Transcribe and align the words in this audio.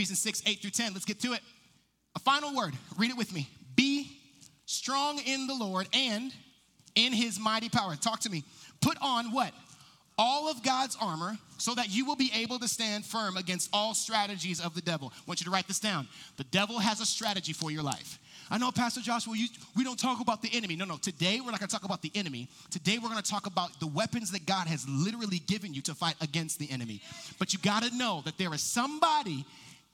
Ephesians 0.00 0.22
6, 0.22 0.42
8 0.46 0.62
through 0.62 0.70
10. 0.70 0.92
Let's 0.94 1.04
get 1.04 1.20
to 1.20 1.34
it. 1.34 1.40
A 2.16 2.18
final 2.20 2.56
word. 2.56 2.72
Read 2.96 3.10
it 3.10 3.18
with 3.18 3.34
me. 3.34 3.46
Be 3.76 4.10
strong 4.64 5.18
in 5.18 5.46
the 5.46 5.52
Lord 5.52 5.88
and 5.92 6.32
in 6.94 7.12
his 7.12 7.38
mighty 7.38 7.68
power. 7.68 7.96
Talk 7.96 8.20
to 8.20 8.30
me. 8.30 8.42
Put 8.80 8.96
on 9.02 9.26
what? 9.26 9.52
All 10.16 10.50
of 10.50 10.62
God's 10.62 10.96
armor 11.02 11.36
so 11.58 11.74
that 11.74 11.90
you 11.90 12.06
will 12.06 12.16
be 12.16 12.30
able 12.34 12.58
to 12.60 12.66
stand 12.66 13.04
firm 13.04 13.36
against 13.36 13.68
all 13.74 13.92
strategies 13.92 14.58
of 14.58 14.74
the 14.74 14.80
devil. 14.80 15.12
I 15.14 15.20
want 15.26 15.42
you 15.42 15.44
to 15.44 15.50
write 15.50 15.68
this 15.68 15.80
down. 15.80 16.08
The 16.38 16.44
devil 16.44 16.78
has 16.78 17.02
a 17.02 17.06
strategy 17.06 17.52
for 17.52 17.70
your 17.70 17.82
life. 17.82 18.18
I 18.50 18.56
know, 18.56 18.72
Pastor 18.72 19.02
Joshua, 19.02 19.34
you, 19.36 19.48
we 19.76 19.84
don't 19.84 19.98
talk 19.98 20.20
about 20.20 20.40
the 20.40 20.48
enemy. 20.54 20.76
No, 20.76 20.86
no. 20.86 20.96
Today, 20.96 21.40
we're 21.40 21.50
not 21.50 21.60
going 21.60 21.68
to 21.68 21.74
talk 21.74 21.84
about 21.84 22.00
the 22.00 22.10
enemy. 22.14 22.48
Today, 22.70 22.96
we're 22.96 23.10
going 23.10 23.22
to 23.22 23.30
talk 23.30 23.46
about 23.46 23.78
the 23.80 23.86
weapons 23.86 24.30
that 24.32 24.46
God 24.46 24.66
has 24.66 24.88
literally 24.88 25.40
given 25.40 25.74
you 25.74 25.82
to 25.82 25.94
fight 25.94 26.16
against 26.22 26.58
the 26.58 26.70
enemy. 26.70 27.02
But 27.38 27.52
you 27.52 27.58
got 27.58 27.82
to 27.82 27.94
know 27.94 28.22
that 28.24 28.38
there 28.38 28.52
is 28.54 28.62
somebody 28.62 29.44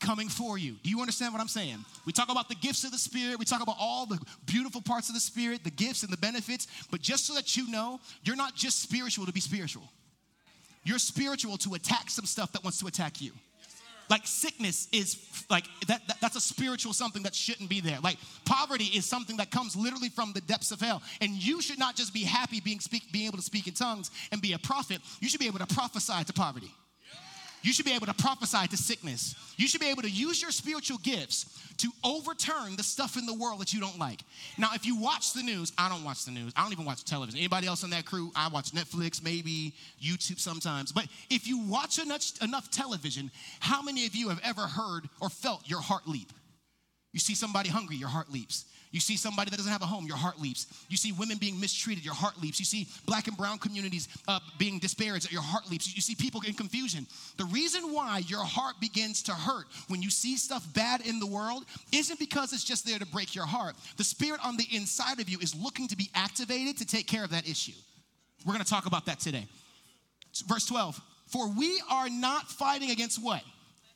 coming 0.01 0.29
for 0.29 0.59
you. 0.59 0.77
Do 0.83 0.91
you 0.91 1.01
understand 1.01 1.33
what 1.33 1.41
I'm 1.41 1.49
saying? 1.49 1.79
We 2.05 2.13
talk 2.13 2.31
about 2.31 2.49
the 2.49 2.55
gifts 2.55 2.85
of 2.85 2.93
the 2.93 2.99
Spirit, 2.99 3.39
we 3.39 3.45
talk 3.45 3.63
about 3.63 3.77
all 3.79 4.07
the 4.07 4.19
beautiful 4.45 4.83
parts 4.83 5.09
of 5.09 5.15
the 5.15 5.21
Spirit, 5.21 5.65
the 5.65 5.71
gifts 5.71 6.03
and 6.03 6.13
the 6.13 6.19
benefits, 6.19 6.67
but 6.91 7.01
just 7.01 7.27
so 7.27 7.35
that 7.35 7.57
you 7.57 7.71
know, 7.71 8.01
you're 8.23 8.37
not 8.37 8.55
just 8.55 8.83
spiritual 8.83 9.27
to 9.27 9.33
be 9.33 9.41
spiritual. 9.41 9.91
You're 10.85 10.99
spiritual 10.99 11.57
to 11.59 11.75
attack 11.75 12.11
some 12.11 12.27
stuff 12.27 12.53
that 12.53 12.63
wants 12.63 12.79
to 12.81 12.87
attack 12.87 13.21
you. 13.21 13.33
Like 14.09 14.27
sickness 14.27 14.87
is 14.93 15.45
like 15.51 15.65
that, 15.89 16.07
that, 16.07 16.21
that's 16.21 16.37
a 16.37 16.41
spiritual 16.41 16.93
something 16.93 17.25
that 17.25 17.35
shouldn't 17.35 17.69
be 17.69 17.81
there. 17.81 17.99
Like 18.03 18.19
poverty 18.45 18.85
is 18.85 19.05
something 19.05 19.39
that 19.39 19.51
comes 19.51 19.75
literally 19.75 20.11
from 20.11 20.33
the 20.33 20.41
depths 20.43 20.71
of 20.71 20.81
hell. 20.81 21.03
And 21.21 21.33
you 21.33 21.61
should 21.61 21.79
not 21.79 21.97
just 21.97 22.15
be 22.15 22.23
happy 22.23 22.61
being 22.61 22.79
speak, 22.79 23.11
being 23.13 23.27
able 23.27 23.39
to 23.39 23.43
speak 23.43 23.67
in 23.67 23.75
tongues 23.75 24.13
and 24.31 24.41
be 24.41 24.53
a 24.53 24.59
prophet. 24.59 25.01
You 25.21 25.29
should 25.29 25.41
be 25.41 25.49
able 25.49 25.59
to 25.59 25.67
prophesy 25.67 26.23
to 26.25 26.33
poverty. 26.33 26.71
You 27.67 27.73
should 27.73 27.85
be 27.85 27.95
able 27.95 28.07
to 28.07 28.15
prophesy 28.15 28.69
to 28.69 28.77
sickness. 28.77 29.35
You 29.57 29.67
should 29.67 29.81
be 29.81 29.91
able 29.91 30.03
to 30.03 30.09
use 30.09 30.41
your 30.41 30.53
spiritual 30.53 30.99
gifts 30.99 31.47
to 31.79 31.91
overturn 32.05 32.77
the 32.77 32.85
stuff 32.85 33.17
in 33.17 33.27
the 33.27 33.35
world 33.35 33.61
that 33.61 33.73
you 33.73 33.81
don't 33.81 33.99
like. 33.99 34.21
Now, 34.57 34.69
if 34.75 34.87
you 34.87 34.97
watch 34.97 35.33
the 35.33 35.43
news, 35.43 35.73
I 35.77 35.89
don't 35.89 36.05
watch 36.05 36.25
the 36.25 36.31
news. 36.31 36.53
I 36.55 36.63
don't 36.63 36.71
even 36.71 36.85
watch 36.85 37.05
television. 37.05 37.37
Anybody 37.41 37.67
else 37.67 37.83
on 37.83 37.91
that 37.91 38.07
crew? 38.07 38.31
I 38.37 38.47
watch 38.47 38.71
Netflix, 38.71 39.21
maybe 39.21 39.75
YouTube 40.01 40.39
sometimes. 40.39 40.93
But 40.93 41.09
if 41.29 41.49
you 41.49 41.59
watch 41.59 41.99
enough, 41.99 42.41
enough 42.41 42.71
television, 42.71 43.33
how 43.59 43.83
many 43.83 44.07
of 44.07 44.15
you 44.15 44.29
have 44.29 44.41
ever 44.45 44.63
heard 44.63 45.09
or 45.21 45.29
felt 45.29 45.69
your 45.69 45.81
heart 45.81 46.07
leap? 46.07 46.33
You 47.13 47.19
see 47.19 47.35
somebody 47.35 47.69
hungry, 47.69 47.97
your 47.97 48.11
heart 48.11 48.31
leaps. 48.31 48.67
You 48.93 49.01
see 49.01 49.17
somebody 49.17 49.51
that 49.51 49.57
doesn't 49.57 49.71
have 49.71 49.83
a 49.83 49.87
home, 49.87 50.07
your 50.07 50.17
heart 50.17 50.41
leaps. 50.41 50.67
You 50.89 50.97
see 50.97 51.13
women 51.13 51.39
being 51.39 51.59
mistreated, 51.61 52.05
your 52.05 52.15
heart 52.15 52.41
leaps. 52.41 52.59
You 52.59 52.65
see 52.65 52.87
black 53.05 53.27
and 53.27 53.37
brown 53.37 53.59
communities 53.59 54.09
uh, 54.29 54.41
being 54.59 54.79
disparaged, 54.79 55.31
your 55.31 55.43
heart 55.43 55.71
leaps. 55.71 55.95
You 55.95 56.01
see 56.01 56.15
people 56.15 56.41
in 56.47 56.55
confusion. 56.55 57.07
The 57.37 57.45
reason 57.47 57.93
why 57.93 58.23
your 58.27 58.45
heart 58.45 58.77
begins 58.81 59.23
to 59.25 59.33
hurt 59.33 59.67
when 59.89 60.03
you 60.03 60.11
see 60.11 60.37
stuff 60.37 60.67
bad 60.73 61.01
in 61.07 61.19
the 61.19 61.27
world 61.27 61.65
isn't 61.93 62.19
because 62.19 62.53
it's 62.53 62.65
just 62.65 62.87
there 62.87 62.99
to 62.99 63.07
break 63.07 63.35
your 63.35 63.47
heart. 63.47 63.75
The 63.97 64.05
spirit 64.05 64.41
on 64.45 64.57
the 64.57 64.67
inside 64.73 65.21
of 65.21 65.29
you 65.29 65.39
is 65.41 65.55
looking 65.55 65.89
to 65.89 65.97
be 65.97 66.09
activated 66.15 66.79
to 66.79 66.87
take 66.87 67.07
care 67.07 67.25
of 67.25 67.31
that 67.31 67.49
issue. 67.49 67.73
We're 68.45 68.53
going 68.53 68.65
to 68.65 68.71
talk 68.71 68.87
about 68.87 69.07
that 69.07 69.19
today. 69.19 69.47
Verse 70.47 70.67
12 70.67 71.01
For 71.27 71.49
we 71.51 71.83
are 71.91 72.09
not 72.09 72.49
fighting 72.51 72.91
against 72.91 73.23
what? 73.23 73.43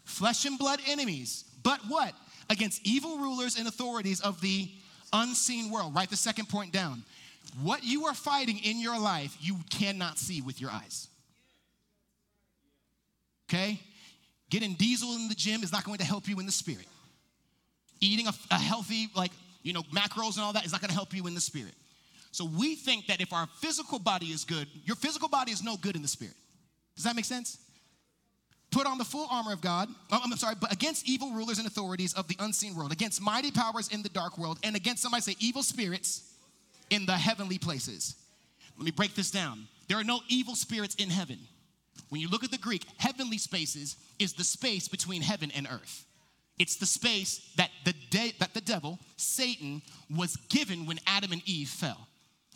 Flesh 0.04 0.44
and 0.44 0.58
blood 0.58 0.80
enemies, 0.88 1.44
but 1.62 1.80
what? 1.88 2.12
Against 2.48 2.84
evil 2.84 3.18
rulers 3.18 3.56
and 3.56 3.68
authorities 3.68 4.20
of 4.20 4.40
the 4.40 4.68
unseen 5.12 5.70
world. 5.70 5.94
Write 5.94 6.10
the 6.10 6.16
second 6.16 6.48
point 6.48 6.72
down. 6.72 7.02
What 7.62 7.82
you 7.84 8.06
are 8.06 8.14
fighting 8.14 8.58
in 8.58 8.78
your 8.80 8.98
life, 8.98 9.36
you 9.40 9.56
cannot 9.70 10.18
see 10.18 10.40
with 10.40 10.60
your 10.60 10.70
eyes. 10.70 11.08
Okay? 13.48 13.80
Getting 14.50 14.74
diesel 14.74 15.14
in 15.14 15.28
the 15.28 15.34
gym 15.34 15.62
is 15.62 15.72
not 15.72 15.84
going 15.84 15.98
to 15.98 16.04
help 16.04 16.28
you 16.28 16.38
in 16.38 16.46
the 16.46 16.52
spirit. 16.52 16.86
Eating 18.00 18.26
a, 18.26 18.32
a 18.50 18.58
healthy, 18.58 19.08
like, 19.14 19.32
you 19.62 19.72
know, 19.72 19.82
macros 19.94 20.36
and 20.36 20.44
all 20.44 20.52
that 20.52 20.64
is 20.64 20.72
not 20.72 20.80
going 20.80 20.90
to 20.90 20.94
help 20.94 21.14
you 21.14 21.26
in 21.26 21.34
the 21.34 21.40
spirit. 21.40 21.74
So 22.32 22.44
we 22.44 22.76
think 22.76 23.06
that 23.08 23.20
if 23.20 23.32
our 23.32 23.48
physical 23.60 23.98
body 23.98 24.26
is 24.26 24.44
good, 24.44 24.68
your 24.84 24.96
physical 24.96 25.28
body 25.28 25.50
is 25.50 25.62
no 25.62 25.76
good 25.76 25.96
in 25.96 26.02
the 26.02 26.08
spirit. 26.08 26.34
Does 26.94 27.04
that 27.04 27.16
make 27.16 27.24
sense? 27.24 27.58
Put 28.70 28.86
on 28.86 28.98
the 28.98 29.04
full 29.04 29.26
armor 29.30 29.52
of 29.52 29.60
God. 29.60 29.88
Oh, 30.12 30.20
I'm 30.22 30.30
sorry, 30.36 30.54
but 30.60 30.72
against 30.72 31.08
evil 31.08 31.32
rulers 31.32 31.58
and 31.58 31.66
authorities 31.66 32.14
of 32.14 32.28
the 32.28 32.36
unseen 32.38 32.76
world, 32.76 32.92
against 32.92 33.20
mighty 33.20 33.50
powers 33.50 33.88
in 33.88 34.02
the 34.02 34.08
dark 34.08 34.38
world, 34.38 34.58
and 34.62 34.76
against 34.76 35.02
somebody 35.02 35.22
say 35.22 35.36
evil 35.40 35.62
spirits 35.62 36.22
in 36.90 37.06
the 37.06 37.16
heavenly 37.16 37.58
places. 37.58 38.14
Let 38.76 38.84
me 38.84 38.92
break 38.92 39.14
this 39.14 39.30
down. 39.30 39.66
There 39.88 39.98
are 39.98 40.04
no 40.04 40.20
evil 40.28 40.54
spirits 40.54 40.94
in 40.94 41.10
heaven. 41.10 41.38
When 42.10 42.20
you 42.20 42.28
look 42.28 42.44
at 42.44 42.50
the 42.50 42.58
Greek, 42.58 42.86
heavenly 42.98 43.38
spaces 43.38 43.96
is 44.18 44.34
the 44.34 44.44
space 44.44 44.88
between 44.88 45.22
heaven 45.22 45.50
and 45.54 45.66
earth. 45.70 46.06
It's 46.58 46.76
the 46.76 46.86
space 46.86 47.52
that 47.56 47.70
the, 47.84 47.94
de- 48.10 48.34
that 48.38 48.54
the 48.54 48.60
devil, 48.60 48.98
Satan, 49.16 49.82
was 50.14 50.36
given 50.48 50.86
when 50.86 51.00
Adam 51.06 51.32
and 51.32 51.42
Eve 51.46 51.68
fell. 51.68 52.06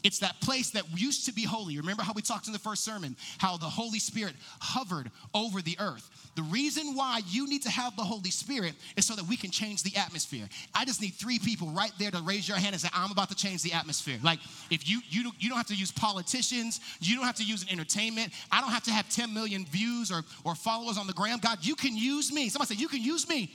It's 0.04 0.18
that 0.18 0.38
place 0.42 0.68
that 0.70 0.84
used 0.94 1.24
to 1.26 1.32
be 1.32 1.44
holy. 1.44 1.78
Remember 1.78 2.02
how 2.02 2.12
we 2.12 2.20
talked 2.20 2.46
in 2.46 2.52
the 2.52 2.58
first 2.58 2.84
sermon, 2.84 3.16
how 3.38 3.56
the 3.56 3.64
Holy 3.64 3.98
Spirit 3.98 4.34
hovered 4.60 5.10
over 5.32 5.62
the 5.62 5.76
earth. 5.80 6.10
The 6.36 6.42
reason 6.42 6.94
why 6.94 7.22
you 7.26 7.48
need 7.48 7.62
to 7.62 7.70
have 7.70 7.96
the 7.96 8.02
Holy 8.02 8.30
Spirit 8.30 8.74
is 8.96 9.06
so 9.06 9.14
that 9.14 9.26
we 9.26 9.36
can 9.38 9.50
change 9.50 9.82
the 9.82 9.96
atmosphere. 9.96 10.46
I 10.74 10.84
just 10.84 11.00
need 11.00 11.14
three 11.14 11.38
people 11.38 11.68
right 11.68 11.92
there 11.98 12.10
to 12.10 12.20
raise 12.20 12.46
your 12.46 12.58
hand 12.58 12.74
and 12.74 12.80
say, 12.82 12.90
I'm 12.92 13.12
about 13.12 13.30
to 13.30 13.34
change 13.34 13.62
the 13.62 13.72
atmosphere. 13.72 14.18
Like, 14.22 14.40
if 14.70 14.86
you 14.86 15.00
you 15.08 15.22
don't, 15.22 15.34
you 15.42 15.48
don't 15.48 15.56
have 15.56 15.68
to 15.68 15.74
use 15.74 15.90
politicians, 15.90 16.80
you 17.00 17.16
don't 17.16 17.24
have 17.24 17.36
to 17.36 17.44
use 17.44 17.62
an 17.62 17.70
entertainment. 17.70 18.34
I 18.52 18.60
don't 18.60 18.70
have 18.70 18.84
to 18.84 18.90
have 18.90 19.08
10 19.08 19.32
million 19.32 19.64
views 19.64 20.12
or, 20.12 20.22
or 20.44 20.54
followers 20.54 20.98
on 20.98 21.06
the 21.06 21.14
gram. 21.14 21.38
God, 21.38 21.58
you 21.62 21.76
can 21.76 21.96
use 21.96 22.30
me. 22.30 22.50
Somebody 22.50 22.74
say, 22.74 22.80
You 22.80 22.88
can 22.88 23.02
use 23.02 23.26
me 23.26 23.50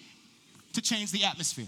to 0.73 0.81
change 0.81 1.11
the 1.11 1.25
atmosphere. 1.25 1.67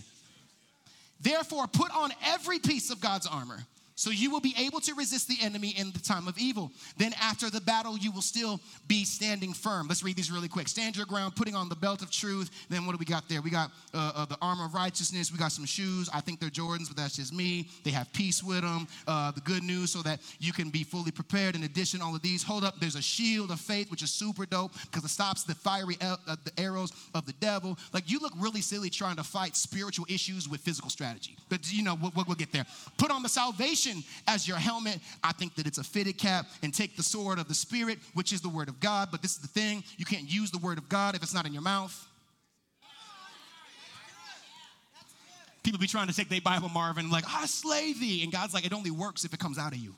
Therefore, 1.20 1.68
put 1.68 1.96
on 1.96 2.12
every 2.26 2.58
piece 2.58 2.90
of 2.90 3.00
God's 3.00 3.28
armor 3.28 3.60
so 4.02 4.10
you 4.10 4.32
will 4.32 4.40
be 4.40 4.56
able 4.58 4.80
to 4.80 4.96
resist 4.96 5.28
the 5.28 5.38
enemy 5.44 5.76
in 5.78 5.92
the 5.92 6.00
time 6.00 6.28
of 6.28 6.36
evil. 6.40 6.72
Then 6.98 7.14
after 7.22 7.52
the 7.52 7.62
battle, 7.62 8.00
you 8.00 8.12
will 8.12 8.24
still 8.24 8.60
be 8.88 9.06
standing 9.06 9.54
firm. 9.54 9.88
Let's 9.88 10.02
read 10.02 10.16
these 10.16 10.32
really 10.32 10.48
quick. 10.48 10.68
Stand 10.68 10.98
your 10.98 11.06
ground, 11.06 11.36
putting 11.36 11.54
on 11.54 11.70
the 11.70 11.76
belt 11.76 12.02
of 12.02 12.10
truth. 12.10 12.50
Then 12.68 12.88
what 12.88 12.94
do 12.94 12.98
we 12.98 13.06
got 13.06 13.30
there? 13.30 13.44
We 13.44 13.52
got 13.52 13.70
uh, 13.94 14.12
uh, 14.16 14.26
the 14.26 14.40
armor 14.42 14.66
of 14.66 14.74
righteousness. 14.74 15.32
We 15.32 15.38
got 15.38 15.52
some 15.52 15.66
shoes. 15.66 16.10
I 16.12 16.20
think 16.20 16.40
they're 16.40 16.50
Jordans, 16.50 16.88
but 16.88 16.98
that's 16.98 17.18
just 17.18 17.32
me. 17.32 17.70
They 17.84 17.92
have 17.92 18.12
peace 18.12 18.44
with 18.44 18.62
them. 18.62 18.88
Uh, 19.06 19.30
the 19.34 19.42
good 19.42 19.62
news 19.62 19.92
so 19.92 20.02
that 20.02 20.20
you 20.40 20.52
can 20.52 20.72
be 20.72 20.84
fully 20.84 21.12
prepared. 21.12 21.54
In 21.54 21.62
addition, 21.62 22.02
all 22.02 22.16
of 22.16 22.24
these. 22.24 22.42
Hold 22.42 22.64
up. 22.64 22.80
There's 22.80 22.96
a 22.96 23.04
shield 23.04 23.52
of 23.52 23.60
faith, 23.60 23.92
which 23.92 24.02
is 24.02 24.10
super 24.10 24.48
dope 24.48 24.72
because 24.90 25.06
it 25.06 25.10
stops 25.10 25.44
the 25.44 25.54
fiery 25.54 25.98
uh, 26.02 26.16
the 26.44 26.60
arrows 26.60 26.92
of 27.14 27.28
the 27.28 27.34
devil. 27.34 27.78
Like 27.94 28.10
you 28.10 28.18
look 28.18 28.34
really 28.40 28.62
silly 28.62 28.90
trying 28.90 29.18
to 29.18 29.24
fight 29.24 29.56
spiritual 29.56 30.08
issues 30.10 30.50
with 30.50 30.62
physical 30.62 30.90
strategy. 30.90 31.38
But 31.50 31.72
you 31.72 31.84
know, 31.84 32.00
we'll, 32.02 32.12
we'll 32.16 32.36
get 32.36 32.52
there. 32.52 32.66
Put 32.98 33.12
on 33.12 33.22
the 33.22 33.30
salvation 33.30 33.91
as 34.28 34.48
your 34.48 34.58
helmet. 34.58 35.00
I 35.24 35.32
think 35.32 35.56
that 35.56 35.68
it's 35.68 35.78
a 35.78 35.84
fitted 35.84 36.18
cap 36.18 36.46
and 36.64 36.74
take 36.74 36.96
the 36.96 37.04
sword 37.04 37.40
of 37.40 37.48
the 37.48 37.54
Spirit, 37.54 38.00
which 38.14 38.34
is 38.34 38.42
the 38.42 38.50
word 38.50 38.70
of 38.70 38.80
God. 38.80 39.10
But 39.12 39.22
this 39.22 39.32
is 39.32 39.40
the 39.40 39.48
thing 39.48 39.84
you 39.98 40.06
can't 40.06 40.32
use 40.32 40.52
the 40.52 40.60
word 40.60 40.78
of 40.78 40.90
God 40.90 41.16
if 41.16 41.24
it's 41.24 41.34
not 41.34 41.46
in 41.46 41.54
your 41.54 41.62
mouth. 41.62 42.08
People 45.64 45.80
be 45.80 45.88
trying 45.88 46.08
to 46.08 46.14
take 46.14 46.30
their 46.30 46.42
Bible, 46.42 46.70
Marvin, 46.70 47.10
like, 47.12 47.24
ah, 47.28 47.42
I 47.44 47.46
slay 47.46 47.94
thee. 47.94 48.24
And 48.24 48.32
God's 48.32 48.54
like, 48.54 48.66
it 48.66 48.74
only 48.74 48.90
works 48.90 49.26
if 49.26 49.34
it 49.34 49.40
comes 49.40 49.60
out 49.60 49.74
of 49.74 49.78
you. 49.78 49.94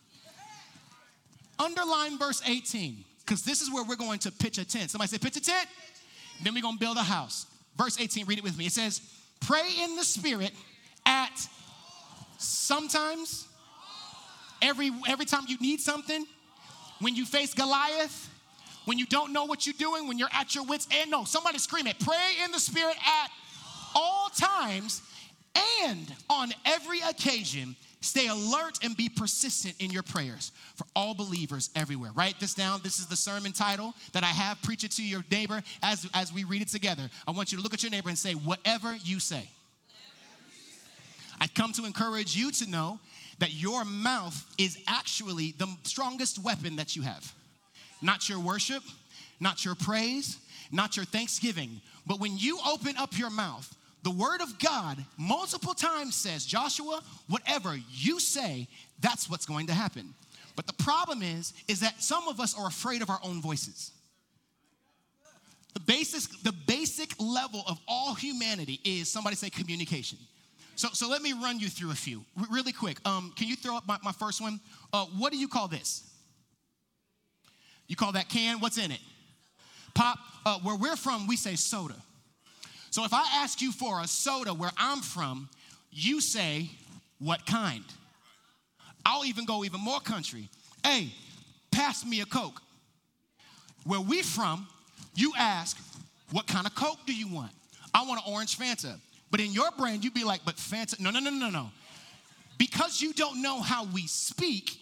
Underline 1.58 2.18
verse 2.18 2.42
18, 2.46 3.06
because 3.26 3.44
this 3.44 3.62
is 3.62 3.72
where 3.72 3.84
we're 3.84 3.96
going 3.96 4.20
to 4.20 4.32
pitch 4.32 4.58
a 4.58 4.66
tent. 4.66 4.92
Somebody 4.92 5.10
say, 5.10 5.18
pitch 5.20 5.38
a 5.38 5.42
tent. 5.42 5.68
Then 6.44 6.54
we're 6.54 6.62
going 6.62 6.76
to 6.76 6.80
build 6.80 6.98
a 6.98 7.04
house. 7.04 7.46
Verse 7.78 8.00
18, 8.00 8.26
read 8.26 8.40
it 8.40 8.44
with 8.44 8.58
me. 8.58 8.66
It 8.66 8.74
says, 8.74 9.02
pray 9.40 9.70
in 9.82 9.96
the 9.96 10.04
Spirit 10.04 10.52
at 11.06 11.48
sometimes 12.38 13.48
every, 14.64 14.92
every 15.08 15.26
time 15.26 15.44
you 15.48 15.58
need 15.60 15.80
something, 15.80 16.26
when 17.00 17.16
you 17.16 17.26
face 17.26 17.54
Goliath, 17.54 18.30
when 18.86 18.98
you 18.98 19.06
don't 19.06 19.32
know 19.32 19.46
what 19.46 19.68
you're 19.68 19.76
doing, 19.78 20.08
when 20.08 20.18
you're 20.18 20.34
at 20.34 20.56
your 20.56 20.66
wits' 20.66 20.88
end. 20.92 21.12
No, 21.12 21.24
somebody 21.24 21.58
scream 21.58 21.88
it. 21.88 22.00
Pray 22.00 22.34
in 22.44 22.52
the 22.52 22.60
Spirit 22.60 22.96
at 22.98 23.30
all 23.96 24.30
times 24.30 25.02
and 25.84 26.12
on 26.30 26.52
every 26.66 27.00
occasion. 27.02 27.76
Stay 28.02 28.28
alert 28.28 28.80
and 28.84 28.98
be 28.98 29.08
persistent 29.08 29.76
in 29.80 29.90
your 29.90 30.04
prayers 30.04 30.52
for 30.76 30.86
all 30.94 31.14
believers 31.14 31.70
everywhere. 31.74 32.12
Write 32.14 32.38
this 32.38 32.54
down. 32.54 32.82
This 32.84 33.00
is 33.00 33.06
the 33.06 33.16
sermon 33.16 33.54
title 33.54 33.94
that 34.12 34.24
I 34.24 34.28
have. 34.28 34.62
Preach 34.62 34.84
it 34.84 34.92
to 34.92 35.04
your 35.04 35.24
neighbor 35.32 35.64
as, 35.82 36.06
as 36.14 36.34
we 36.34 36.44
read 36.44 36.62
it 36.62 36.68
together. 36.68 37.10
I 37.26 37.32
want 37.32 37.54
you 37.54 37.58
to 37.60 37.64
look 37.64 37.74
at 37.74 37.82
your 37.82 37.92
neighbor 37.92 38.10
and 38.10 38.18
say, 38.18 38.34
Whatever 38.34 38.94
you 39.06 39.22
say. 39.22 39.48
I've 41.40 41.54
come 41.54 41.72
to 41.74 41.86
encourage 41.86 42.36
you 42.36 42.52
to 42.52 42.70
know 42.70 43.00
that 43.40 43.54
your 43.54 43.84
mouth 43.86 44.46
is 44.58 44.78
actually 44.88 45.54
the 45.58 45.68
strongest 45.84 46.40
weapon 46.40 46.76
that 46.78 46.96
you 46.96 47.02
have. 47.02 47.34
Not 48.02 48.30
your 48.30 48.40
worship, 48.40 48.84
not 49.40 49.66
your 49.66 49.76
praise, 49.76 50.38
not 50.72 50.96
your 50.96 51.06
thanksgiving, 51.06 51.82
but 52.06 52.20
when 52.20 52.38
you 52.38 52.60
open 52.68 52.96
up 52.98 53.18
your 53.18 53.30
mouth, 53.30 53.74
the 54.04 54.12
word 54.12 54.42
of 54.42 54.60
God 54.60 54.98
multiple 55.18 55.74
times 55.74 56.16
says, 56.16 56.46
Joshua, 56.46 57.02
whatever 57.30 57.78
you 57.92 58.20
say, 58.20 58.68
that's 59.00 59.30
what's 59.30 59.46
going 59.46 59.68
to 59.68 59.74
happen. 59.74 60.14
But 60.56 60.68
the 60.68 60.74
problem 60.74 61.22
is, 61.24 61.54
is 61.68 61.80
that 61.80 62.04
some 62.04 62.28
of 62.28 62.40
us 62.40 62.58
are 62.58 62.68
afraid 62.68 63.02
of 63.02 63.10
our 63.10 63.20
own 63.24 63.42
voices. 63.42 63.92
The 65.74 65.80
basic, 65.80 66.44
the 66.44 66.52
basic 66.52 67.20
level 67.20 67.64
of 67.68 67.80
all 67.88 68.14
humanity 68.14 68.80
is 68.84 69.10
somebody 69.10 69.36
say 69.36 69.50
communication. 69.50 70.20
So, 70.76 70.90
so 70.94 71.08
let 71.10 71.22
me 71.22 71.34
run 71.34 71.60
you 71.60 71.70
through 71.70 71.92
a 71.92 71.96
few 71.96 72.24
R- 72.40 72.46
really 72.52 72.72
quick. 72.72 72.98
Um, 73.08 73.34
can 73.36 73.48
you 73.48 73.56
throw 73.56 73.78
up 73.78 73.88
my, 73.88 73.98
my 74.04 74.12
first 74.12 74.42
one? 74.42 74.60
Uh, 74.92 75.06
what 75.18 75.32
do 75.32 75.38
you 75.38 75.48
call 75.48 75.68
this? 75.68 76.10
You 77.88 77.96
call 77.96 78.14
that 78.14 78.30
can? 78.30 78.60
What's 78.60 78.78
in 78.78 78.92
it? 78.92 79.00
Pop. 79.94 80.18
Uh, 80.46 80.60
where 80.60 80.76
we're 80.76 80.96
from, 80.96 81.28
we 81.28 81.38
say 81.38 81.56
soda. 81.56 81.96
So 82.90 83.06
if 83.06 83.14
I 83.14 83.24
ask 83.36 83.62
you 83.62 83.72
for 83.72 84.02
a 84.02 84.08
soda 84.08 84.54
where 84.54 84.72
I'm 84.78 85.00
from, 85.00 85.50
you 85.92 86.20
say, 86.20 86.70
what 87.20 87.46
kind? 87.46 87.84
I'll 89.06 89.26
even 89.26 89.46
go 89.46 89.64
even 89.64 89.80
more 89.80 90.00
country. 90.00 90.50
Hey, 90.84 91.14
pass 91.72 92.06
me 92.06 92.22
a 92.22 92.26
Coke. 92.26 92.62
Where 93.86 94.02
we 94.02 94.22
from, 94.22 94.68
you 95.16 95.34
ask, 95.38 95.78
what 96.32 96.48
kind 96.48 96.66
of 96.66 96.76
Coke 96.76 97.00
do 97.06 97.16
you 97.16 97.28
want? 97.28 97.52
I 97.94 98.06
want 98.06 98.26
an 98.26 98.34
orange 98.34 98.58
Fanta. 98.58 99.00
But 99.34 99.40
in 99.40 99.52
your 99.52 99.72
brain, 99.72 100.04
you'd 100.04 100.14
be 100.14 100.24
like, 100.24 100.42
but 100.46 100.60
fancy. 100.60 100.98
no, 101.00 101.10
no, 101.10 101.20
no, 101.20 101.32
no, 101.32 101.50
no. 101.50 101.72
Because 102.60 103.02
you 103.02 103.14
don't 103.14 103.42
know 103.42 103.64
how 103.64 103.86
we 103.86 104.06
speak, 104.06 104.80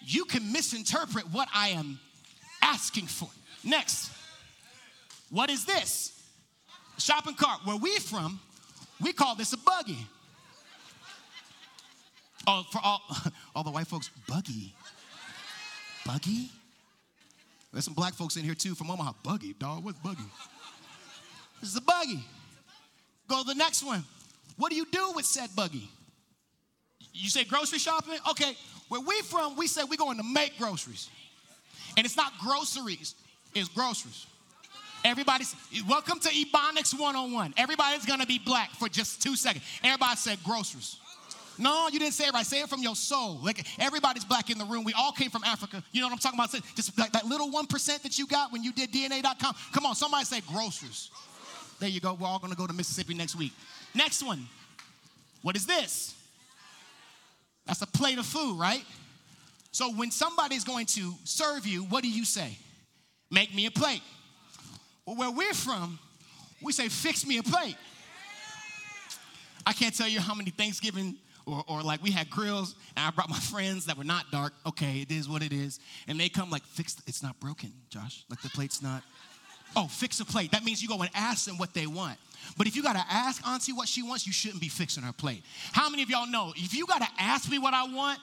you 0.00 0.24
can 0.24 0.50
misinterpret 0.50 1.30
what 1.30 1.46
I 1.54 1.68
am 1.68 2.00
asking 2.60 3.06
for. 3.06 3.28
Next, 3.62 4.10
what 5.30 5.50
is 5.50 5.64
this? 5.64 6.20
Shopping 6.98 7.34
cart. 7.34 7.60
Where 7.62 7.76
we 7.76 7.96
from, 8.00 8.40
we 9.00 9.12
call 9.12 9.36
this 9.36 9.52
a 9.52 9.58
buggy. 9.58 10.04
Oh, 12.48 12.64
for 12.72 12.80
all, 12.82 13.02
all 13.54 13.62
the 13.62 13.70
white 13.70 13.86
folks, 13.86 14.10
buggy. 14.26 14.74
Buggy? 16.04 16.50
There's 17.72 17.84
some 17.84 17.94
black 17.94 18.14
folks 18.14 18.34
in 18.34 18.42
here 18.42 18.56
too 18.56 18.74
from 18.74 18.90
Omaha. 18.90 19.12
Buggy, 19.22 19.52
dog. 19.52 19.84
What's 19.84 20.00
buggy? 20.00 20.24
This 21.60 21.70
is 21.70 21.76
a 21.76 21.82
buggy. 21.82 22.24
Go 23.32 23.40
to 23.40 23.48
the 23.48 23.54
next 23.54 23.82
one. 23.82 24.04
What 24.58 24.68
do 24.68 24.76
you 24.76 24.84
do 24.92 25.12
with 25.14 25.24
said 25.24 25.48
buggy? 25.56 25.88
You 27.14 27.30
say 27.30 27.44
grocery 27.44 27.78
shopping? 27.78 28.18
Okay, 28.28 28.54
where 28.90 29.00
we 29.00 29.22
from, 29.22 29.56
we 29.56 29.66
say 29.68 29.84
we're 29.88 29.96
going 29.96 30.18
to 30.18 30.22
make 30.22 30.58
groceries. 30.58 31.08
And 31.96 32.04
it's 32.04 32.14
not 32.14 32.34
groceries, 32.38 33.14
it's 33.54 33.70
groceries. 33.70 34.26
Everybody's 35.02 35.56
welcome 35.88 36.20
to 36.20 36.28
Ebonics 36.28 36.92
101. 36.92 37.54
Everybody's 37.56 38.04
gonna 38.04 38.26
be 38.26 38.38
black 38.38 38.70
for 38.72 38.88
just 38.88 39.22
two 39.22 39.34
seconds. 39.34 39.64
Everybody 39.82 40.16
said 40.16 40.38
groceries. 40.44 40.98
No, 41.58 41.88
you 41.90 41.98
didn't 41.98 42.14
say 42.14 42.26
it 42.26 42.34
right. 42.34 42.44
Say 42.44 42.60
it 42.60 42.68
from 42.68 42.82
your 42.82 42.94
soul. 42.94 43.40
Like 43.42 43.66
everybody's 43.78 44.26
black 44.26 44.50
in 44.50 44.58
the 44.58 44.64
room. 44.66 44.84
We 44.84 44.92
all 44.92 45.12
came 45.12 45.30
from 45.30 45.42
Africa. 45.44 45.82
You 45.90 46.02
know 46.02 46.08
what 46.08 46.12
I'm 46.12 46.18
talking 46.18 46.38
about? 46.38 46.50
Just 46.76 46.98
like 46.98 47.12
that 47.12 47.24
little 47.24 47.50
1% 47.50 48.02
that 48.02 48.18
you 48.18 48.26
got 48.26 48.52
when 48.52 48.62
you 48.62 48.72
did 48.72 48.92
DNA.com. 48.92 49.54
Come 49.72 49.86
on, 49.86 49.94
somebody 49.94 50.24
say 50.26 50.42
groceries. 50.46 51.10
There 51.82 51.90
you 51.90 51.98
go. 51.98 52.14
We're 52.14 52.28
all 52.28 52.38
gonna 52.38 52.54
go 52.54 52.68
to 52.68 52.72
Mississippi 52.72 53.12
next 53.12 53.34
week. 53.34 53.50
Next 53.92 54.22
one. 54.22 54.46
What 55.42 55.56
is 55.56 55.66
this? 55.66 56.14
That's 57.66 57.82
a 57.82 57.88
plate 57.88 58.18
of 58.18 58.24
food, 58.24 58.56
right? 58.56 58.84
So 59.72 59.90
when 59.90 60.12
somebody's 60.12 60.62
going 60.62 60.86
to 60.86 61.12
serve 61.24 61.66
you, 61.66 61.82
what 61.82 62.04
do 62.04 62.08
you 62.08 62.24
say? 62.24 62.56
Make 63.32 63.52
me 63.52 63.66
a 63.66 63.70
plate. 63.72 64.02
Well, 65.06 65.16
where 65.16 65.32
we're 65.32 65.54
from, 65.54 65.98
we 66.62 66.72
say, 66.72 66.88
fix 66.88 67.26
me 67.26 67.38
a 67.38 67.42
plate. 67.42 67.76
I 69.66 69.72
can't 69.72 69.96
tell 69.96 70.06
you 70.06 70.20
how 70.20 70.34
many 70.34 70.50
Thanksgiving 70.50 71.16
or, 71.46 71.64
or 71.66 71.82
like 71.82 72.00
we 72.00 72.12
had 72.12 72.30
grills 72.30 72.76
and 72.96 73.04
I 73.04 73.10
brought 73.10 73.28
my 73.28 73.40
friends 73.40 73.86
that 73.86 73.98
were 73.98 74.04
not 74.04 74.30
dark. 74.30 74.52
Okay, 74.66 75.00
it 75.00 75.10
is 75.10 75.28
what 75.28 75.42
it 75.42 75.52
is. 75.52 75.80
And 76.06 76.20
they 76.20 76.28
come 76.28 76.48
like, 76.48 76.62
fix, 76.62 76.96
it's 77.08 77.24
not 77.24 77.40
broken, 77.40 77.72
Josh. 77.90 78.24
Like 78.30 78.40
the 78.40 78.50
plate's 78.50 78.82
not. 78.82 79.02
Oh, 79.74 79.86
fix 79.86 80.20
a 80.20 80.24
plate. 80.24 80.52
That 80.52 80.64
means 80.64 80.82
you 80.82 80.88
go 80.88 81.00
and 81.00 81.10
ask 81.14 81.46
them 81.46 81.58
what 81.58 81.74
they 81.74 81.86
want. 81.86 82.18
But 82.58 82.66
if 82.66 82.76
you 82.76 82.82
gotta 82.82 83.04
ask 83.08 83.46
Auntie 83.46 83.72
what 83.72 83.88
she 83.88 84.02
wants, 84.02 84.26
you 84.26 84.32
shouldn't 84.32 84.60
be 84.60 84.68
fixing 84.68 85.02
her 85.02 85.12
plate. 85.12 85.42
How 85.72 85.88
many 85.88 86.02
of 86.02 86.10
y'all 86.10 86.26
know 86.26 86.52
if 86.56 86.74
you 86.74 86.86
gotta 86.86 87.08
ask 87.18 87.50
me 87.50 87.58
what 87.58 87.72
I 87.72 87.84
want, 87.84 88.18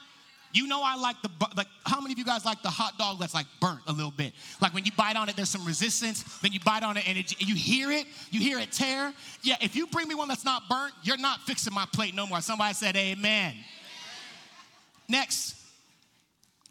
you 0.51 0.67
know 0.67 0.81
I 0.83 0.95
like 0.95 1.21
the 1.21 1.29
like. 1.55 1.67
How 1.85 2.01
many 2.01 2.13
of 2.13 2.19
you 2.19 2.25
guys 2.25 2.43
like 2.43 2.61
the 2.63 2.69
hot 2.69 2.97
dog 2.97 3.19
that's 3.19 3.33
like 3.33 3.45
burnt 3.59 3.81
a 3.87 3.91
little 3.91 4.11
bit? 4.11 4.33
Like 4.61 4.73
when 4.73 4.83
you 4.83 4.91
bite 4.97 5.15
on 5.15 5.29
it, 5.29 5.35
there's 5.35 5.49
some 5.49 5.63
resistance. 5.65 6.23
Then 6.39 6.51
you 6.51 6.59
bite 6.59 6.81
on 6.81 6.97
it 6.97 7.07
and 7.07 7.17
it, 7.17 7.39
you 7.39 7.53
hear 7.53 7.91
it. 7.91 8.07
You 8.31 8.39
hear 8.39 8.59
it 8.59 8.71
tear. 8.71 9.13
Yeah. 9.43 9.55
If 9.61 9.75
you 9.75 9.85
bring 9.87 10.07
me 10.07 10.15
one 10.15 10.27
that's 10.27 10.45
not 10.45 10.63
burnt, 10.67 10.93
you're 11.03 11.17
not 11.17 11.41
fixing 11.41 11.73
my 11.73 11.85
plate 11.93 12.15
no 12.15 12.25
more. 12.25 12.41
Somebody 12.41 12.73
said 12.73 12.95
Amen. 12.95 13.17
amen. 13.19 13.55
Next, 15.07 15.55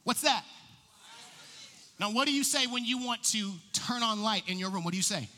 what's 0.02 0.22
that? 0.22 0.44
Now, 1.98 2.12
what 2.12 2.26
do 2.26 2.32
you 2.32 2.44
say 2.44 2.66
when 2.66 2.84
you 2.84 2.98
want 3.04 3.22
to 3.24 3.52
turn 3.72 4.02
on 4.02 4.22
light 4.22 4.44
in 4.46 4.58
your 4.58 4.70
room? 4.70 4.84
What 4.84 4.92
do 4.92 4.96
you 4.96 5.02
say? 5.02 5.28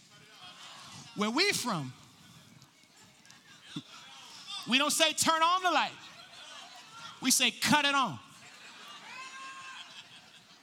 Where 1.16 1.30
we 1.30 1.52
from? 1.52 1.92
We 4.68 4.78
don't 4.78 4.92
say 4.92 5.12
turn 5.12 5.42
on 5.42 5.62
the 5.62 5.70
light. 5.70 5.92
We 7.22 7.30
say 7.30 7.50
cut 7.50 7.84
it 7.84 7.94
on. 7.94 8.18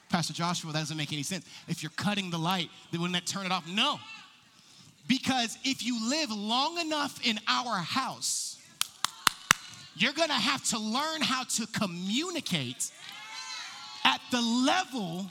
Pastor 0.08 0.32
Joshua, 0.32 0.72
that 0.72 0.78
doesn't 0.78 0.96
make 0.96 1.12
any 1.12 1.22
sense. 1.22 1.44
If 1.66 1.82
you're 1.82 1.92
cutting 1.96 2.30
the 2.30 2.38
light, 2.38 2.70
then 2.90 3.00
wouldn't 3.00 3.14
that 3.14 3.30
turn 3.30 3.44
it 3.44 3.52
off? 3.52 3.68
No. 3.68 4.00
Because 5.06 5.58
if 5.64 5.84
you 5.84 6.08
live 6.08 6.30
long 6.30 6.78
enough 6.78 7.20
in 7.26 7.38
our 7.46 7.76
house, 7.76 8.58
you're 9.96 10.12
gonna 10.12 10.32
have 10.32 10.64
to 10.64 10.78
learn 10.78 11.20
how 11.20 11.44
to 11.44 11.66
communicate 11.66 12.90
at 14.04 14.20
the 14.30 14.40
level 14.40 15.26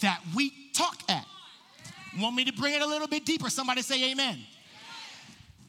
that 0.00 0.20
we 0.34 0.52
talk 0.72 1.02
at. 1.08 1.26
Want 2.18 2.36
me 2.36 2.44
to 2.44 2.52
bring 2.52 2.74
it 2.74 2.82
a 2.82 2.86
little 2.86 3.08
bit 3.08 3.24
deeper? 3.24 3.50
Somebody 3.50 3.82
say 3.82 4.12
amen. 4.12 4.38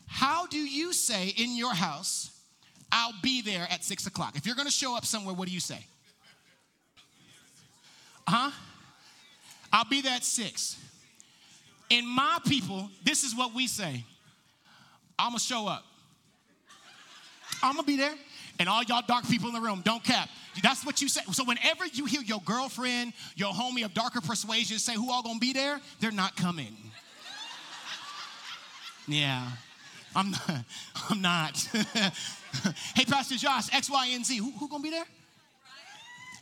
How 0.07 0.45
do 0.45 0.57
you 0.57 0.93
say 0.93 1.33
in 1.37 1.57
your 1.57 1.73
house, 1.73 2.31
I'll 2.91 3.13
be 3.21 3.41
there 3.41 3.67
at 3.69 3.83
six 3.83 4.05
o'clock? 4.07 4.35
If 4.35 4.45
you're 4.45 4.55
gonna 4.55 4.71
show 4.71 4.95
up 4.95 5.05
somewhere, 5.05 5.33
what 5.33 5.47
do 5.47 5.53
you 5.53 5.59
say? 5.59 5.85
Huh? 8.27 8.51
I'll 9.73 9.85
be 9.85 10.01
there 10.01 10.13
at 10.13 10.23
six. 10.23 10.77
In 11.89 12.07
my 12.07 12.39
people, 12.47 12.89
this 13.03 13.23
is 13.23 13.35
what 13.35 13.53
we 13.53 13.67
say 13.67 14.03
I'm 15.17 15.29
gonna 15.31 15.39
show 15.39 15.67
up. 15.67 15.83
I'm 17.63 17.75
gonna 17.75 17.87
be 17.87 17.97
there. 17.97 18.13
And 18.59 18.69
all 18.69 18.83
y'all 18.83 19.03
dark 19.05 19.27
people 19.27 19.49
in 19.49 19.53
the 19.53 19.61
room, 19.61 19.81
don't 19.83 20.03
cap. 20.03 20.29
That's 20.63 20.85
what 20.85 21.01
you 21.01 21.09
say. 21.09 21.21
So 21.31 21.43
whenever 21.43 21.85
you 21.85 22.05
hear 22.05 22.21
your 22.21 22.41
girlfriend, 22.45 23.13
your 23.35 23.53
homie 23.53 23.83
of 23.83 23.93
darker 23.93 24.21
persuasion 24.21 24.79
say 24.79 24.95
who 24.95 25.11
all 25.11 25.21
gonna 25.23 25.39
be 25.39 25.51
there, 25.53 25.81
they're 25.99 26.11
not 26.11 26.35
coming. 26.37 26.75
yeah. 29.07 29.49
I'm 30.15 30.31
not. 30.31 30.49
I'm 31.09 31.21
not. 31.21 31.57
hey, 32.95 33.05
Pastor 33.05 33.35
Josh, 33.35 33.73
X, 33.73 33.89
Y, 33.89 34.07
and 34.13 34.25
Z. 34.25 34.37
Who, 34.37 34.51
who 34.51 34.69
gonna 34.69 34.81
be 34.81 34.89
there? 34.89 35.05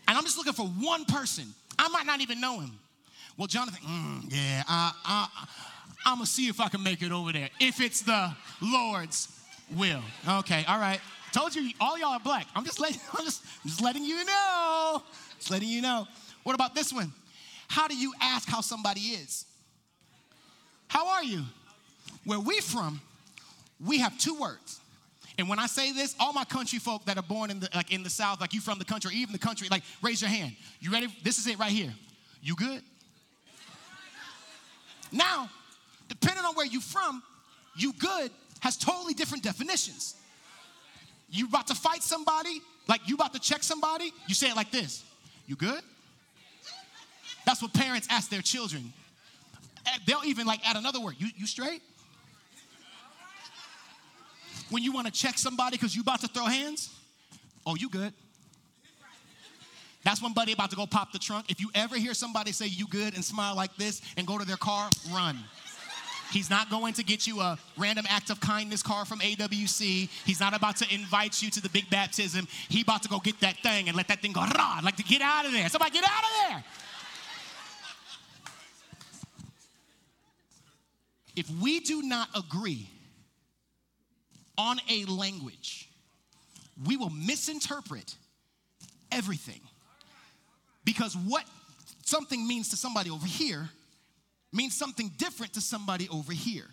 And 0.08 0.18
I'm 0.18 0.24
just 0.24 0.38
looking 0.38 0.54
for 0.54 0.68
one 0.68 1.06
person. 1.06 1.46
I 1.80 1.88
might 1.88 2.06
not 2.06 2.22
even 2.22 2.40
know 2.40 2.60
him. 2.60 2.72
Well, 3.38 3.48
Jonathan, 3.48 3.80
mm, 3.84 4.32
yeah, 4.32 4.64
I, 4.68 4.92
I, 5.04 5.48
I'm 6.06 6.18
gonna 6.18 6.28
see 6.28 6.48
if 6.48 6.60
I 6.60 6.70
can 6.70 6.84
make 6.84 7.02
it 7.02 7.12
over 7.12 7.32
there. 7.32 7.50
If 7.60 7.82
it's 7.82 8.02
the 8.02 8.32
Lord's 8.62 9.28
will. 9.76 10.02
Okay, 10.28 10.64
all 10.68 10.78
right. 10.78 11.00
Told 11.34 11.56
you, 11.56 11.72
all 11.82 11.98
y'all 11.98 12.10
are 12.10 12.20
black. 12.20 12.48
I'm 12.56 12.64
just 12.64 12.80
letting, 12.80 13.02
I'm 13.14 13.26
just, 13.26 13.44
just 13.66 13.82
letting 13.82 14.06
you 14.06 14.24
know. 14.24 15.04
Just 15.40 15.52
letting 15.52 15.68
you 15.68 15.82
know. 15.82 16.08
What 16.44 16.54
about 16.54 16.76
this 16.76 16.94
one? 16.94 17.12
How 17.68 17.88
do 17.88 17.98
you 17.98 18.14
ask 18.22 18.48
how 18.48 18.62
somebody 18.62 19.02
is? 19.02 19.46
How 20.88 21.08
are 21.08 21.24
you? 21.24 21.42
Where 22.24 22.40
we 22.40 22.60
from, 22.60 23.02
we 23.84 23.98
have 23.98 24.18
two 24.20 24.36
words. 24.40 24.80
And 25.40 25.50
when 25.50 25.58
I 25.58 25.66
say 25.66 25.92
this, 25.92 26.16
all 26.20 26.32
my 26.32 26.46
country 26.46 26.78
folk 26.78 27.06
that 27.06 27.18
are 27.18 27.24
born 27.24 27.50
in 27.50 27.60
the 27.60 27.70
like 27.74 27.92
in 27.92 28.04
the 28.04 28.10
South, 28.10 28.40
like 28.40 28.54
you 28.54 28.62
from 28.62 28.78
the 28.78 28.86
country, 28.86 29.16
even 29.16 29.34
the 29.34 29.40
country, 29.40 29.68
like 29.72 29.82
raise 30.04 30.22
your 30.22 30.30
hand. 30.30 30.56
You 30.80 30.92
ready? 30.92 31.08
This 31.24 31.40
is 31.40 31.48
it 31.48 31.58
right 31.58 31.72
here. 31.72 31.92
You 32.44 32.56
good? 32.56 32.84
Now, 35.12 35.50
depending 36.08 36.46
on 36.46 36.54
where 36.54 36.68
you 36.68 36.80
from, 36.80 37.24
you 37.76 37.94
good 37.94 38.30
has 38.60 38.78
totally 38.78 39.16
different 39.16 39.44
definitions. 39.44 40.16
You 41.34 41.48
about 41.48 41.68
to 41.68 41.76
fight 41.76 42.04
somebody, 42.04 42.62
like 42.88 43.02
you 43.08 43.16
about 43.16 43.34
to 43.34 43.40
check 43.40 43.64
somebody, 43.64 44.12
you 44.28 44.36
say 44.36 44.50
it 44.50 44.56
like 44.56 44.72
this. 44.72 45.04
You 45.48 45.56
good? 45.56 45.82
That's 47.46 47.62
what 47.62 47.74
parents 47.74 48.08
ask 48.10 48.30
their 48.30 48.42
children. 48.42 48.94
Eh, 49.88 49.98
they'll 50.06 50.24
even 50.26 50.46
like 50.46 50.60
add 50.64 50.78
another 50.78 51.02
word. 51.02 51.16
You, 51.18 51.28
you 51.36 51.48
straight? 51.48 51.82
When 54.70 54.84
you 54.84 54.92
want 54.92 55.08
to 55.08 55.14
check 55.14 55.38
somebody 55.40 55.76
because 55.76 55.96
you 55.96 56.04
about 56.04 56.22
to 56.22 56.28
throw 56.28 56.46
hands, 56.46 56.96
oh, 57.66 57.76
you 57.76 57.90
good. 57.90 58.14
That's 60.04 60.22
when 60.22 60.34
buddy 60.34 60.54
about 60.54 60.70
to 60.70 60.76
go 60.76 60.86
pop 60.86 61.14
the 61.14 61.20
trunk. 61.20 61.50
If 61.50 61.60
you 61.60 61.70
ever 61.74 61.98
hear 61.98 62.14
somebody 62.14 62.52
say 62.52 62.68
you 62.68 62.88
good 62.88 63.16
and 63.16 63.26
smile 63.26 63.56
like 63.56 63.76
this 63.76 64.02
and 64.18 64.28
go 64.28 64.38
to 64.38 64.46
their 64.46 64.58
car, 64.58 64.90
run. 65.12 65.40
He's 66.34 66.50
not 66.50 66.72
going 66.72 66.96
to 66.96 67.04
get 67.04 67.28
you 67.28 67.42
a 67.42 67.60
random 67.78 68.06
act 68.10 68.32
of 68.32 68.42
kindness 68.42 68.82
car 68.82 69.06
from 69.06 69.20
AWC. 69.20 70.10
He's 70.26 70.40
not 70.40 70.56
about 70.56 70.78
to 70.78 70.92
invite 70.92 71.44
you 71.44 71.52
to 71.52 71.62
the 71.62 71.70
big 71.70 71.88
baptism. 71.92 72.48
He 72.70 72.82
about 72.82 73.04
to 73.04 73.10
go 73.10 73.20
get 73.20 73.40
that 73.42 73.58
thing 73.58 73.88
and 73.88 73.96
let 73.96 74.08
that 74.08 74.20
thing 74.20 74.34
go 74.34 74.42
rah, 74.42 74.80
like 74.84 74.96
to 74.96 75.04
get 75.04 75.22
out 75.22 75.46
of 75.46 75.52
there. 75.52 75.70
Somebody 75.70 75.92
get 75.92 76.04
out 76.04 76.24
of 76.24 76.30
there. 76.50 76.64
if 81.36 81.50
we 81.62 81.80
do 81.80 82.02
not 82.02 82.30
agree 82.36 82.90
on 84.58 84.78
a 84.90 85.06
language, 85.06 85.88
we 86.84 86.98
will 86.98 87.12
misinterpret 87.12 88.16
everything. 89.12 89.62
Because 90.84 91.16
what 91.16 91.46
something 92.04 92.48
means 92.48 92.70
to 92.70 92.76
somebody 92.76 93.12
over 93.12 93.28
here 93.28 93.70
means 94.54 94.76
something 94.76 95.12
different 95.18 95.54
to 95.54 95.62
somebody 95.62 96.08
over 96.10 96.32
here. 96.32 96.66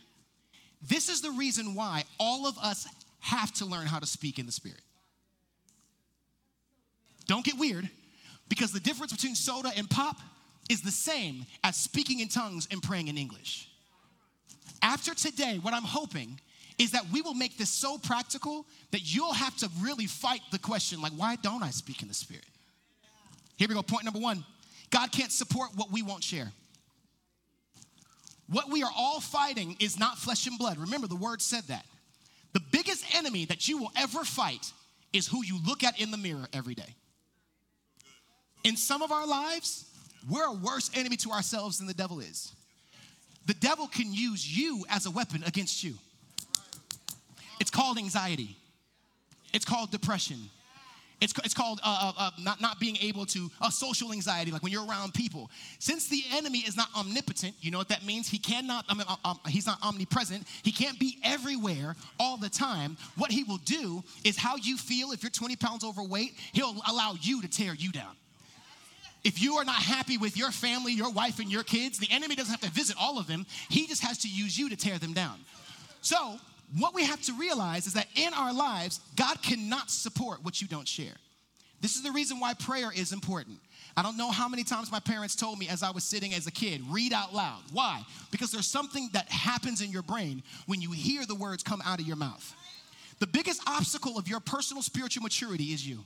This 0.87 1.09
is 1.09 1.21
the 1.23 1.31
reason 1.31 1.75
why 1.75 2.05
all 2.19 2.47
of 2.47 2.57
us 2.59 2.87
have 3.21 3.53
to 3.55 3.67
learn 3.67 3.87
how 3.87 3.99
to 3.99 4.07
speak 4.07 4.39
in 4.39 4.47
the 4.47 4.53
Spirit. 4.53 4.81
Don't 7.27 7.45
get 7.45 7.59
weird, 7.59 7.89
because 8.49 8.73
the 8.73 8.81
difference 8.81 9.13
between 9.13 9.35
soda 9.35 9.71
and 9.77 9.89
pop 9.89 10.17
is 10.69 10.83
the 10.83 10.91
same 10.91 11.47
as 11.63 11.77
speaking 11.77 12.21
in 12.21 12.29
tongues 12.29 12.67
and 12.71 12.83
praying 12.83 13.09
in 13.09 13.17
English. 13.17 13.69
After 14.83 15.15
today, 15.15 15.59
what 15.61 15.75
I'm 15.75 15.85
hoping 15.85 16.41
is 16.79 16.93
that 16.93 17.05
we 17.13 17.21
will 17.21 17.35
make 17.35 17.59
this 17.59 17.69
so 17.69 17.99
practical 17.99 18.65
that 18.91 19.15
you'll 19.15 19.35
have 19.35 19.55
to 19.59 19.69
really 19.81 20.07
fight 20.07 20.41
the 20.51 20.59
question 20.59 21.03
like, 21.03 21.13
why 21.13 21.37
don't 21.37 21.63
I 21.63 21.71
speak 21.71 22.03
in 22.03 22.09
the 22.09 22.15
Spirit? 22.15 22.47
Here 23.57 23.69
we 23.69 23.75
go. 23.75 23.83
Point 23.83 24.05
number 24.05 24.21
one 24.21 24.45
God 24.91 25.13
can't 25.13 25.31
support 25.31 25.71
what 25.77 25.93
we 25.93 26.03
won't 26.03 26.25
share. 26.25 26.51
What 28.51 28.71
we 28.71 28.83
are 28.83 28.91
all 28.97 29.21
fighting 29.21 29.77
is 29.79 29.99
not 29.99 30.19
flesh 30.19 30.47
and 30.47 30.59
blood. 30.59 30.79
Remember, 30.79 31.07
the 31.07 31.17
word 31.17 31.41
said 31.41 31.65
that. 31.69 31.85
The 32.53 32.61
biggest 32.73 33.05
enemy 33.15 33.45
that 33.45 33.69
you 33.69 33.79
will 33.79 33.93
ever 33.97 34.25
fight 34.25 34.73
is 35.13 35.27
who 35.27 35.45
you 35.45 35.59
look 35.65 35.85
at 35.85 36.01
in 36.01 36.11
the 36.11 36.17
mirror 36.17 36.49
every 36.53 36.75
day. 36.75 36.95
In 38.65 38.77
some 38.77 39.03
of 39.03 39.13
our 39.13 39.27
lives, 39.27 39.85
we're 40.29 40.47
a 40.47 40.53
worse 40.53 40.91
enemy 40.95 41.17
to 41.19 41.31
ourselves 41.31 41.79
than 41.79 41.87
the 41.87 41.95
devil 41.95 42.21
is. 42.21 42.53
The 43.47 43.55
devil 43.55 43.87
can 43.87 44.13
use 44.13 44.47
you 44.47 44.85
as 44.91 45.07
a 45.07 45.11
weapon 45.11 45.43
against 45.47 45.83
you. 45.83 45.95
It's 47.61 47.71
called 47.71 47.99
anxiety, 47.99 48.57
it's 49.53 49.65
called 49.65 49.91
depression, 49.91 50.39
it's, 51.21 51.35
it's 51.45 51.55
called 51.55 51.81
uh, 51.83 52.13
uh, 52.17 52.21
uh, 52.21 52.31
not, 52.39 52.61
not 52.61 52.81
being 52.81 52.97
able 53.03 53.27
to, 53.27 53.51
uh, 53.61 53.71
social 53.71 54.13
anxiety, 54.13 54.51
like 54.51 54.63
when 54.63 54.73
you're 54.73 54.87
around 54.87 55.13
people. 55.13 55.51
Since 55.79 56.09
the 56.09 56.23
enemy 56.35 56.59
is 56.59 56.77
not 56.77 56.89
omnipotent, 56.97 57.55
you 57.61 57.71
know 57.71 57.79
what 57.79 57.89
that 57.89 58.05
means? 58.05 58.29
He 58.29 58.39
cannot, 58.39 58.85
I 58.89 58.95
mean, 58.95 59.07
uh, 59.09 59.17
um, 59.25 59.41
he's 59.49 59.67
not 59.67 59.79
omnipresent. 59.83 60.47
He 60.63 60.73
can't 60.73 60.99
be 60.99 61.19
everywhere 61.23 61.97
all 62.19 62.37
the 62.37 62.49
time. 62.49 62.97
What 63.17 63.31
he 63.31 63.45
will 63.45 63.59
do 63.59 64.03
is 64.25 64.37
how 64.37 64.57
you 64.57 64.77
feel 64.77 65.13
if 65.13 65.23
you're 65.23 65.31
20 65.31 65.57
pounds 65.57 65.85
overweight, 65.85 66.35
he'll 66.53 66.77
allow 66.89 67.15
you 67.21 67.43
to 67.43 67.49
tear 67.49 67.75
you 67.75 67.93
down. 67.93 68.17
If 69.23 69.43
you 69.43 69.57
are 69.57 69.65
not 69.65 69.83
happy 69.83 70.17
with 70.17 70.37
your 70.37 70.51
family, 70.51 70.93
your 70.93 71.13
wife, 71.13 71.41
and 71.41 71.53
your 71.53 71.63
kids, 71.63 71.99
the 71.99 72.09
enemy 72.11 72.35
doesn't 72.35 72.51
have 72.51 72.63
to 72.63 72.71
visit 72.71 72.97
all 72.99 73.19
of 73.19 73.27
them. 73.27 73.45
He 73.69 73.87
just 73.87 74.03
has 74.03 74.19
to 74.19 74.29
use 74.29 74.59
you 74.59 74.71
to 74.71 74.77
tear 74.77 74.99
them 74.99 75.13
down. 75.13 75.39
So, 76.01 76.39
what 76.79 76.95
we 76.95 77.05
have 77.05 77.21
to 77.23 77.33
realize 77.33 77.87
is 77.87 77.95
that 77.95 78.07
in 78.15 78.33
our 78.35 78.53
lives, 78.53 79.01
God 79.17 79.43
cannot 79.43 79.91
support 79.91 80.45
what 80.45 80.61
you 80.61 80.69
don't 80.69 80.87
share. 80.87 81.15
This 81.81 81.97
is 81.97 82.03
the 82.03 82.13
reason 82.13 82.39
why 82.39 82.55
prayer 82.55 82.93
is 82.95 83.13
important. 83.13 83.59
I 83.97 84.03
don't 84.03 84.17
know 84.17 84.31
how 84.31 84.49
many 84.49 84.63
times 84.63 84.93
my 84.93 85.01
parents 85.01 85.35
told 85.35 85.59
me 85.59 85.69
as 85.69 85.83
I 85.83 85.91
was 85.91 86.05
sitting 86.05 86.33
as 86.35 86.47
a 86.47 86.51
kid, 86.51 86.83
read 86.91 87.13
out 87.13 87.35
loud. 87.35 87.63
Why? 87.73 88.03
Because 88.31 88.53
there's 88.53 88.67
something 88.67 89.09
that 89.15 89.29
happens 89.31 89.81
in 89.81 89.91
your 89.91 90.03
brain 90.03 90.43
when 90.67 90.81
you 90.81 90.93
hear 90.93 91.27
the 91.27 91.35
words 91.35 91.63
come 91.63 91.83
out 91.85 92.01
of 92.01 92.07
your 92.07 92.17
mouth. 92.17 92.55
The 93.19 93.27
biggest 93.27 93.63
obstacle 93.67 94.19
of 94.19 94.29
your 94.29 94.41
personal 94.41 94.83
spiritual 94.83 95.23
maturity 95.23 95.73
is 95.73 95.87
you. 95.87 96.05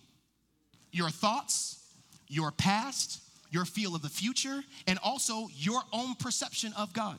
Your 0.92 1.11
thoughts, 1.11 1.78
your 2.28 2.50
past, 2.52 3.21
your 3.50 3.64
feel 3.64 3.94
of 3.94 4.02
the 4.02 4.09
future, 4.09 4.62
and 4.87 4.99
also 5.02 5.49
your 5.54 5.80
own 5.92 6.14
perception 6.14 6.73
of 6.76 6.92
God. 6.92 7.18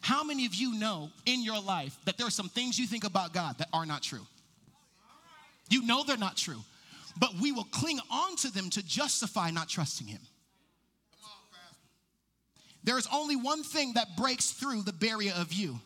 How 0.00 0.24
many 0.24 0.46
of 0.46 0.54
you 0.54 0.78
know 0.78 1.10
in 1.26 1.42
your 1.42 1.60
life 1.60 1.96
that 2.04 2.16
there 2.16 2.26
are 2.26 2.30
some 2.30 2.48
things 2.48 2.78
you 2.78 2.86
think 2.86 3.04
about 3.04 3.32
God 3.34 3.58
that 3.58 3.68
are 3.72 3.86
not 3.86 4.02
true? 4.02 4.26
You 5.68 5.86
know 5.86 6.02
they're 6.02 6.16
not 6.16 6.36
true, 6.36 6.60
but 7.18 7.34
we 7.40 7.52
will 7.52 7.64
cling 7.64 8.00
on 8.10 8.36
to 8.36 8.52
them 8.52 8.70
to 8.70 8.82
justify 8.84 9.50
not 9.50 9.68
trusting 9.68 10.06
Him. 10.06 10.20
There 12.82 12.98
is 12.98 13.06
only 13.12 13.36
one 13.36 13.62
thing 13.62 13.92
that 13.94 14.16
breaks 14.16 14.52
through 14.52 14.82
the 14.82 14.92
barrier 14.92 15.32
of 15.36 15.52
you 15.52 15.78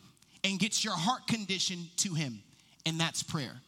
and 0.44 0.58
gets 0.58 0.84
your 0.84 0.94
heart 0.96 1.26
conditioned 1.26 1.88
to 1.98 2.14
Him, 2.14 2.40
and 2.86 2.98
that's 3.00 3.22
prayer. 3.22 3.60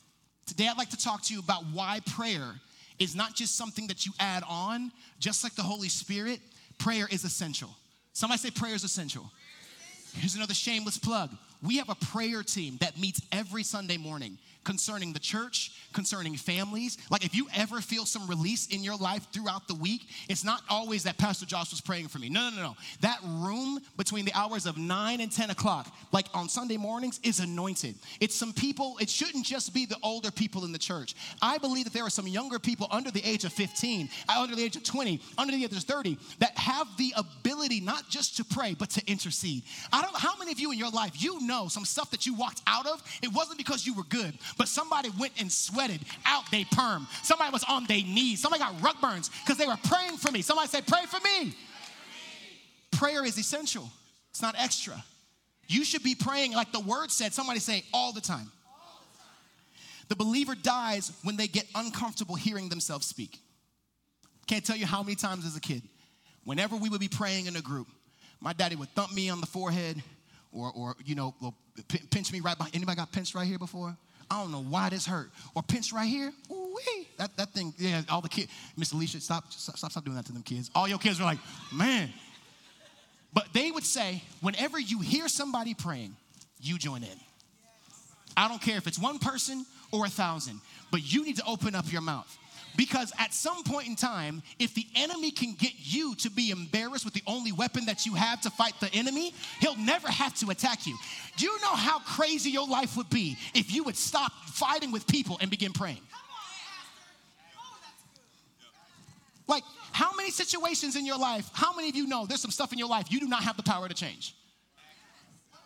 Today, 0.46 0.68
I'd 0.68 0.78
like 0.78 0.90
to 0.90 0.96
talk 0.96 1.22
to 1.24 1.34
you 1.34 1.40
about 1.40 1.64
why 1.72 2.00
prayer 2.06 2.54
is 2.98 3.16
not 3.16 3.34
just 3.34 3.56
something 3.56 3.88
that 3.88 4.06
you 4.06 4.12
add 4.20 4.44
on, 4.48 4.92
just 5.18 5.42
like 5.42 5.54
the 5.54 5.62
Holy 5.62 5.88
Spirit, 5.88 6.40
prayer 6.78 7.08
is 7.10 7.24
essential. 7.24 7.70
Somebody 8.12 8.38
say 8.38 8.50
prayer 8.50 8.74
is 8.74 8.84
essential. 8.84 9.30
Here's 10.18 10.34
another 10.34 10.54
shameless 10.54 10.98
plug. 10.98 11.30
We 11.62 11.78
have 11.78 11.88
a 11.88 11.94
prayer 11.94 12.42
team 12.42 12.78
that 12.80 12.98
meets 12.98 13.20
every 13.32 13.62
Sunday 13.62 13.96
morning 13.96 14.38
concerning 14.66 15.12
the 15.12 15.20
church, 15.20 15.70
concerning 15.92 16.34
families. 16.34 16.98
Like 17.08 17.24
if 17.24 17.34
you 17.34 17.46
ever 17.54 17.80
feel 17.80 18.04
some 18.04 18.26
release 18.26 18.66
in 18.66 18.82
your 18.82 18.96
life 18.96 19.26
throughout 19.32 19.68
the 19.68 19.74
week, 19.74 20.08
it's 20.28 20.44
not 20.44 20.60
always 20.68 21.04
that 21.04 21.16
Pastor 21.16 21.46
Josh 21.46 21.70
was 21.70 21.80
praying 21.80 22.08
for 22.08 22.18
me. 22.18 22.28
No, 22.28 22.50
no, 22.50 22.56
no, 22.56 22.62
no. 22.62 22.76
That 23.00 23.20
room 23.24 23.78
between 23.96 24.24
the 24.24 24.32
hours 24.34 24.66
of 24.66 24.76
9 24.76 25.20
and 25.20 25.30
10 25.30 25.50
o'clock, 25.50 25.94
like 26.12 26.26
on 26.34 26.48
Sunday 26.48 26.76
mornings, 26.76 27.20
is 27.22 27.38
anointed. 27.38 27.94
It's 28.20 28.34
some 28.34 28.52
people, 28.52 28.98
it 29.00 29.08
shouldn't 29.08 29.46
just 29.46 29.72
be 29.72 29.86
the 29.86 29.96
older 30.02 30.32
people 30.32 30.64
in 30.64 30.72
the 30.72 30.78
church. 30.78 31.14
I 31.40 31.58
believe 31.58 31.84
that 31.84 31.92
there 31.92 32.04
are 32.04 32.10
some 32.10 32.26
younger 32.26 32.58
people 32.58 32.88
under 32.90 33.12
the 33.12 33.24
age 33.24 33.44
of 33.44 33.52
15, 33.52 34.08
uh, 34.28 34.40
under 34.42 34.56
the 34.56 34.64
age 34.64 34.74
of 34.74 34.82
20, 34.82 35.20
under 35.38 35.52
the 35.52 35.64
age 35.64 35.72
of 35.72 35.78
30 35.78 36.18
that 36.40 36.58
have 36.58 36.88
the 36.98 37.14
ability 37.16 37.80
not 37.80 38.10
just 38.10 38.36
to 38.38 38.44
pray, 38.44 38.74
but 38.76 38.90
to 38.90 39.10
intercede. 39.10 39.62
I 39.92 40.02
don't 40.02 40.12
know 40.12 40.18
how 40.18 40.36
many 40.38 40.50
of 40.50 40.58
you 40.58 40.72
in 40.72 40.78
your 40.78 40.90
life, 40.90 41.22
you 41.22 41.45
know 41.46 41.68
some 41.68 41.84
stuff 41.84 42.10
that 42.10 42.26
you 42.26 42.34
walked 42.34 42.62
out 42.66 42.86
of, 42.86 43.02
it 43.22 43.32
wasn't 43.32 43.58
because 43.58 43.86
you 43.86 43.94
were 43.94 44.04
good, 44.04 44.34
but 44.58 44.68
somebody 44.68 45.10
went 45.18 45.32
and 45.40 45.50
sweated 45.50 46.00
out 46.24 46.44
they 46.50 46.64
perm. 46.64 47.06
Somebody 47.22 47.52
was 47.52 47.64
on 47.64 47.86
their 47.86 48.02
knees. 48.02 48.40
Somebody 48.40 48.62
got 48.62 48.80
rug 48.82 49.00
burns 49.00 49.30
because 49.44 49.58
they 49.58 49.66
were 49.66 49.78
praying 49.88 50.16
for 50.16 50.30
me. 50.30 50.42
Somebody 50.42 50.68
said, 50.68 50.86
Pray 50.86 51.04
for 51.06 51.20
me. 51.20 51.54
Prayer 52.92 53.24
is 53.24 53.38
essential, 53.38 53.90
it's 54.30 54.42
not 54.42 54.54
extra. 54.58 55.02
You 55.68 55.84
should 55.84 56.02
be 56.02 56.14
praying 56.14 56.52
like 56.52 56.72
the 56.72 56.80
word 56.80 57.10
said. 57.10 57.32
Somebody 57.32 57.58
say, 57.58 57.84
all 57.92 58.12
the 58.12 58.20
time. 58.20 58.50
The 60.08 60.14
believer 60.14 60.54
dies 60.54 61.12
when 61.24 61.36
they 61.36 61.48
get 61.48 61.66
uncomfortable 61.74 62.36
hearing 62.36 62.68
themselves 62.68 63.06
speak. 63.06 63.40
Can't 64.46 64.64
tell 64.64 64.76
you 64.76 64.86
how 64.86 65.02
many 65.02 65.16
times 65.16 65.44
as 65.44 65.56
a 65.56 65.60
kid, 65.60 65.82
whenever 66.44 66.76
we 66.76 66.88
would 66.88 67.00
be 67.00 67.08
praying 67.08 67.46
in 67.46 67.56
a 67.56 67.60
group, 67.60 67.88
my 68.40 68.52
daddy 68.52 68.76
would 68.76 68.90
thump 68.90 69.12
me 69.12 69.28
on 69.28 69.40
the 69.40 69.46
forehead 69.46 70.00
or, 70.56 70.72
or 70.74 70.96
you 71.04 71.14
know, 71.14 71.34
pinch 72.10 72.32
me 72.32 72.40
right 72.40 72.56
behind. 72.56 72.74
Anybody 72.74 72.96
got 72.96 73.12
pinched 73.12 73.34
right 73.34 73.46
here 73.46 73.58
before? 73.58 73.96
I 74.30 74.42
don't 74.42 74.50
know 74.50 74.62
why 74.62 74.88
this 74.88 75.06
hurt. 75.06 75.30
Or 75.54 75.62
pinch 75.62 75.92
right 75.92 76.08
here. 76.08 76.32
Ooh-wee. 76.50 77.08
That, 77.18 77.36
that 77.36 77.50
thing, 77.52 77.72
yeah, 77.78 78.02
all 78.08 78.20
the 78.20 78.28
kids. 78.28 78.50
Miss 78.76 78.92
Alicia, 78.92 79.20
stop, 79.20 79.52
stop, 79.52 79.76
stop 79.76 80.04
doing 80.04 80.16
that 80.16 80.26
to 80.26 80.32
them 80.32 80.42
kids. 80.42 80.70
All 80.74 80.88
your 80.88 80.98
kids 80.98 81.20
are 81.20 81.24
like, 81.24 81.38
man. 81.72 82.12
But 83.32 83.52
they 83.52 83.70
would 83.70 83.84
say, 83.84 84.22
whenever 84.40 84.80
you 84.80 84.98
hear 85.00 85.28
somebody 85.28 85.74
praying, 85.74 86.16
you 86.60 86.78
join 86.78 87.02
in. 87.02 87.20
I 88.36 88.48
don't 88.48 88.60
care 88.60 88.76
if 88.76 88.86
it's 88.86 88.98
one 88.98 89.18
person 89.18 89.64
or 89.92 90.06
a 90.06 90.08
thousand, 90.08 90.60
but 90.90 91.00
you 91.02 91.24
need 91.24 91.36
to 91.36 91.44
open 91.46 91.74
up 91.74 91.90
your 91.92 92.02
mouth. 92.02 92.36
Because 92.76 93.12
at 93.18 93.32
some 93.32 93.62
point 93.62 93.88
in 93.88 93.96
time, 93.96 94.42
if 94.58 94.74
the 94.74 94.86
enemy 94.94 95.30
can 95.30 95.54
get 95.54 95.72
you 95.78 96.14
to 96.16 96.30
be 96.30 96.50
embarrassed 96.50 97.04
with 97.04 97.14
the 97.14 97.22
only 97.26 97.52
weapon 97.52 97.86
that 97.86 98.04
you 98.04 98.14
have 98.14 98.40
to 98.42 98.50
fight 98.50 98.74
the 98.80 98.92
enemy, 98.92 99.32
he'll 99.60 99.76
never 99.76 100.08
have 100.08 100.34
to 100.40 100.50
attack 100.50 100.86
you. 100.86 100.96
Do 101.36 101.46
you 101.46 101.60
know 101.60 101.74
how 101.74 102.00
crazy 102.00 102.50
your 102.50 102.66
life 102.66 102.96
would 102.96 103.10
be 103.10 103.36
if 103.54 103.72
you 103.72 103.84
would 103.84 103.96
stop 103.96 104.32
fighting 104.46 104.92
with 104.92 105.06
people 105.06 105.38
and 105.40 105.50
begin 105.50 105.72
praying? 105.72 106.00
Like, 109.48 109.62
how 109.92 110.14
many 110.14 110.30
situations 110.30 110.96
in 110.96 111.06
your 111.06 111.18
life, 111.18 111.48
how 111.52 111.74
many 111.74 111.88
of 111.88 111.96
you 111.96 112.06
know 112.06 112.26
there's 112.26 112.40
some 112.40 112.50
stuff 112.50 112.72
in 112.72 112.78
your 112.78 112.88
life 112.88 113.06
you 113.10 113.20
do 113.20 113.28
not 113.28 113.42
have 113.44 113.56
the 113.56 113.62
power 113.62 113.88
to 113.88 113.94
change? 113.94 114.34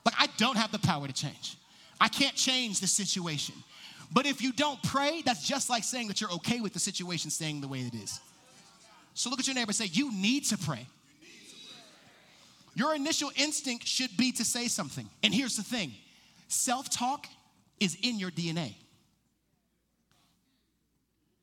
Like, 0.04 0.14
I 0.18 0.28
don't 0.36 0.56
have 0.56 0.70
the 0.70 0.78
power 0.78 1.06
to 1.06 1.12
change. 1.12 1.56
I 2.00 2.08
can't 2.08 2.34
change 2.34 2.80
the 2.80 2.86
situation. 2.86 3.54
But 4.12 4.26
if 4.26 4.42
you 4.42 4.52
don't 4.52 4.82
pray, 4.82 5.22
that's 5.24 5.46
just 5.46 5.70
like 5.70 5.84
saying 5.84 6.08
that 6.08 6.20
you're 6.20 6.32
okay 6.32 6.60
with 6.60 6.72
the 6.72 6.80
situation 6.80 7.30
staying 7.30 7.60
the 7.60 7.68
way 7.68 7.80
it 7.80 7.94
is. 7.94 8.20
So 9.14 9.30
look 9.30 9.38
at 9.38 9.46
your 9.46 9.54
neighbor 9.54 9.70
and 9.70 9.76
say, 9.76 9.86
You 9.86 10.12
need 10.12 10.44
to 10.46 10.58
pray. 10.58 10.86
Your 12.74 12.94
initial 12.94 13.30
instinct 13.36 13.86
should 13.86 14.16
be 14.16 14.32
to 14.32 14.44
say 14.44 14.68
something. 14.68 15.08
And 15.22 15.34
here's 15.34 15.56
the 15.56 15.62
thing 15.62 15.92
self 16.48 16.90
talk 16.90 17.26
is 17.78 17.96
in 18.02 18.18
your 18.18 18.30
DNA. 18.30 18.74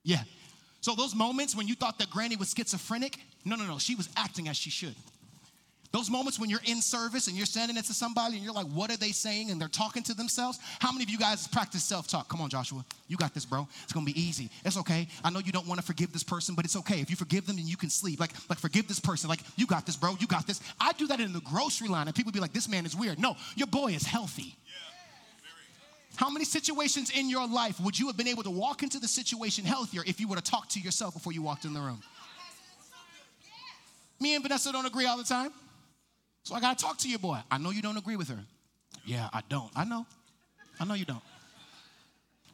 Yeah. 0.04 0.24
So 0.82 0.96
those 0.96 1.16
moments 1.16 1.56
when 1.56 1.68
you 1.68 1.76
thought 1.76 2.00
that 2.00 2.10
granny 2.10 2.38
was 2.38 2.54
schizophrenic, 2.56 3.18
no, 3.44 3.56
no, 3.56 3.66
no, 3.66 3.78
she 3.78 3.96
was 3.96 4.08
acting 4.16 4.48
as 4.48 4.56
she 4.56 4.70
should. 4.70 4.96
Those 5.98 6.12
moments 6.12 6.40
when 6.40 6.48
you're 6.48 6.62
in 6.66 6.80
service 6.80 7.26
and 7.26 7.36
you're 7.36 7.48
standing 7.48 7.74
next 7.74 7.88
to 7.88 7.94
somebody 7.96 8.36
and 8.36 8.46
you're 8.46 8.54
like, 8.54 8.68
what 8.68 8.92
are 8.92 8.98
they 8.98 9.12
saying? 9.12 9.50
And 9.50 9.60
they're 9.60 9.68
talking 9.68 10.04
to 10.04 10.14
themselves. 10.14 10.60
How 10.80 10.92
many 10.92 11.04
of 11.04 11.10
you 11.10 11.18
guys 11.18 11.48
practice 11.48 11.84
self 11.84 12.08
talk? 12.08 12.30
Come 12.30 12.40
on, 12.40 12.52
Joshua. 12.52 12.86
You 13.08 13.18
got 13.18 13.34
this, 13.34 13.46
bro. 13.46 13.68
It's 13.82 13.94
gonna 13.94 14.06
be 14.06 14.22
easy. 14.22 14.52
It's 14.64 14.78
okay. 14.78 15.08
I 15.24 15.32
know 15.32 15.40
you 15.40 15.52
don't 15.52 15.66
wanna 15.66 15.82
forgive 15.82 16.14
this 16.14 16.22
person, 16.22 16.54
but 16.54 16.66
it's 16.66 16.76
okay. 16.76 17.02
If 17.02 17.10
you 17.10 17.16
forgive 17.16 17.48
them, 17.48 17.56
then 17.56 17.66
you 17.66 17.78
can 17.78 17.90
sleep. 17.90 18.20
Like, 18.20 18.30
like 18.48 18.60
forgive 18.60 18.88
this 18.88 19.00
person. 19.00 19.28
Like, 19.28 19.40
you 19.56 19.66
got 19.66 19.88
this, 19.88 19.96
bro. 19.96 20.16
You 20.20 20.28
got 20.28 20.46
this. 20.46 20.62
I 20.80 20.94
do 20.94 21.08
that 21.08 21.20
in 21.20 21.34
the 21.34 21.42
grocery 21.42 21.88
line, 21.88 22.06
and 22.06 22.16
people 22.16 22.32
be 22.32 22.40
like, 22.40 22.54
this 22.54 22.70
man 22.70 22.86
is 22.86 22.96
weird. 22.96 23.18
No, 23.18 23.36
your 23.56 23.66
boy 23.66 23.94
is 23.94 24.06
healthy. 24.06 24.56
How 26.16 26.30
many 26.30 26.46
situations 26.46 27.10
in 27.10 27.28
your 27.28 27.48
life 27.48 27.80
would 27.80 27.98
you 27.98 28.06
have 28.06 28.18
been 28.18 28.28
able 28.28 28.44
to 28.44 28.52
walk 28.52 28.84
into 28.84 29.00
the 29.00 29.08
situation 29.08 29.66
healthier 29.66 30.04
if 30.06 30.20
you 30.20 30.28
would 30.28 30.36
have 30.36 30.44
talked 30.46 30.74
to 30.74 30.80
yourself 30.80 31.16
before 31.16 31.34
you 31.34 31.42
walked 31.42 31.66
in 31.66 31.74
the 31.74 31.82
room? 31.82 32.04
Me 34.20 34.36
and 34.36 34.44
Vanessa 34.44 34.72
don't 34.72 34.86
agree 34.86 35.08
all 35.08 35.18
the 35.18 35.24
time. 35.24 35.52
So 36.48 36.56
I 36.56 36.62
gotta 36.62 36.82
talk 36.82 36.98
to 37.00 37.10
your 37.10 37.20
boy. 37.20 37.38
I 37.52 37.58
know 37.58 37.72
you 37.72 37.82
don't 37.82 37.98
agree 37.98 38.16
with 38.16 38.30
her. 38.30 38.40
Yeah, 39.06 39.28
I 39.34 39.42
don't. 39.50 39.70
I 39.76 39.84
know. 39.84 40.06
I 40.80 40.86
know 40.86 40.94
you 40.94 41.04
don't. 41.04 41.22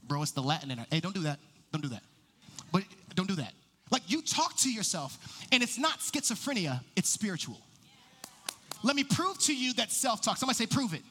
Bro, 0.07 0.23
it's 0.23 0.31
the 0.31 0.41
Latin 0.41 0.71
in 0.71 0.79
her. 0.79 0.87
Hey, 0.89 0.99
don't 0.99 1.13
do 1.13 1.21
that. 1.21 1.37
Don't 1.71 1.81
do 1.81 1.89
that. 1.89 2.01
But 2.71 2.85
don't 3.13 3.27
do 3.27 3.35
that. 3.35 3.53
Like 3.91 4.01
you 4.07 4.23
talk 4.23 4.57
to 4.57 4.71
yourself, 4.71 5.45
and 5.51 5.61
it's 5.61 5.77
not 5.77 5.99
schizophrenia, 5.99 6.81
it's 6.95 7.07
spiritual. 7.07 7.61
Let 8.81 8.95
me 8.95 9.03
prove 9.03 9.37
to 9.41 9.55
you 9.55 9.73
that 9.73 9.91
self 9.91 10.21
talk. 10.21 10.37
Somebody 10.37 10.57
say, 10.57 10.65
prove 10.65 10.95
it. 10.95 11.03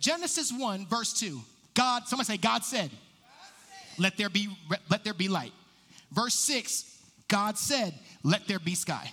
Genesis 0.00 0.52
1, 0.52 0.84
verse 0.84 1.14
2. 1.14 1.40
God, 1.72 2.06
somebody 2.06 2.26
say, 2.26 2.36
God 2.36 2.62
said, 2.62 2.90
let 3.96 4.18
there 4.18 4.28
be 4.28 4.50
let 4.90 5.02
there 5.02 5.14
be 5.14 5.28
light. 5.28 5.52
Verse 6.12 6.34
6, 6.34 6.98
God 7.26 7.56
said, 7.56 7.94
let 8.22 8.46
there 8.46 8.58
be 8.58 8.74
sky. 8.74 9.10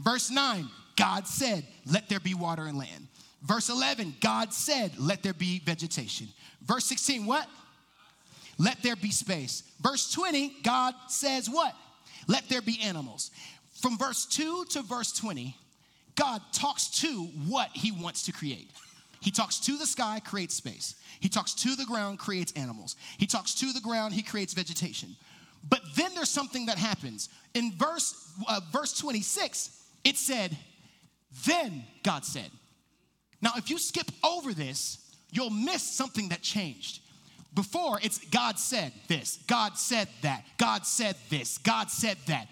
Verse 0.00 0.32
9, 0.32 0.68
God 0.98 1.28
said, 1.28 1.64
let 1.90 2.08
there 2.08 2.18
be 2.18 2.34
water 2.34 2.64
and 2.64 2.76
land. 2.76 3.06
Verse 3.42 3.68
11, 3.68 4.16
God 4.20 4.52
said, 4.52 4.98
let 4.98 5.22
there 5.22 5.32
be 5.32 5.60
vegetation. 5.60 6.26
Verse 6.66 6.84
16, 6.86 7.24
what? 7.24 7.46
Let 8.58 8.82
there 8.82 8.96
be 8.96 9.12
space. 9.12 9.62
Verse 9.80 10.10
20, 10.12 10.56
God 10.64 10.94
says 11.06 11.48
what? 11.48 11.72
Let 12.26 12.48
there 12.48 12.60
be 12.60 12.80
animals. 12.82 13.30
From 13.80 13.96
verse 13.96 14.26
2 14.26 14.64
to 14.70 14.82
verse 14.82 15.12
20, 15.12 15.56
God 16.16 16.42
talks 16.52 16.88
to 17.02 17.06
what 17.46 17.70
he 17.72 17.92
wants 17.92 18.24
to 18.24 18.32
create. 18.32 18.68
He 19.20 19.30
talks 19.30 19.60
to 19.60 19.76
the 19.76 19.86
sky, 19.86 20.20
creates 20.24 20.56
space. 20.56 20.96
He 21.20 21.28
talks 21.28 21.54
to 21.54 21.76
the 21.76 21.84
ground, 21.84 22.18
creates 22.18 22.52
animals. 22.52 22.96
He 23.18 23.26
talks 23.26 23.54
to 23.56 23.72
the 23.72 23.80
ground, 23.80 24.14
he 24.14 24.22
creates 24.22 24.52
vegetation. 24.52 25.14
But 25.68 25.80
then 25.94 26.12
there's 26.16 26.28
something 26.28 26.66
that 26.66 26.78
happens. 26.78 27.28
In 27.54 27.72
verse, 27.76 28.32
uh, 28.48 28.60
verse 28.72 28.98
26, 28.98 29.70
it 30.04 30.16
said, 30.16 30.56
Then 31.46 31.84
God 32.02 32.24
said. 32.24 32.50
Now, 33.40 33.52
if 33.56 33.70
you 33.70 33.78
skip 33.78 34.10
over 34.24 34.52
this, 34.52 34.98
you'll 35.30 35.50
miss 35.50 35.82
something 35.82 36.30
that 36.30 36.42
changed. 36.42 37.00
Before, 37.54 37.98
it's 38.02 38.18
God 38.26 38.58
said 38.58 38.92
this, 39.08 39.38
God 39.46 39.76
said 39.78 40.08
that, 40.22 40.44
God 40.58 40.86
said 40.86 41.16
this, 41.30 41.58
God 41.58 41.90
said 41.90 42.16
that. 42.26 42.48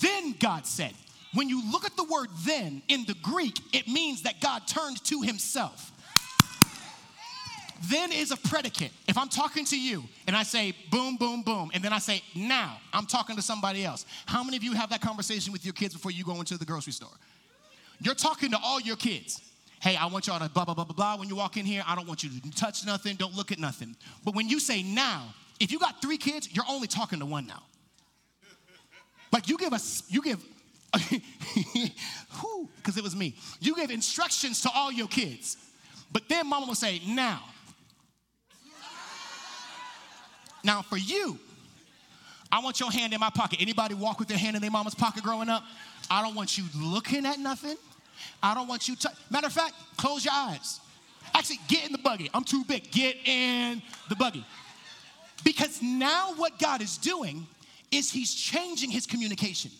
Then 0.00 0.34
God 0.38 0.66
said. 0.66 0.92
When 1.34 1.48
you 1.48 1.62
look 1.70 1.86
at 1.86 1.96
the 1.96 2.04
word 2.04 2.28
then 2.44 2.82
in 2.88 3.04
the 3.06 3.14
Greek, 3.22 3.58
it 3.72 3.88
means 3.88 4.22
that 4.22 4.40
God 4.40 4.66
turned 4.66 5.02
to 5.04 5.22
himself. 5.22 5.92
Then 7.90 8.12
is 8.12 8.30
a 8.30 8.36
predicate. 8.36 8.92
If 9.08 9.18
I'm 9.18 9.28
talking 9.28 9.64
to 9.66 9.80
you 9.80 10.04
and 10.26 10.36
I 10.36 10.42
say 10.42 10.74
boom, 10.90 11.16
boom, 11.16 11.42
boom, 11.42 11.70
and 11.74 11.82
then 11.82 11.92
I 11.92 11.98
say 11.98 12.22
now, 12.34 12.78
I'm 12.92 13.06
talking 13.06 13.34
to 13.36 13.42
somebody 13.42 13.84
else. 13.84 14.06
How 14.26 14.44
many 14.44 14.56
of 14.56 14.62
you 14.62 14.72
have 14.74 14.90
that 14.90 15.00
conversation 15.00 15.52
with 15.52 15.64
your 15.64 15.74
kids 15.74 15.94
before 15.94 16.12
you 16.12 16.22
go 16.22 16.38
into 16.38 16.58
the 16.58 16.64
grocery 16.64 16.92
store? 16.92 17.10
You're 18.02 18.14
talking 18.14 18.50
to 18.50 18.58
all 18.62 18.80
your 18.80 18.96
kids. 18.96 19.40
Hey, 19.80 19.96
I 19.96 20.06
want 20.06 20.26
y'all 20.26 20.38
to 20.38 20.48
blah, 20.48 20.64
blah, 20.64 20.74
blah, 20.74 20.84
blah, 20.84 20.94
blah. 20.94 21.16
When 21.16 21.28
you 21.28 21.36
walk 21.36 21.56
in 21.56 21.64
here, 21.64 21.82
I 21.86 21.94
don't 21.94 22.06
want 22.06 22.22
you 22.22 22.30
to 22.30 22.50
touch 22.50 22.84
nothing, 22.84 23.16
don't 23.16 23.34
look 23.34 23.52
at 23.52 23.58
nothing. 23.58 23.96
But 24.24 24.34
when 24.34 24.48
you 24.48 24.60
say 24.60 24.82
now, 24.82 25.34
if 25.60 25.70
you 25.72 25.78
got 25.78 26.02
three 26.02 26.18
kids, 26.18 26.48
you're 26.54 26.64
only 26.68 26.88
talking 26.88 27.20
to 27.20 27.26
one 27.26 27.46
now. 27.46 27.62
Like 29.32 29.48
you 29.48 29.56
give 29.56 29.72
us, 29.72 30.02
you 30.08 30.22
give 30.22 30.44
who 32.30 32.68
because 32.76 32.96
it 32.96 33.02
was 33.02 33.16
me. 33.16 33.34
You 33.60 33.74
gave 33.74 33.90
instructions 33.90 34.60
to 34.62 34.70
all 34.74 34.92
your 34.92 35.08
kids, 35.08 35.56
but 36.12 36.28
then 36.28 36.48
mama 36.48 36.66
will 36.66 36.74
say, 36.74 37.00
now. 37.06 37.40
Now 40.64 40.82
for 40.82 40.96
you, 40.96 41.38
I 42.50 42.60
want 42.60 42.78
your 42.78 42.92
hand 42.92 43.14
in 43.14 43.20
my 43.20 43.30
pocket. 43.30 43.60
Anybody 43.60 43.94
walk 43.94 44.18
with 44.18 44.28
their 44.28 44.38
hand 44.38 44.54
in 44.54 44.62
their 44.62 44.70
mama's 44.70 44.94
pocket 44.94 45.22
growing 45.22 45.48
up? 45.48 45.64
I 46.10 46.22
don't 46.22 46.34
want 46.34 46.58
you 46.58 46.64
looking 46.76 47.24
at 47.24 47.38
nothing. 47.38 47.76
I 48.42 48.54
don't 48.54 48.68
want 48.68 48.88
you 48.88 48.96
to. 48.96 49.10
Matter 49.30 49.46
of 49.46 49.52
fact, 49.52 49.74
close 49.96 50.24
your 50.24 50.34
eyes. 50.34 50.80
Actually, 51.34 51.60
get 51.68 51.86
in 51.86 51.92
the 51.92 51.98
buggy. 51.98 52.30
I'm 52.34 52.44
too 52.44 52.64
big. 52.64 52.90
Get 52.90 53.16
in 53.26 53.82
the 54.08 54.16
buggy. 54.16 54.44
Because 55.44 55.82
now 55.82 56.34
what 56.34 56.58
God 56.58 56.82
is 56.82 56.98
doing 56.98 57.46
is 57.90 58.10
He's 58.10 58.34
changing 58.34 58.90
His 58.90 59.06
communication. 59.06 59.70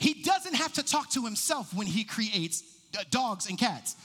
He 0.00 0.14
doesn't 0.14 0.54
have 0.54 0.72
to 0.72 0.82
talk 0.82 1.10
to 1.10 1.24
himself 1.24 1.74
when 1.74 1.86
he 1.86 2.04
creates 2.04 2.64
uh, 2.98 3.04
dogs 3.10 3.48
and 3.48 3.58
cats. 3.58 3.96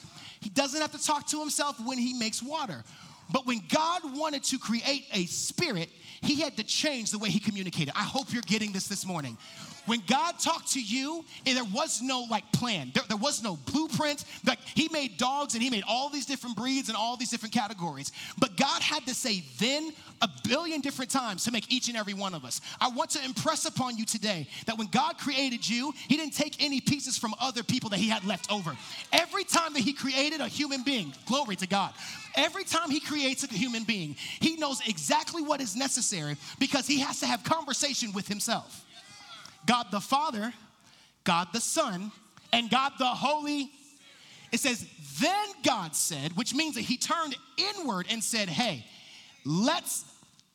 He 0.41 0.49
doesn't 0.49 0.79
have 0.79 0.91
to 0.91 1.03
talk 1.03 1.25
to 1.27 1.39
himself 1.39 1.79
when 1.79 1.97
he 1.97 2.13
makes 2.13 2.43
water. 2.43 2.83
But 3.31 3.47
when 3.47 3.61
God 3.69 4.01
wanted 4.15 4.43
to 4.43 4.59
create 4.59 5.05
a 5.13 5.25
spirit, 5.25 5.89
he 6.21 6.41
had 6.41 6.57
to 6.57 6.63
change 6.63 7.11
the 7.11 7.19
way 7.19 7.29
he 7.29 7.39
communicated. 7.39 7.93
I 7.95 8.03
hope 8.03 8.31
you're 8.33 8.41
getting 8.43 8.71
this 8.71 8.87
this 8.87 9.05
morning. 9.05 9.37
When 9.85 10.01
God 10.07 10.39
talked 10.39 10.71
to 10.73 10.81
you, 10.81 11.23
and 11.45 11.55
there 11.55 11.63
was 11.65 12.01
no 12.01 12.25
like 12.29 12.51
plan. 12.51 12.91
There, 12.93 13.03
there, 13.07 13.17
was 13.17 13.43
no 13.43 13.57
blueprint. 13.71 14.25
Like 14.45 14.59
he 14.73 14.89
made 14.91 15.17
dogs 15.17 15.53
and 15.53 15.61
he 15.61 15.69
made 15.69 15.83
all 15.87 16.09
these 16.09 16.25
different 16.25 16.55
breeds 16.55 16.89
and 16.89 16.97
all 16.97 17.17
these 17.17 17.29
different 17.29 17.53
categories. 17.53 18.11
But 18.37 18.57
God 18.57 18.81
had 18.81 19.05
to 19.05 19.13
say 19.13 19.43
then 19.59 19.93
a 20.21 20.29
billion 20.47 20.81
different 20.81 21.11
times 21.11 21.43
to 21.43 21.51
make 21.51 21.71
each 21.71 21.87
and 21.87 21.97
every 21.97 22.13
one 22.13 22.33
of 22.33 22.45
us. 22.45 22.61
I 22.81 22.89
want 22.89 23.11
to 23.11 23.23
impress 23.23 23.65
upon 23.65 23.97
you 23.97 24.05
today 24.05 24.47
that 24.65 24.77
when 24.77 24.87
God 24.87 25.17
created 25.17 25.67
you, 25.67 25.93
he 26.07 26.17
didn't 26.17 26.33
take 26.33 26.63
any 26.63 26.81
pieces 26.81 27.17
from 27.17 27.35
other 27.39 27.61
people 27.61 27.89
that 27.91 27.99
he 27.99 28.09
had 28.09 28.23
left 28.25 28.51
over. 28.51 28.75
Every 29.13 29.43
time 29.43 29.73
that 29.73 29.81
he 29.81 29.93
created 29.93 30.41
a 30.41 30.47
human 30.47 30.83
being, 30.83 31.13
glory 31.27 31.55
to 31.57 31.67
God. 31.67 31.93
Every 32.35 32.63
time 32.63 32.89
he 32.91 32.99
creates 32.99 33.43
a 33.43 33.47
human 33.47 33.83
being, 33.83 34.15
he 34.39 34.57
knows 34.57 34.81
exactly 34.87 35.41
what 35.41 35.61
is 35.61 35.75
necessary 35.75 36.35
because 36.59 36.85
he 36.85 36.99
has 36.99 37.19
to 37.21 37.25
have 37.25 37.43
conversation 37.43 38.11
with 38.13 38.27
himself. 38.27 38.85
God 39.65 39.87
the 39.91 40.01
Father, 40.01 40.53
God 41.23 41.47
the 41.53 41.61
Son, 41.61 42.11
and 42.51 42.69
God 42.69 42.93
the 42.99 43.05
Holy. 43.05 43.71
It 44.51 44.59
says, 44.59 44.85
then 45.19 45.47
God 45.63 45.95
said, 45.95 46.35
which 46.35 46.53
means 46.53 46.75
that 46.75 46.81
he 46.81 46.97
turned 46.97 47.35
inward 47.57 48.07
and 48.09 48.23
said, 48.23 48.49
hey, 48.49 48.85
let's 49.45 50.05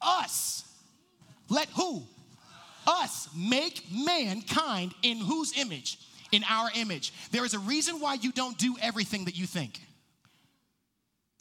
us, 0.00 0.64
let 1.48 1.68
who? 1.70 2.02
Us 2.86 3.28
make 3.36 3.84
mankind 3.92 4.94
in 5.02 5.18
whose 5.18 5.56
image? 5.58 5.98
In 6.32 6.44
our 6.48 6.70
image. 6.74 7.12
There 7.30 7.44
is 7.44 7.54
a 7.54 7.58
reason 7.58 8.00
why 8.00 8.14
you 8.14 8.32
don't 8.32 8.56
do 8.56 8.76
everything 8.80 9.24
that 9.24 9.36
you 9.36 9.46
think. 9.46 9.80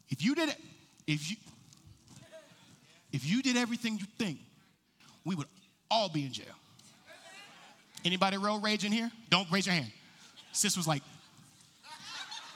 If 0.09 0.23
you 0.23 0.35
did 0.35 0.55
if 1.07 1.29
you 1.29 1.37
if 3.11 3.25
you 3.25 3.41
did 3.41 3.57
everything 3.57 3.97
you 3.97 4.05
think, 4.17 4.39
we 5.25 5.35
would 5.35 5.47
all 5.89 6.09
be 6.09 6.25
in 6.25 6.33
jail. 6.33 6.45
Anybody 8.05 8.37
road 8.37 8.63
rage 8.63 8.85
in 8.85 8.91
here? 8.91 9.11
Don't 9.29 9.49
raise 9.51 9.65
your 9.65 9.75
hand. 9.75 9.91
Sis 10.51 10.77
was 10.77 10.87
like, 10.87 11.03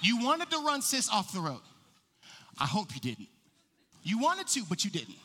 You 0.01 0.23
wanted 0.23 0.49
to 0.51 0.57
run 0.57 0.81
sis 0.81 1.09
off 1.09 1.33
the 1.33 1.39
road. 1.39 1.61
I 2.59 2.65
hope 2.65 2.93
you 2.93 3.01
didn't. 3.01 3.27
You 4.03 4.19
wanted 4.19 4.47
to, 4.47 4.63
but 4.69 4.85
you 4.85 4.91
didn't. 4.91 5.15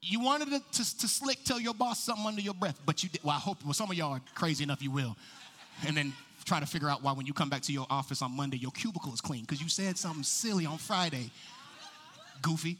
You 0.00 0.20
wanted 0.20 0.50
to, 0.50 0.60
to, 0.60 0.98
to 0.98 1.08
slick 1.08 1.38
tell 1.44 1.60
your 1.60 1.74
boss 1.74 2.04
something 2.04 2.26
under 2.26 2.40
your 2.40 2.54
breath, 2.54 2.78
but 2.86 3.02
you 3.02 3.08
did. 3.08 3.22
Well, 3.24 3.34
I 3.34 3.38
hope, 3.38 3.64
well, 3.64 3.72
some 3.72 3.90
of 3.90 3.96
y'all 3.96 4.12
are 4.12 4.22
crazy 4.34 4.62
enough 4.62 4.82
you 4.82 4.90
will. 4.90 5.16
And 5.86 5.96
then 5.96 6.12
try 6.48 6.58
to 6.58 6.66
figure 6.66 6.88
out 6.88 7.02
why 7.02 7.12
when 7.12 7.26
you 7.26 7.34
come 7.34 7.50
back 7.50 7.62
to 7.62 7.72
your 7.72 7.86
office 7.90 8.22
on 8.22 8.34
Monday, 8.34 8.56
your 8.56 8.70
cubicle 8.72 9.12
is 9.12 9.20
clean 9.20 9.42
because 9.42 9.60
you 9.60 9.68
said 9.68 9.98
something 9.98 10.24
silly 10.24 10.64
on 10.64 10.78
Friday. 10.78 11.30
Goofy. 12.40 12.78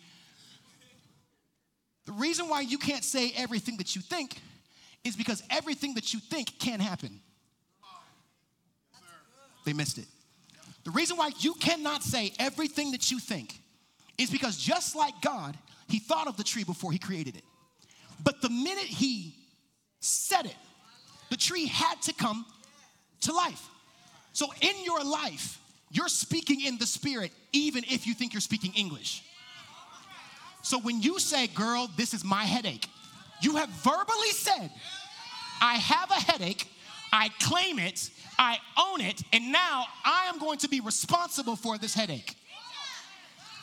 The 2.06 2.12
reason 2.12 2.48
why 2.48 2.62
you 2.62 2.78
can't 2.78 3.04
say 3.04 3.32
everything 3.36 3.76
that 3.76 3.94
you 3.94 4.00
think 4.00 4.40
is 5.04 5.14
because 5.14 5.42
everything 5.50 5.94
that 5.94 6.14
you 6.14 6.20
think 6.20 6.58
can 6.58 6.80
happen. 6.80 7.20
They 9.66 9.74
missed 9.74 9.98
it. 9.98 10.06
The 10.84 10.90
reason 10.90 11.18
why 11.18 11.32
you 11.38 11.52
cannot 11.54 12.02
say 12.02 12.32
everything 12.38 12.92
that 12.92 13.10
you 13.10 13.18
think 13.18 13.60
is 14.16 14.30
because 14.30 14.56
just 14.56 14.96
like 14.96 15.20
God, 15.20 15.58
He 15.88 15.98
thought 15.98 16.26
of 16.26 16.38
the 16.38 16.44
tree 16.44 16.64
before 16.64 16.90
He 16.90 16.98
created 16.98 17.36
it. 17.36 17.44
But 18.24 18.40
the 18.40 18.48
minute 18.48 18.84
He 18.84 19.34
said 20.00 20.46
it, 20.46 20.56
the 21.28 21.36
tree 21.36 21.66
had 21.66 22.00
to 22.02 22.14
come 22.14 22.46
to 23.22 23.32
life. 23.32 23.68
So 24.32 24.46
in 24.60 24.84
your 24.84 25.02
life, 25.02 25.60
you're 25.90 26.08
speaking 26.08 26.64
in 26.64 26.78
the 26.78 26.86
spirit, 26.86 27.32
even 27.52 27.84
if 27.84 28.06
you 28.06 28.14
think 28.14 28.32
you're 28.32 28.40
speaking 28.40 28.72
English. 28.74 29.22
So 30.62 30.78
when 30.78 31.00
you 31.00 31.18
say, 31.18 31.46
girl, 31.46 31.88
this 31.96 32.14
is 32.14 32.24
my 32.24 32.44
headache, 32.44 32.86
you 33.40 33.56
have 33.56 33.68
verbally 33.68 34.30
said, 34.32 34.70
I 35.60 35.74
have 35.74 36.10
a 36.10 36.14
headache, 36.14 36.68
I 37.12 37.30
claim 37.40 37.78
it, 37.78 38.10
I 38.38 38.58
own 38.76 39.00
it, 39.00 39.22
and 39.32 39.50
now 39.50 39.86
I 40.04 40.26
am 40.26 40.38
going 40.38 40.58
to 40.58 40.68
be 40.68 40.80
responsible 40.80 41.56
for 41.56 41.78
this 41.78 41.94
headache. 41.94 42.34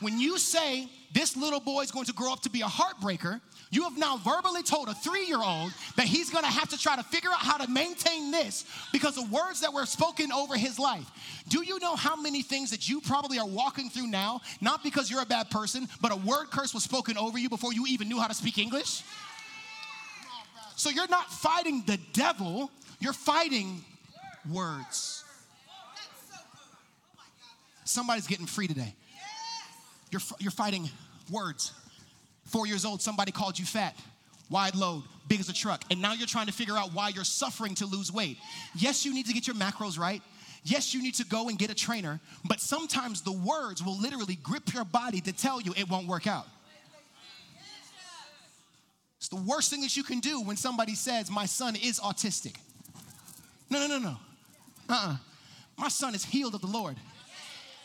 When 0.00 0.18
you 0.18 0.38
say 0.38 0.88
this 1.12 1.36
little 1.36 1.60
boy 1.60 1.82
is 1.82 1.90
going 1.90 2.06
to 2.06 2.12
grow 2.12 2.32
up 2.32 2.42
to 2.42 2.50
be 2.50 2.60
a 2.60 2.66
heartbreaker, 2.66 3.40
you 3.76 3.84
have 3.84 3.98
now 3.98 4.16
verbally 4.16 4.62
told 4.62 4.88
a 4.88 4.94
three 4.94 5.26
year 5.26 5.40
old 5.42 5.70
that 5.96 6.06
he's 6.06 6.30
gonna 6.30 6.46
have 6.46 6.70
to 6.70 6.78
try 6.78 6.96
to 6.96 7.02
figure 7.02 7.30
out 7.30 7.40
how 7.40 7.58
to 7.58 7.70
maintain 7.70 8.30
this 8.30 8.64
because 8.90 9.18
of 9.18 9.30
words 9.30 9.60
that 9.60 9.72
were 9.72 9.84
spoken 9.84 10.32
over 10.32 10.56
his 10.56 10.78
life. 10.78 11.06
Do 11.48 11.62
you 11.62 11.78
know 11.78 11.94
how 11.94 12.16
many 12.16 12.40
things 12.40 12.70
that 12.70 12.88
you 12.88 13.02
probably 13.02 13.38
are 13.38 13.46
walking 13.46 13.90
through 13.90 14.06
now, 14.06 14.40
not 14.62 14.82
because 14.82 15.10
you're 15.10 15.20
a 15.20 15.26
bad 15.26 15.50
person, 15.50 15.88
but 16.00 16.10
a 16.10 16.16
word 16.16 16.50
curse 16.50 16.72
was 16.72 16.84
spoken 16.84 17.18
over 17.18 17.38
you 17.38 17.50
before 17.50 17.74
you 17.74 17.86
even 17.86 18.08
knew 18.08 18.18
how 18.18 18.26
to 18.26 18.34
speak 18.34 18.56
English? 18.56 19.02
So 20.76 20.88
you're 20.88 21.08
not 21.08 21.30
fighting 21.30 21.84
the 21.86 21.98
devil, 22.14 22.70
you're 22.98 23.12
fighting 23.12 23.84
words. 24.50 25.22
Somebody's 27.84 28.26
getting 28.26 28.46
free 28.46 28.68
today. 28.68 28.94
You're, 30.10 30.22
you're 30.38 30.50
fighting 30.50 30.88
words. 31.30 31.72
Four 32.46 32.66
years 32.66 32.84
old, 32.84 33.02
somebody 33.02 33.32
called 33.32 33.58
you 33.58 33.64
fat, 33.64 33.96
wide 34.50 34.74
load, 34.74 35.02
big 35.28 35.40
as 35.40 35.48
a 35.48 35.52
truck, 35.52 35.82
and 35.90 36.00
now 36.00 36.12
you're 36.12 36.28
trying 36.28 36.46
to 36.46 36.52
figure 36.52 36.76
out 36.76 36.94
why 36.94 37.08
you're 37.08 37.24
suffering 37.24 37.74
to 37.76 37.86
lose 37.86 38.12
weight. 38.12 38.38
Yes, 38.74 39.04
you 39.04 39.12
need 39.12 39.26
to 39.26 39.32
get 39.32 39.46
your 39.46 39.56
macros 39.56 39.98
right. 39.98 40.22
Yes, 40.62 40.94
you 40.94 41.02
need 41.02 41.14
to 41.14 41.24
go 41.24 41.48
and 41.48 41.58
get 41.58 41.70
a 41.70 41.74
trainer, 41.74 42.20
but 42.44 42.60
sometimes 42.60 43.22
the 43.22 43.32
words 43.32 43.84
will 43.84 43.98
literally 43.98 44.36
grip 44.36 44.72
your 44.72 44.84
body 44.84 45.20
to 45.20 45.32
tell 45.32 45.60
you 45.60 45.72
it 45.76 45.88
won't 45.88 46.06
work 46.06 46.26
out. 46.26 46.46
It's 49.18 49.28
the 49.28 49.36
worst 49.36 49.70
thing 49.70 49.80
that 49.80 49.96
you 49.96 50.04
can 50.04 50.20
do 50.20 50.40
when 50.40 50.56
somebody 50.56 50.94
says, 50.94 51.30
My 51.30 51.46
son 51.46 51.74
is 51.74 51.98
autistic. 51.98 52.56
No, 53.70 53.80
no, 53.80 53.88
no, 53.88 53.98
no. 53.98 54.16
Uh 54.88 54.92
uh-uh. 54.92 55.12
uh 55.12 55.16
My 55.76 55.88
son 55.88 56.14
is 56.14 56.24
healed 56.24 56.54
of 56.54 56.60
the 56.60 56.68
Lord 56.68 56.96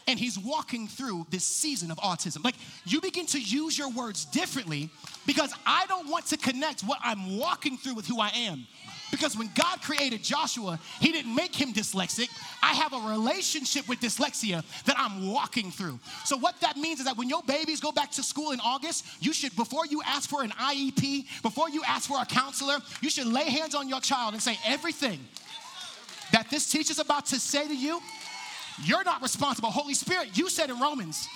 and 0.08 0.20
he's 0.20 0.38
walking 0.38 0.88
through 0.88 1.26
this 1.30 1.44
season 1.44 1.92
of 1.92 1.98
autism. 1.98 2.44
Like 2.44 2.56
you 2.86 3.02
begin 3.02 3.26
to 3.28 3.40
use 3.40 3.78
your 3.78 3.90
words 3.90 4.26
differently 4.26 4.90
because 5.26 5.54
I 5.66 5.86
don't 5.88 6.10
want 6.10 6.28
to 6.28 6.38
connect 6.38 6.82
what 6.82 7.00
I'm 7.04 7.38
walking 7.38 7.78
through 7.78 7.96
with 7.96 8.08
who 8.08 8.20
I 8.20 8.30
am. 8.30 8.66
Because 9.12 9.38
when 9.38 9.50
God 9.56 9.82
created 9.82 10.24
Joshua, 10.24 10.80
he 11.02 11.12
didn't 11.12 11.36
make 11.36 11.54
him 11.54 11.74
dyslexic. 11.74 12.30
I 12.64 12.74
have 12.74 12.94
a 12.94 13.10
relationship 13.10 13.88
with 13.90 14.00
dyslexia 14.00 14.64
that 14.86 14.96
I'm 14.98 15.28
walking 15.28 15.70
through. 15.70 16.00
So 16.24 16.38
what 16.38 16.60
that 16.62 16.78
means 16.78 17.00
is 17.00 17.06
that 17.06 17.18
when 17.18 17.28
your 17.28 17.44
babies 17.44 17.82
go 17.82 17.92
back 17.92 18.12
to 18.12 18.24
school 18.24 18.52
in 18.52 18.62
August, 18.62 19.06
you 19.20 19.34
should 19.34 19.54
before 19.58 19.86
you 19.86 20.02
ask 20.06 20.30
for 20.30 20.44
an 20.44 20.52
IEP, 20.52 21.42
before 21.42 21.70
you 21.70 21.84
ask 21.86 22.08
for 22.08 22.22
a 22.22 22.26
counselor, 22.26 22.78
you 23.02 23.10
should 23.10 23.28
lay 23.28 23.50
hands 23.50 23.76
on 23.76 23.90
your 23.90 24.00
child 24.00 24.34
and 24.34 24.42
say 24.42 24.58
everything 24.66 25.20
that 26.32 26.50
this 26.50 26.72
teacher's 26.72 27.00
about 27.00 27.26
to 27.28 27.40
say 27.40 27.68
to 27.68 27.76
you, 27.76 28.00
you're 28.84 29.04
not 29.04 29.22
responsible. 29.22 29.70
Holy 29.70 29.94
Spirit, 29.94 30.38
you 30.38 30.50
said 30.50 30.70
in 30.70 30.80
Romans 30.80 31.28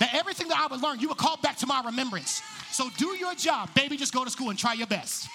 that 0.00 0.14
everything 0.14 0.48
that 0.48 0.58
I 0.58 0.66
would 0.66 0.82
learn, 0.82 1.00
you 1.00 1.08
would 1.08 1.18
call 1.18 1.36
back 1.38 1.56
to 1.58 1.66
my 1.66 1.82
remembrance. 1.84 2.42
So 2.72 2.88
do 2.96 3.08
your 3.16 3.34
job, 3.34 3.72
baby. 3.74 3.96
Just 3.96 4.12
go 4.12 4.24
to 4.24 4.30
school 4.30 4.50
and 4.50 4.58
try 4.58 4.72
your 4.72 4.86
best. 4.86 5.28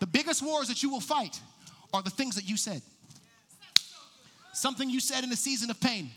The 0.00 0.06
biggest 0.06 0.42
wars 0.42 0.68
that 0.68 0.82
you 0.82 0.90
will 0.90 1.00
fight 1.00 1.38
are 1.92 2.02
the 2.02 2.10
things 2.10 2.34
that 2.34 2.48
you 2.48 2.56
said. 2.56 2.82
Something 4.52 4.90
you 4.90 5.00
said 5.00 5.22
in 5.22 5.30
a 5.30 5.36
season 5.36 5.70
of 5.70 5.80
pain 5.80 6.10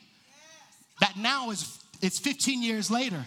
that 1.02 1.17
now 1.17 1.52
is 1.52 1.80
it's 2.02 2.17
15 2.17 2.63
years 2.63 2.89
later. 2.89 3.24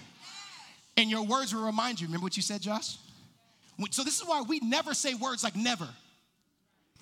And 0.97 1.11
your 1.11 1.25
words 1.25 1.55
will 1.55 1.65
remind 1.65 2.01
you. 2.01 2.07
Remember 2.07 2.25
what 2.25 2.37
you 2.37 2.43
said, 2.43 2.61
Josh? 2.61 2.97
So 3.91 4.05
this 4.05 4.21
is 4.21 4.27
why 4.27 4.43
we 4.43 4.61
never 4.61 4.95
say 4.95 5.15
words 5.15 5.45
like 5.45 5.57
never 5.57 5.89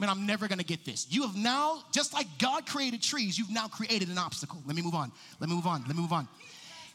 man, 0.03 0.11
I'm 0.11 0.27
never 0.27 0.49
gonna 0.49 0.65
get 0.65 0.85
this. 0.85 1.07
You 1.11 1.23
have 1.23 1.37
now, 1.37 1.81
just 1.93 2.12
like 2.12 2.27
God 2.41 2.67
created 2.67 3.01
trees, 3.01 3.38
you've 3.38 3.53
now 3.53 3.69
created 3.69 4.09
an 4.09 4.19
obstacle. 4.19 4.61
Let 4.67 4.75
me 4.75 4.83
move 4.83 4.97
on. 4.97 5.12
Let 5.38 5.49
me 5.49 5.55
move 5.55 5.67
on. 5.67 5.85
Let 5.87 5.95
me 5.95 6.03
move 6.03 6.12
on. 6.12 6.27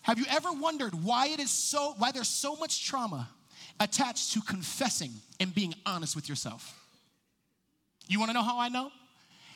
Have 0.01 0.19
you 0.19 0.25
ever 0.29 0.51
wondered 0.51 0.93
why 1.05 1.27
it 1.27 1.39
is 1.39 1.49
so, 1.49 1.95
why 1.97 2.11
there's 2.11 2.27
so 2.27 2.57
much 2.57 2.85
trauma 2.85 3.29
attached 3.79 4.33
to 4.33 4.41
confessing 4.41 5.11
and 5.39 5.55
being 5.55 5.73
honest 5.85 6.17
with 6.17 6.27
yourself? 6.27 6.77
You 8.09 8.19
wanna 8.19 8.33
know 8.33 8.43
how 8.43 8.59
I 8.59 8.67
know? 8.67 8.91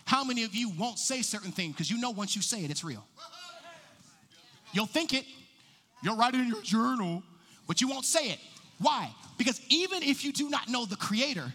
How 0.06 0.24
many 0.24 0.46
of 0.46 0.56
you 0.56 0.70
won't 0.70 0.98
say 0.98 1.22
certain 1.22 1.52
things 1.52 1.74
because 1.74 1.92
you 1.92 2.00
know 2.00 2.12
once 2.12 2.38
you 2.38 2.42
say 2.42 2.64
it, 2.64 2.72
it's 2.72 2.86
real? 2.86 3.06
You'll 4.72 4.86
think 4.86 5.14
it, 5.14 5.26
you'll 6.02 6.16
write 6.16 6.36
it 6.36 6.40
in 6.40 6.48
your 6.48 6.62
journal, 6.62 7.22
but 7.68 7.82
you 7.82 7.90
won't 7.90 8.06
say 8.06 8.30
it. 8.30 8.40
Why? 8.80 9.14
Because 9.38 9.60
even 9.68 10.04
if 10.04 10.24
you 10.24 10.32
do 10.32 10.50
not 10.50 10.70
know 10.70 10.86
the 10.86 10.96
creator, 10.96 11.52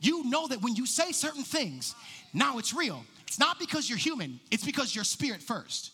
you 0.00 0.24
know 0.24 0.46
that 0.48 0.62
when 0.62 0.74
you 0.74 0.86
say 0.86 1.12
certain 1.12 1.44
things, 1.44 1.94
now 2.32 2.58
it's 2.58 2.74
real. 2.74 3.04
It's 3.26 3.38
not 3.38 3.58
because 3.58 3.88
you're 3.88 3.98
human, 3.98 4.40
it's 4.50 4.64
because 4.64 4.94
you're 4.94 5.04
spirit 5.04 5.42
first. 5.42 5.92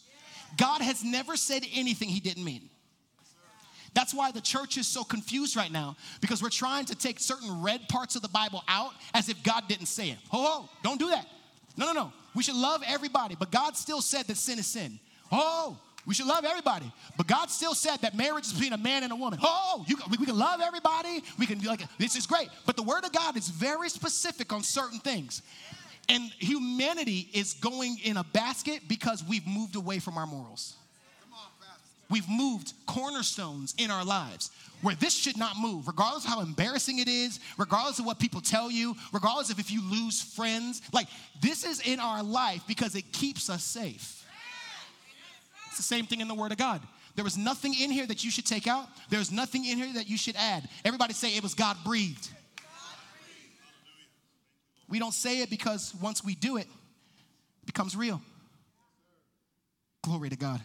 God 0.57 0.83
has 0.83 1.03
never 1.03 1.37
said 1.37 1.63
anything 1.75 2.09
he 2.09 2.21
didn't 2.21 2.45
mean. 2.45 2.69
That's 3.95 4.15
why 4.15 4.33
the 4.33 4.41
church 4.41 4.79
is 4.79 4.87
so 4.87 5.05
confused 5.05 5.55
right 5.55 5.71
now 5.71 5.97
because 6.21 6.43
we're 6.43 6.49
trying 6.49 6.87
to 6.87 6.95
take 6.95 7.21
certain 7.21 7.63
red 7.63 7.89
parts 7.89 8.17
of 8.17 8.23
the 8.23 8.29
Bible 8.29 8.65
out 8.67 8.93
as 9.13 9.29
if 9.29 9.43
God 9.43 9.69
didn't 9.69 9.87
say 9.87 10.11
it. 10.11 10.19
Oh, 10.33 10.69
don't 10.83 10.99
do 10.99 11.11
that. 11.11 11.27
No, 11.77 11.87
no, 11.87 11.93
no. 11.93 12.13
We 12.35 12.43
should 12.43 12.57
love 12.57 12.83
everybody, 12.87 13.37
but 13.39 13.51
God 13.51 13.77
still 13.77 14.01
said 14.01 14.27
that 14.27 14.37
sin 14.37 14.59
is 14.59 14.67
sin. 14.67 14.99
Oh, 15.31 15.79
we 16.07 16.15
should 16.15 16.27
love 16.27 16.45
everybody. 16.45 16.91
But 17.17 17.29
God 17.29 17.51
still 17.51 17.75
said 17.75 17.99
that 17.99 18.17
marriage 18.17 18.47
is 18.47 18.53
between 18.53 18.73
a 18.73 18.79
man 18.79 19.05
and 19.05 19.13
a 19.13 19.17
woman. 19.17 19.39
Oh, 19.43 19.85
you, 19.87 19.97
we, 20.11 20.27
can 20.27 20.37
love 20.37 20.61
everybody. 20.61 21.23
We 21.39 21.47
can 21.47 21.59
be 21.59 21.69
like, 21.69 21.83
this 21.99 22.17
is 22.17 22.27
great. 22.27 22.49
But 22.67 22.77
the 22.77 22.83
word 22.83 23.05
of 23.05 23.13
God 23.13 23.37
is 23.37 23.49
very 23.49 23.89
specific 23.89 24.53
on 24.53 24.63
certain 24.63 24.99
things. 24.99 25.43
And 26.09 26.25
humanity 26.39 27.29
is 27.33 27.55
going 27.55 27.99
in 28.03 28.17
a 28.17 28.25
basket 28.25 28.83
because 28.89 29.23
we've 29.23 29.47
moved 29.47 29.77
away 29.77 30.01
from 30.01 30.19
our 30.19 30.27
morals. 30.27 30.75
We've 32.11 32.29
moved 32.29 32.75
cornerstones 32.87 33.75
in 33.79 33.91
our 33.91 34.05
lives 34.05 34.51
where 34.83 34.97
this 34.97 35.17
should 35.17 35.39
not 35.39 35.57
move, 35.57 35.87
regardless 35.87 36.25
of 36.25 36.31
how 36.31 36.41
embarrassing 36.41 36.99
it 36.99 37.09
is, 37.09 37.39
regardless 37.57 38.01
of 38.01 38.05
what 38.05 38.19
people 38.19 38.41
tell 38.41 38.71
you, 38.71 38.97
regardless 39.13 39.51
of 39.51 39.59
if 39.61 39.71
you 39.71 39.81
lose 39.89 40.21
friends. 40.21 40.83
Like, 40.93 41.07
this 41.41 41.65
is 41.65 41.81
in 41.81 42.01
our 42.01 42.23
life 42.23 42.63
because 42.67 42.97
it 42.97 43.11
keeps 43.13 43.49
us 43.49 43.63
safe. 43.63 44.22
It's 45.73 45.79
the 45.79 45.83
same 45.83 46.05
thing 46.05 46.21
in 46.21 46.29
the 46.29 46.35
Word 46.35 46.53
of 46.53 46.59
God. 46.59 46.83
There 47.15 47.25
was 47.25 47.39
nothing 47.39 47.73
in 47.73 47.91
here 47.91 48.05
that 48.05 48.23
you 48.23 48.31
should 48.31 48.45
take 48.45 48.67
out. 48.67 48.89
There's 49.09 49.33
nothing 49.33 49.65
in 49.65 49.79
here 49.79 49.91
that 49.95 50.07
you 50.07 50.19
should 50.19 50.37
add. 50.37 50.69
Everybody 50.85 51.15
say 51.15 51.35
it 51.35 51.43
was 51.43 51.55
God 51.55 51.79
breathed. 51.83 52.29
We 54.91 54.99
don't 54.99 55.15
say 55.15 55.41
it 55.41 55.49
because 55.49 55.95
once 56.03 56.23
we 56.23 56.35
do 56.35 56.59
it, 56.59 56.67
it 57.63 57.67
becomes 57.67 57.97
real. 57.97 58.21
Glory 60.03 60.29
to 60.29 60.37
God. 60.37 60.61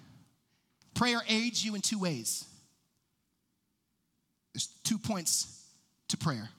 Prayer 0.94 1.22
aids 1.30 1.64
you 1.64 1.74
in 1.76 1.80
two 1.80 2.00
ways. 2.00 2.44
There's 4.54 4.68
two 4.84 4.98
points 4.98 5.64
to 6.10 6.18
prayer. 6.18 6.50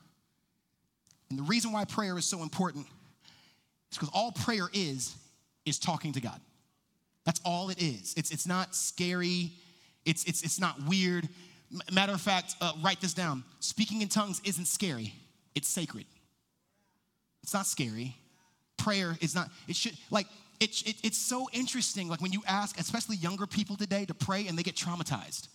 And 1.28 1.38
the 1.38 1.42
reason 1.42 1.70
why 1.70 1.84
prayer 1.84 2.16
is 2.16 2.24
so 2.24 2.42
important 2.42 2.86
is 3.92 3.98
because 3.98 4.10
all 4.14 4.32
prayer 4.32 4.70
is, 4.72 5.14
is 5.66 5.78
talking 5.78 6.14
to 6.14 6.20
God. 6.22 6.40
That's 7.28 7.42
all 7.44 7.68
it 7.68 7.82
is. 7.82 8.14
It's, 8.16 8.30
it's 8.30 8.46
not 8.46 8.74
scary, 8.74 9.52
it's, 10.06 10.24
it's, 10.24 10.42
it's 10.42 10.58
not 10.58 10.82
weird. 10.86 11.28
Matter 11.92 12.14
of 12.14 12.22
fact, 12.22 12.54
uh, 12.62 12.72
write 12.82 13.02
this 13.02 13.12
down. 13.12 13.44
Speaking 13.60 14.00
in 14.00 14.08
tongues 14.08 14.40
isn't 14.46 14.64
scary, 14.64 15.12
it's 15.54 15.68
sacred. 15.68 16.06
It's 17.42 17.52
not 17.52 17.66
scary. 17.66 18.16
prayer 18.78 19.18
is 19.20 19.34
not, 19.34 19.50
it 19.68 19.76
should, 19.76 19.92
like, 20.10 20.26
it, 20.58 20.70
it, 20.86 20.96
it's 21.04 21.18
so 21.18 21.50
interesting, 21.52 22.08
like 22.08 22.22
when 22.22 22.32
you 22.32 22.40
ask, 22.48 22.80
especially 22.80 23.16
younger 23.16 23.46
people 23.46 23.76
today, 23.76 24.06
to 24.06 24.14
pray 24.14 24.46
and 24.46 24.58
they 24.58 24.62
get 24.62 24.74
traumatized. 24.74 25.48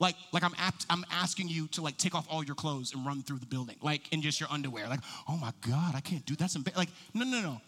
Like, 0.00 0.16
like 0.32 0.42
I'm, 0.42 0.54
apt, 0.58 0.84
I'm 0.90 1.04
asking 1.12 1.46
you 1.46 1.68
to 1.68 1.80
like 1.80 1.96
take 1.96 2.16
off 2.16 2.26
all 2.28 2.42
your 2.42 2.56
clothes 2.56 2.92
and 2.92 3.06
run 3.06 3.22
through 3.22 3.38
the 3.38 3.46
building, 3.46 3.76
like 3.82 4.12
in 4.12 4.20
just 4.20 4.40
your 4.40 4.48
underwear. 4.50 4.88
Like, 4.88 4.98
oh 5.28 5.36
my 5.36 5.52
God, 5.60 5.94
I 5.94 6.00
can't 6.00 6.26
do 6.26 6.34
that. 6.34 6.40
That's 6.40 6.56
embar-. 6.56 6.76
like, 6.76 6.90
no, 7.14 7.24
no, 7.24 7.40
no. 7.40 7.60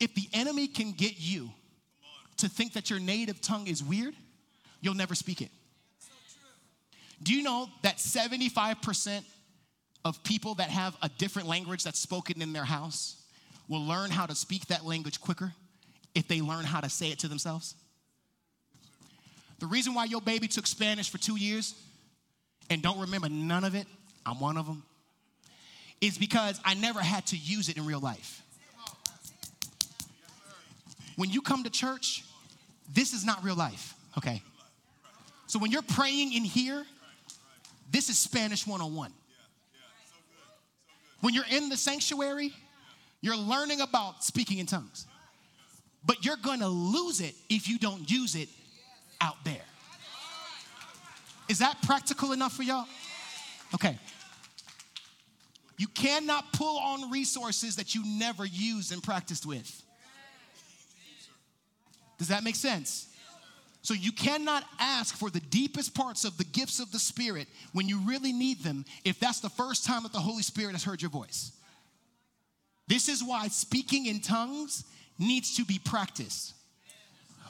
If 0.00 0.14
the 0.14 0.28
enemy 0.32 0.68
can 0.68 0.92
get 0.92 1.14
you 1.18 1.50
to 2.38 2.48
think 2.48 2.74
that 2.74 2.90
your 2.90 3.00
native 3.00 3.40
tongue 3.40 3.66
is 3.66 3.82
weird, 3.82 4.14
you'll 4.80 4.94
never 4.94 5.14
speak 5.14 5.40
it. 5.40 5.50
Do 7.22 7.34
you 7.34 7.42
know 7.42 7.68
that 7.82 7.96
75% 7.96 9.24
of 10.04 10.22
people 10.22 10.54
that 10.56 10.68
have 10.68 10.96
a 11.02 11.08
different 11.18 11.48
language 11.48 11.82
that's 11.82 11.98
spoken 11.98 12.42
in 12.42 12.52
their 12.52 12.64
house 12.64 13.16
will 13.68 13.84
learn 13.84 14.10
how 14.10 14.26
to 14.26 14.34
speak 14.34 14.66
that 14.66 14.84
language 14.84 15.20
quicker 15.20 15.52
if 16.14 16.28
they 16.28 16.40
learn 16.40 16.64
how 16.64 16.80
to 16.80 16.90
say 16.90 17.10
it 17.10 17.18
to 17.20 17.28
themselves? 17.28 17.74
The 19.58 19.66
reason 19.66 19.94
why 19.94 20.04
your 20.04 20.20
baby 20.20 20.46
took 20.46 20.66
Spanish 20.66 21.10
for 21.10 21.18
two 21.18 21.36
years 21.36 21.74
and 22.68 22.82
don't 22.82 23.00
remember 23.00 23.28
none 23.28 23.64
of 23.64 23.74
it, 23.74 23.86
I'm 24.26 24.38
one 24.38 24.58
of 24.58 24.66
them, 24.66 24.82
is 26.00 26.18
because 26.18 26.60
I 26.64 26.74
never 26.74 27.00
had 27.00 27.26
to 27.28 27.36
use 27.36 27.68
it 27.68 27.78
in 27.78 27.86
real 27.86 28.00
life. 28.00 28.42
When 31.16 31.30
you 31.30 31.40
come 31.40 31.64
to 31.64 31.70
church, 31.70 32.24
this 32.92 33.12
is 33.12 33.24
not 33.24 33.42
real 33.42 33.56
life, 33.56 33.94
okay? 34.18 34.42
So 35.46 35.58
when 35.58 35.70
you're 35.70 35.82
praying 35.82 36.32
in 36.32 36.44
here, 36.44 36.84
this 37.90 38.08
is 38.08 38.18
Spanish 38.18 38.66
101. 38.66 39.12
When 41.20 41.34
you're 41.34 41.44
in 41.50 41.68
the 41.68 41.76
sanctuary, 41.76 42.52
you're 43.20 43.36
learning 43.36 43.80
about 43.80 44.22
speaking 44.22 44.58
in 44.58 44.66
tongues. 44.66 45.06
But 46.04 46.24
you're 46.24 46.36
gonna 46.36 46.68
lose 46.68 47.20
it 47.20 47.34
if 47.48 47.68
you 47.68 47.78
don't 47.78 48.08
use 48.08 48.34
it 48.34 48.48
out 49.20 49.36
there. 49.44 49.64
Is 51.48 51.58
that 51.58 51.80
practical 51.82 52.32
enough 52.32 52.52
for 52.52 52.62
y'all? 52.62 52.86
Okay. 53.74 53.98
You 55.78 55.88
cannot 55.88 56.52
pull 56.52 56.78
on 56.78 57.10
resources 57.10 57.76
that 57.76 57.94
you 57.94 58.02
never 58.04 58.44
used 58.44 58.92
and 58.92 59.02
practiced 59.02 59.46
with. 59.46 59.82
Does 62.18 62.28
that 62.28 62.44
make 62.44 62.56
sense? 62.56 63.08
So 63.82 63.94
you 63.94 64.10
cannot 64.10 64.64
ask 64.80 65.14
for 65.16 65.30
the 65.30 65.40
deepest 65.40 65.94
parts 65.94 66.24
of 66.24 66.36
the 66.38 66.44
gifts 66.44 66.80
of 66.80 66.90
the 66.90 66.98
Spirit 66.98 67.46
when 67.72 67.86
you 67.86 68.00
really 68.00 68.32
need 68.32 68.64
them 68.64 68.84
if 69.04 69.20
that's 69.20 69.38
the 69.38 69.48
first 69.48 69.84
time 69.84 70.02
that 70.02 70.12
the 70.12 70.18
Holy 70.18 70.42
Spirit 70.42 70.72
has 70.72 70.82
heard 70.82 71.00
your 71.00 71.10
voice. 71.10 71.52
This 72.88 73.08
is 73.08 73.22
why 73.22 73.48
speaking 73.48 74.06
in 74.06 74.20
tongues 74.20 74.84
needs 75.18 75.56
to 75.56 75.64
be 75.64 75.78
practiced. 75.78 76.54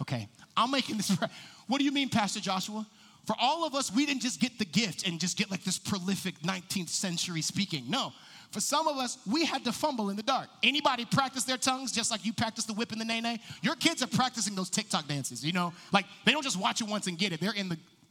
Okay, 0.03 0.29
I'm 0.57 0.71
making 0.71 0.99
this. 0.99 1.17
What 1.69 1.79
do 1.79 1.85
you 1.85 1.91
mean, 1.91 2.11
Pastor 2.11 2.39
Joshua? 2.39 2.87
For 3.27 3.35
all 3.41 3.67
of 3.67 3.75
us, 3.75 3.93
we 3.93 4.07
didn't 4.07 4.23
just 4.23 4.41
get 4.41 4.57
the 4.57 4.65
gift 4.65 5.05
and 5.05 5.19
just 5.19 5.37
get 5.37 5.51
like 5.51 5.65
this 5.65 5.79
prolific 5.81 6.39
19th 6.43 6.91
century 6.91 7.43
speaking. 7.43 7.85
No. 7.89 8.13
For 8.51 8.61
some 8.61 8.89
of 8.89 8.97
us, 8.97 9.19
we 9.31 9.45
had 9.45 9.65
to 9.65 9.73
fumble 9.73 10.11
in 10.11 10.17
the 10.17 10.23
dark. 10.23 10.49
Anybody 10.63 11.05
practice 11.05 11.45
their 11.45 11.59
tongues 11.59 11.93
just 11.93 12.11
like 12.11 12.25
you 12.25 12.33
practice 12.33 12.65
the 12.65 12.73
whip 12.73 12.93
and 12.93 13.01
the 13.01 13.05
nay 13.05 13.21
nay? 13.21 13.41
Your 13.63 13.75
kids 13.75 14.03
are 14.03 14.07
practicing 14.07 14.55
those 14.55 14.71
TikTok 14.71 15.09
dances, 15.09 15.45
you 15.45 15.53
know? 15.53 15.73
Like 15.93 16.07
they 16.25 16.33
don't 16.33 16.43
just 16.43 16.59
watch 16.59 16.81
it 16.81 16.89
once 16.89 17.07
and 17.07 17.19
get 17.19 17.33
it. 17.33 17.41
They're 17.41 17.55
in 17.55 17.69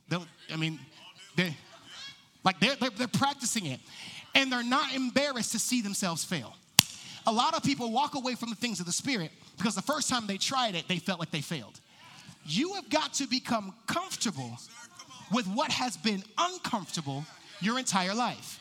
the, 0.10 0.21
I 0.52 0.56
mean, 0.56 0.80
they 1.36 1.56
like 2.43 2.60
they're, 2.60 2.76
they're, 2.76 2.91
they're 2.91 3.08
practicing 3.08 3.65
it. 3.65 3.80
And 4.36 4.52
they're 4.52 4.63
not 4.63 4.93
embarrassed 4.93 5.54
to 5.54 5.60
see 5.60 5.82
themselves 5.82 6.24
fail. 6.24 6.54
A 7.26 7.32
lot 7.32 7.56
of 7.56 7.63
people 7.63 7.91
walk 7.91 8.15
away 8.15 8.36
from 8.36 8.50
the 8.50 8.56
things 8.56 8.80
of 8.80 8.86
the 8.86 8.91
Spirit 8.91 9.32
because 9.58 9.74
the 9.74 9.82
first 9.82 10.10
time 10.10 10.28
they 10.28 10.38
tried 10.38 10.76
it, 10.76 10.88
they 10.88 10.98
felt 10.98 11.19
like 11.19 11.32
they 11.32 11.41
failed. 11.41 11.80
You 12.45 12.74
have 12.74 12.89
got 12.89 13.13
to 13.15 13.28
become 13.28 13.74
comfortable 13.88 14.52
with 15.34 15.48
what 15.48 15.71
has 15.71 15.98
been 15.98 16.24
uncomfortable 16.38 17.26
your 17.62 17.80
entire 17.80 18.13
life. 18.13 18.60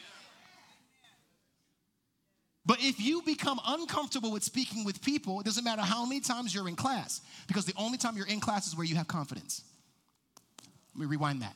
But 2.66 2.78
if 2.80 2.98
you 2.98 3.20
become 3.22 3.60
uncomfortable 3.66 4.32
with 4.32 4.42
speaking 4.42 4.84
with 4.84 5.02
people, 5.02 5.38
it 5.40 5.44
doesn't 5.44 5.64
matter 5.64 5.82
how 5.82 6.06
many 6.06 6.20
times 6.20 6.54
you're 6.54 6.68
in 6.68 6.76
class, 6.76 7.20
because 7.46 7.66
the 7.66 7.74
only 7.76 7.98
time 7.98 8.16
you're 8.16 8.26
in 8.26 8.40
class 8.40 8.66
is 8.66 8.76
where 8.76 8.86
you 8.86 8.96
have 8.96 9.06
confidence. 9.06 9.62
Let 10.94 11.00
me 11.00 11.06
rewind 11.06 11.42
that. 11.42 11.54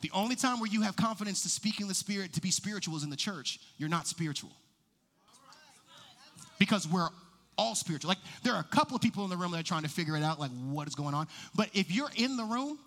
the 0.00 0.10
only 0.12 0.36
time 0.36 0.60
where 0.60 0.70
you 0.70 0.82
have 0.82 0.96
confidence 0.96 1.42
to 1.42 1.48
speak 1.48 1.80
in 1.80 1.88
the 1.88 1.94
spirit, 1.94 2.32
to 2.34 2.40
be 2.40 2.50
spiritual, 2.50 2.96
is 2.96 3.04
in 3.04 3.10
the 3.10 3.16
church. 3.16 3.60
You're 3.78 3.88
not 3.88 4.06
spiritual. 4.06 4.50
Because 6.58 6.86
we're 6.88 7.08
all 7.56 7.74
spiritual. 7.74 8.08
Like 8.08 8.18
there 8.42 8.54
are 8.54 8.60
a 8.60 8.76
couple 8.76 8.96
of 8.96 9.02
people 9.02 9.24
in 9.24 9.30
the 9.30 9.36
room 9.36 9.52
that 9.52 9.60
are 9.60 9.64
trying 9.64 9.82
to 9.82 9.88
figure 9.88 10.16
it 10.16 10.22
out, 10.22 10.40
like 10.40 10.50
what 10.68 10.88
is 10.88 10.94
going 10.94 11.14
on. 11.14 11.28
But 11.54 11.70
if 11.74 11.90
you're 11.90 12.10
in 12.16 12.36
the 12.36 12.44
room, 12.44 12.78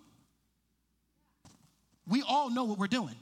we 2.07 2.23
all 2.27 2.49
know 2.49 2.65
what 2.65 2.77
we're 2.77 2.87
doing. 2.87 3.15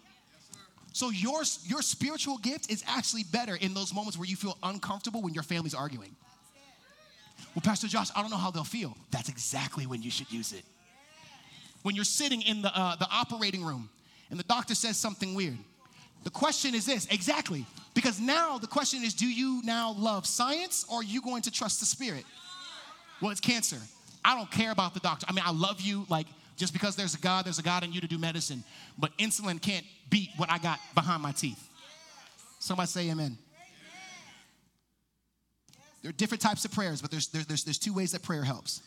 So 0.96 1.10
your, 1.10 1.44
your 1.66 1.82
spiritual 1.82 2.38
gift 2.38 2.72
is 2.72 2.82
actually 2.88 3.26
better 3.26 3.58
in 3.58 3.74
those 3.74 3.94
moments 3.94 4.18
where 4.18 4.30
you 4.30 4.38
feel 4.38 4.58
uncomfortable 4.64 5.22
when 5.22 5.34
your 5.34 5.44
family's 5.44 5.74
arguing. 5.74 6.16
Well, 7.54 7.64
Pastor 7.66 7.90
Josh, 7.90 8.08
I 8.16 8.22
don't 8.22 8.32
know 8.32 8.38
how 8.38 8.50
they'll 8.50 8.64
feel. 8.64 8.96
That's 9.12 9.28
exactly 9.28 9.86
when 9.88 10.02
you 10.02 10.10
should 10.10 10.32
use 10.32 10.54
it. 10.54 10.64
When 11.82 11.96
you're 11.96 12.06
sitting 12.06 12.42
in 12.44 12.62
the, 12.62 12.74
uh, 12.74 12.96
the 12.96 13.10
operating 13.12 13.62
room 13.62 13.90
and 14.30 14.40
the 14.40 14.46
doctor 14.46 14.74
says 14.74 14.96
something 14.96 15.36
weird, 15.36 15.58
the 16.24 16.30
question 16.30 16.74
is 16.74 16.86
this 16.86 17.08
exactly, 17.08 17.66
because 17.94 18.22
now 18.22 18.58
the 18.58 18.66
question 18.66 19.04
is 19.04 19.14
do 19.14 19.28
you 19.28 19.62
now 19.66 19.92
love 19.98 20.26
science 20.26 20.86
or 20.90 21.00
are 21.00 21.04
you 21.04 21.22
going 21.22 21.42
to 21.42 21.52
trust 21.52 21.82
the 21.82 21.86
spirit? 21.86 22.24
Well, 23.22 23.32
it's 23.32 23.42
cancer. 23.42 23.80
I 24.24 24.34
don't 24.34 24.50
care 24.50 24.72
about 24.72 24.94
the 24.94 25.02
doctor. 25.02 25.26
I 25.28 25.34
mean, 25.34 25.44
I 25.46 25.52
love 25.52 25.82
you, 25.82 26.06
like, 26.08 26.28
just 26.56 26.74
because 26.74 26.96
there's 26.96 27.16
a 27.16 27.20
God, 27.20 27.46
there's 27.46 27.60
a 27.60 27.64
God 27.64 27.84
in 27.84 27.92
you 27.92 28.02
to 28.02 28.08
do 28.08 28.18
medicine. 28.18 28.64
But 28.98 29.16
insulin 29.18 29.62
can't 29.62 29.86
beat 30.10 30.30
what 30.38 30.52
I 30.52 30.58
got 30.58 30.80
behind 30.94 31.22
my 31.22 31.32
teeth. 31.32 31.62
Somebody 32.60 32.88
say 32.88 33.10
amen. 33.10 33.38
There 36.02 36.10
are 36.10 36.14
different 36.14 36.42
types 36.42 36.64
of 36.66 36.72
prayers, 36.72 37.02
but 37.02 37.10
there's, 37.10 37.28
there's, 37.30 37.64
there's, 37.64 37.80
two 37.80 37.94
ways 37.94 38.12
that 38.12 38.22
prayer 38.22 38.44
helps. 38.44 38.82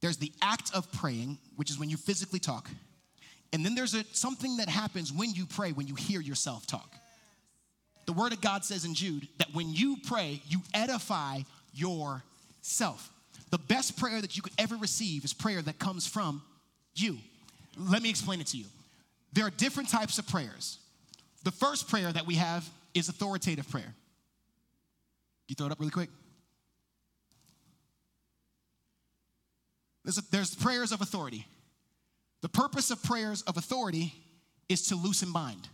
There's 0.00 0.16
the 0.16 0.32
act 0.42 0.74
of 0.74 0.90
praying, 0.90 1.38
which 1.56 1.70
is 1.70 1.78
when 1.78 1.88
you 1.88 1.96
physically 1.96 2.40
talk. 2.40 2.68
And 3.52 3.64
then 3.64 3.74
there's 3.74 3.94
a, 3.94 4.04
something 4.12 4.56
that 4.56 4.68
happens 4.68 5.12
when 5.12 5.32
you 5.32 5.46
pray, 5.46 5.70
when 5.70 5.86
you 5.86 5.94
hear 5.94 6.20
yourself 6.20 6.66
talk. 6.66 6.92
The 8.06 8.12
Word 8.12 8.32
of 8.32 8.40
God 8.40 8.64
says 8.64 8.84
in 8.84 8.94
Jude 8.94 9.28
that 9.38 9.54
when 9.54 9.72
you 9.72 9.96
pray, 10.06 10.42
you 10.48 10.60
edify 10.74 11.40
yourself. 11.72 13.12
The 13.50 13.58
best 13.58 13.98
prayer 13.98 14.20
that 14.20 14.36
you 14.36 14.42
could 14.42 14.54
ever 14.58 14.76
receive 14.76 15.24
is 15.24 15.32
prayer 15.32 15.62
that 15.62 15.78
comes 15.78 16.06
from 16.06 16.42
you. 17.00 17.18
Let 17.78 18.02
me 18.02 18.10
explain 18.10 18.40
it 18.40 18.48
to 18.48 18.56
you. 18.56 18.64
There 19.32 19.46
are 19.46 19.50
different 19.50 19.88
types 19.88 20.18
of 20.18 20.26
prayers. 20.26 20.78
The 21.44 21.50
first 21.50 21.88
prayer 21.88 22.12
that 22.12 22.26
we 22.26 22.34
have 22.34 22.68
is 22.94 23.08
authoritative 23.08 23.68
prayer. 23.70 23.94
You 25.46 25.54
throw 25.54 25.66
it 25.66 25.72
up 25.72 25.78
really 25.78 25.90
quick. 25.90 26.10
There's, 30.04 30.18
a, 30.18 30.22
there's 30.30 30.54
prayers 30.54 30.92
of 30.92 31.00
authority. 31.00 31.46
The 32.40 32.48
purpose 32.48 32.90
of 32.90 33.02
prayers 33.02 33.42
of 33.42 33.56
authority 33.56 34.14
is 34.68 34.86
to 34.88 34.96
loosen 34.96 35.32
bind. 35.32 35.68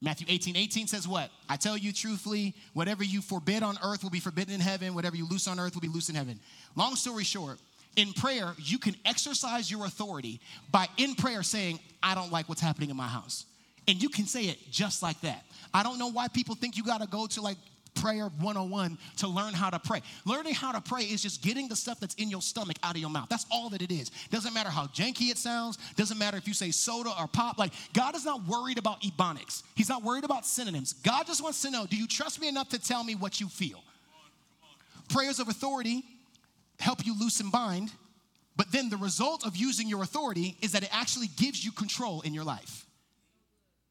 Matthew 0.00 0.26
18, 0.28 0.56
18 0.56 0.86
says 0.86 1.08
what? 1.08 1.30
I 1.48 1.56
tell 1.56 1.76
you 1.76 1.92
truthfully, 1.92 2.54
whatever 2.74 3.02
you 3.02 3.22
forbid 3.22 3.62
on 3.62 3.78
earth 3.82 4.02
will 4.02 4.10
be 4.10 4.20
forbidden 4.20 4.52
in 4.52 4.60
heaven, 4.60 4.94
whatever 4.94 5.16
you 5.16 5.26
loose 5.26 5.48
on 5.48 5.58
earth 5.58 5.74
will 5.74 5.80
be 5.80 5.88
loose 5.88 6.10
in 6.10 6.14
heaven. 6.14 6.38
Long 6.76 6.94
story 6.94 7.24
short, 7.24 7.58
in 7.96 8.12
prayer, 8.12 8.54
you 8.58 8.78
can 8.78 8.96
exercise 9.04 9.70
your 9.70 9.86
authority 9.86 10.40
by 10.70 10.86
in 10.96 11.14
prayer 11.14 11.42
saying, 11.42 11.78
I 12.02 12.14
don't 12.14 12.32
like 12.32 12.48
what's 12.48 12.60
happening 12.60 12.90
in 12.90 12.96
my 12.96 13.08
house. 13.08 13.46
And 13.86 14.02
you 14.02 14.08
can 14.08 14.26
say 14.26 14.44
it 14.44 14.58
just 14.70 15.02
like 15.02 15.20
that. 15.20 15.44
I 15.72 15.82
don't 15.82 15.98
know 15.98 16.10
why 16.10 16.28
people 16.28 16.54
think 16.54 16.76
you 16.76 16.84
gotta 16.84 17.06
go 17.06 17.26
to 17.26 17.40
like 17.40 17.58
prayer 17.94 18.28
101 18.40 18.98
to 19.18 19.28
learn 19.28 19.54
how 19.54 19.70
to 19.70 19.78
pray. 19.78 20.02
Learning 20.24 20.54
how 20.54 20.72
to 20.72 20.80
pray 20.80 21.02
is 21.02 21.22
just 21.22 21.42
getting 21.42 21.68
the 21.68 21.76
stuff 21.76 22.00
that's 22.00 22.14
in 22.16 22.28
your 22.28 22.42
stomach 22.42 22.76
out 22.82 22.94
of 22.94 23.00
your 23.00 23.10
mouth. 23.10 23.28
That's 23.28 23.46
all 23.50 23.70
that 23.70 23.82
it 23.82 23.92
is. 23.92 24.10
Doesn't 24.30 24.52
matter 24.52 24.70
how 24.70 24.86
janky 24.88 25.30
it 25.30 25.38
sounds, 25.38 25.78
doesn't 25.96 26.18
matter 26.18 26.36
if 26.36 26.48
you 26.48 26.54
say 26.54 26.70
soda 26.70 27.10
or 27.18 27.26
pop. 27.26 27.58
Like, 27.58 27.72
God 27.92 28.16
is 28.16 28.24
not 28.24 28.46
worried 28.46 28.78
about 28.78 29.02
ebonics, 29.02 29.62
He's 29.74 29.88
not 29.88 30.02
worried 30.02 30.24
about 30.24 30.46
synonyms. 30.46 30.92
God 30.92 31.26
just 31.26 31.42
wants 31.42 31.62
to 31.62 31.70
know 31.70 31.86
do 31.86 31.96
you 31.96 32.06
trust 32.06 32.40
me 32.40 32.48
enough 32.48 32.68
to 32.70 32.78
tell 32.78 33.04
me 33.04 33.14
what 33.14 33.40
you 33.40 33.48
feel? 33.48 33.82
Prayers 35.08 35.38
of 35.38 35.48
authority 35.48 36.02
help 36.78 37.04
you 37.06 37.18
loosen 37.18 37.50
bind, 37.50 37.92
but 38.56 38.70
then 38.70 38.88
the 38.88 38.96
result 38.96 39.46
of 39.46 39.56
using 39.56 39.88
your 39.88 40.02
authority 40.02 40.56
is 40.60 40.72
that 40.72 40.82
it 40.82 40.90
actually 40.92 41.28
gives 41.36 41.64
you 41.64 41.72
control 41.72 42.20
in 42.22 42.34
your 42.34 42.44
life. 42.44 42.86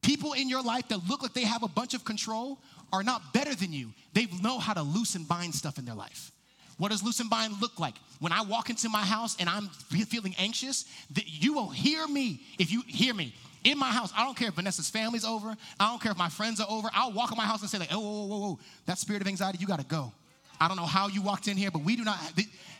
People 0.02 0.34
in 0.34 0.48
your 0.48 0.62
life 0.62 0.88
that 0.88 1.08
look 1.08 1.22
like 1.22 1.32
they 1.32 1.44
have 1.44 1.62
a 1.62 1.68
bunch 1.68 1.94
of 1.94 2.04
control 2.04 2.58
are 2.92 3.02
not 3.02 3.32
better 3.32 3.54
than 3.54 3.72
you. 3.72 3.92
They 4.12 4.26
know 4.42 4.58
how 4.58 4.74
to 4.74 4.82
loosen 4.82 5.24
bind 5.24 5.54
stuff 5.54 5.78
in 5.78 5.84
their 5.84 5.94
life. 5.94 6.30
What 6.76 6.90
does 6.90 7.02
loose 7.02 7.20
and 7.20 7.30
bind 7.30 7.60
look 7.60 7.78
like? 7.78 7.94
When 8.20 8.32
I 8.32 8.42
walk 8.42 8.68
into 8.68 8.88
my 8.88 9.02
house 9.02 9.36
and 9.38 9.48
I'm 9.48 9.68
feeling 9.68 10.34
anxious, 10.38 10.84
that 11.12 11.26
you 11.26 11.54
will 11.54 11.70
hear 11.70 12.06
me 12.06 12.40
if 12.58 12.72
you 12.72 12.82
hear 12.86 13.14
me. 13.14 13.34
In 13.64 13.78
my 13.78 13.90
house, 13.90 14.12
I 14.16 14.24
don't 14.24 14.36
care 14.36 14.48
if 14.48 14.54
Vanessa's 14.54 14.90
family's 14.90 15.24
over. 15.24 15.56
I 15.80 15.90
don't 15.90 16.02
care 16.02 16.12
if 16.12 16.18
my 16.18 16.28
friends 16.28 16.60
are 16.60 16.66
over. 16.68 16.90
I'll 16.92 17.12
walk 17.12 17.30
in 17.30 17.38
my 17.38 17.46
house 17.46 17.62
and 17.62 17.70
say, 17.70 17.78
like, 17.78 17.88
oh, 17.92 18.00
whoa, 18.00 18.26
whoa, 18.26 18.38
whoa, 18.38 18.58
that 18.86 18.98
spirit 18.98 19.22
of 19.22 19.28
anxiety, 19.28 19.58
you 19.58 19.66
gotta 19.66 19.84
go. 19.84 20.12
I 20.60 20.68
don't 20.68 20.76
know 20.76 20.86
how 20.86 21.08
you 21.08 21.22
walked 21.22 21.48
in 21.48 21.56
here, 21.56 21.70
but 21.70 21.82
we 21.82 21.96
do 21.96 22.04
not, 22.04 22.18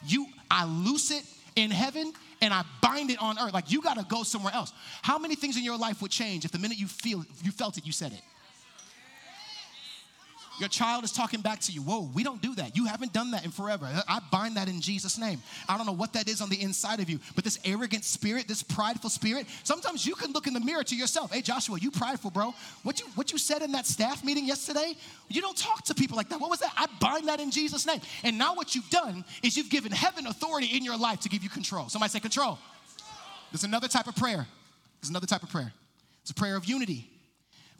you, 0.06 0.26
I 0.50 0.64
loose 0.64 1.10
it 1.10 1.24
in 1.56 1.70
heaven 1.70 2.12
and 2.40 2.52
I 2.52 2.64
bind 2.80 3.10
it 3.10 3.20
on 3.20 3.38
earth. 3.38 3.54
Like 3.54 3.70
you 3.70 3.80
gotta 3.80 4.04
go 4.08 4.22
somewhere 4.22 4.52
else. 4.54 4.72
How 5.02 5.18
many 5.18 5.34
things 5.34 5.56
in 5.56 5.64
your 5.64 5.78
life 5.78 6.02
would 6.02 6.10
change 6.10 6.44
if 6.44 6.50
the 6.50 6.58
minute 6.58 6.78
you 6.78 6.86
feel, 6.86 7.24
you 7.42 7.50
felt 7.50 7.78
it, 7.78 7.86
you 7.86 7.92
said 7.92 8.12
it? 8.12 8.22
Your 10.60 10.68
child 10.68 11.02
is 11.02 11.10
talking 11.10 11.40
back 11.40 11.58
to 11.60 11.72
you. 11.72 11.82
Whoa, 11.82 12.08
we 12.14 12.22
don't 12.22 12.40
do 12.40 12.54
that. 12.54 12.76
You 12.76 12.86
haven't 12.86 13.12
done 13.12 13.32
that 13.32 13.44
in 13.44 13.50
forever. 13.50 13.88
I 14.08 14.20
bind 14.30 14.56
that 14.56 14.68
in 14.68 14.80
Jesus' 14.80 15.18
name. 15.18 15.42
I 15.68 15.76
don't 15.76 15.86
know 15.86 15.92
what 15.92 16.12
that 16.12 16.28
is 16.28 16.40
on 16.40 16.48
the 16.48 16.60
inside 16.60 17.00
of 17.00 17.10
you, 17.10 17.18
but 17.34 17.42
this 17.42 17.58
arrogant 17.64 18.04
spirit, 18.04 18.46
this 18.46 18.62
prideful 18.62 19.10
spirit, 19.10 19.46
sometimes 19.64 20.06
you 20.06 20.14
can 20.14 20.32
look 20.32 20.46
in 20.46 20.54
the 20.54 20.60
mirror 20.60 20.84
to 20.84 20.94
yourself. 20.96 21.32
Hey, 21.32 21.42
Joshua, 21.42 21.78
you 21.80 21.90
prideful, 21.90 22.30
bro. 22.30 22.54
What 22.84 23.00
you 23.00 23.06
what 23.16 23.32
you 23.32 23.38
said 23.38 23.62
in 23.62 23.72
that 23.72 23.86
staff 23.86 24.22
meeting 24.22 24.46
yesterday, 24.46 24.94
you 25.28 25.40
don't 25.40 25.56
talk 25.56 25.84
to 25.86 25.94
people 25.94 26.16
like 26.16 26.28
that. 26.28 26.40
What 26.40 26.50
was 26.50 26.60
that? 26.60 26.72
I 26.76 26.86
bind 27.00 27.28
that 27.28 27.40
in 27.40 27.50
Jesus' 27.50 27.84
name. 27.84 28.00
And 28.22 28.38
now 28.38 28.54
what 28.54 28.74
you've 28.76 28.90
done 28.90 29.24
is 29.42 29.56
you've 29.56 29.70
given 29.70 29.90
heaven 29.90 30.26
authority 30.26 30.68
in 30.76 30.84
your 30.84 30.96
life 30.96 31.20
to 31.20 31.28
give 31.28 31.42
you 31.42 31.48
control. 31.48 31.88
Somebody 31.88 32.10
say 32.10 32.20
control. 32.20 32.58
There's 33.50 33.64
another 33.64 33.88
type 33.88 34.06
of 34.06 34.14
prayer. 34.14 34.46
There's 35.00 35.10
another 35.10 35.26
type 35.26 35.42
of 35.42 35.48
prayer. 35.48 35.72
It's 36.22 36.30
a 36.30 36.34
prayer 36.34 36.56
of 36.56 36.64
unity 36.64 37.10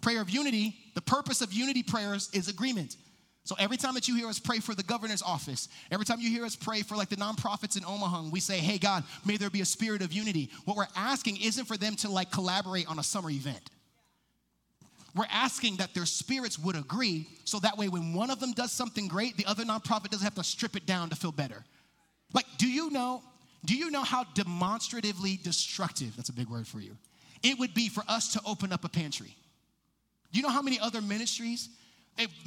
prayer 0.04 0.20
of 0.20 0.28
unity, 0.28 0.76
the 0.94 1.00
purpose 1.00 1.40
of 1.40 1.52
unity 1.52 1.82
prayers 1.82 2.28
is 2.34 2.48
agreement. 2.48 2.96
So 3.44 3.56
every 3.58 3.76
time 3.78 3.94
that 3.94 4.06
you 4.06 4.14
hear 4.14 4.28
us 4.28 4.38
pray 4.38 4.58
for 4.58 4.74
the 4.74 4.82
governor's 4.82 5.22
office, 5.22 5.68
every 5.90 6.04
time 6.04 6.20
you 6.20 6.30
hear 6.30 6.44
us 6.44 6.54
pray 6.54 6.82
for 6.82 6.94
like 6.94 7.08
the 7.08 7.16
nonprofits 7.16 7.76
in 7.76 7.84
Omaha, 7.84 8.28
we 8.30 8.38
say, 8.40 8.58
hey, 8.58 8.78
God, 8.78 9.02
may 9.24 9.38
there 9.38 9.50
be 9.50 9.62
a 9.62 9.64
spirit 9.64 10.02
of 10.02 10.12
unity. 10.12 10.50
What 10.66 10.76
we're 10.76 10.86
asking 10.94 11.38
isn't 11.42 11.64
for 11.64 11.78
them 11.78 11.96
to 11.96 12.10
like 12.10 12.30
collaborate 12.30 12.86
on 12.86 12.98
a 12.98 13.02
summer 13.02 13.30
event. 13.30 13.70
We're 15.14 15.26
asking 15.30 15.76
that 15.76 15.94
their 15.94 16.06
spirits 16.06 16.58
would 16.58 16.76
agree 16.76 17.26
so 17.44 17.58
that 17.60 17.78
way 17.78 17.88
when 17.88 18.12
one 18.12 18.30
of 18.30 18.40
them 18.40 18.52
does 18.52 18.72
something 18.72 19.08
great, 19.08 19.36
the 19.36 19.46
other 19.46 19.64
nonprofit 19.64 20.10
doesn't 20.10 20.24
have 20.24 20.34
to 20.34 20.44
strip 20.44 20.76
it 20.76 20.86
down 20.86 21.08
to 21.10 21.16
feel 21.16 21.32
better. 21.32 21.64
Like, 22.32 22.46
do 22.58 22.68
you 22.68 22.90
know, 22.90 23.22
do 23.64 23.74
you 23.74 23.90
know 23.90 24.02
how 24.02 24.24
demonstratively 24.34 25.38
destructive, 25.42 26.16
that's 26.16 26.30
a 26.30 26.34
big 26.34 26.48
word 26.48 26.66
for 26.66 26.80
you, 26.80 26.96
it 27.42 27.58
would 27.58 27.72
be 27.72 27.88
for 27.88 28.04
us 28.08 28.32
to 28.34 28.40
open 28.44 28.72
up 28.72 28.84
a 28.84 28.88
pantry? 28.88 29.34
You 30.34 30.42
know 30.42 30.48
how 30.48 30.62
many 30.62 30.80
other 30.80 31.00
ministries, 31.00 31.68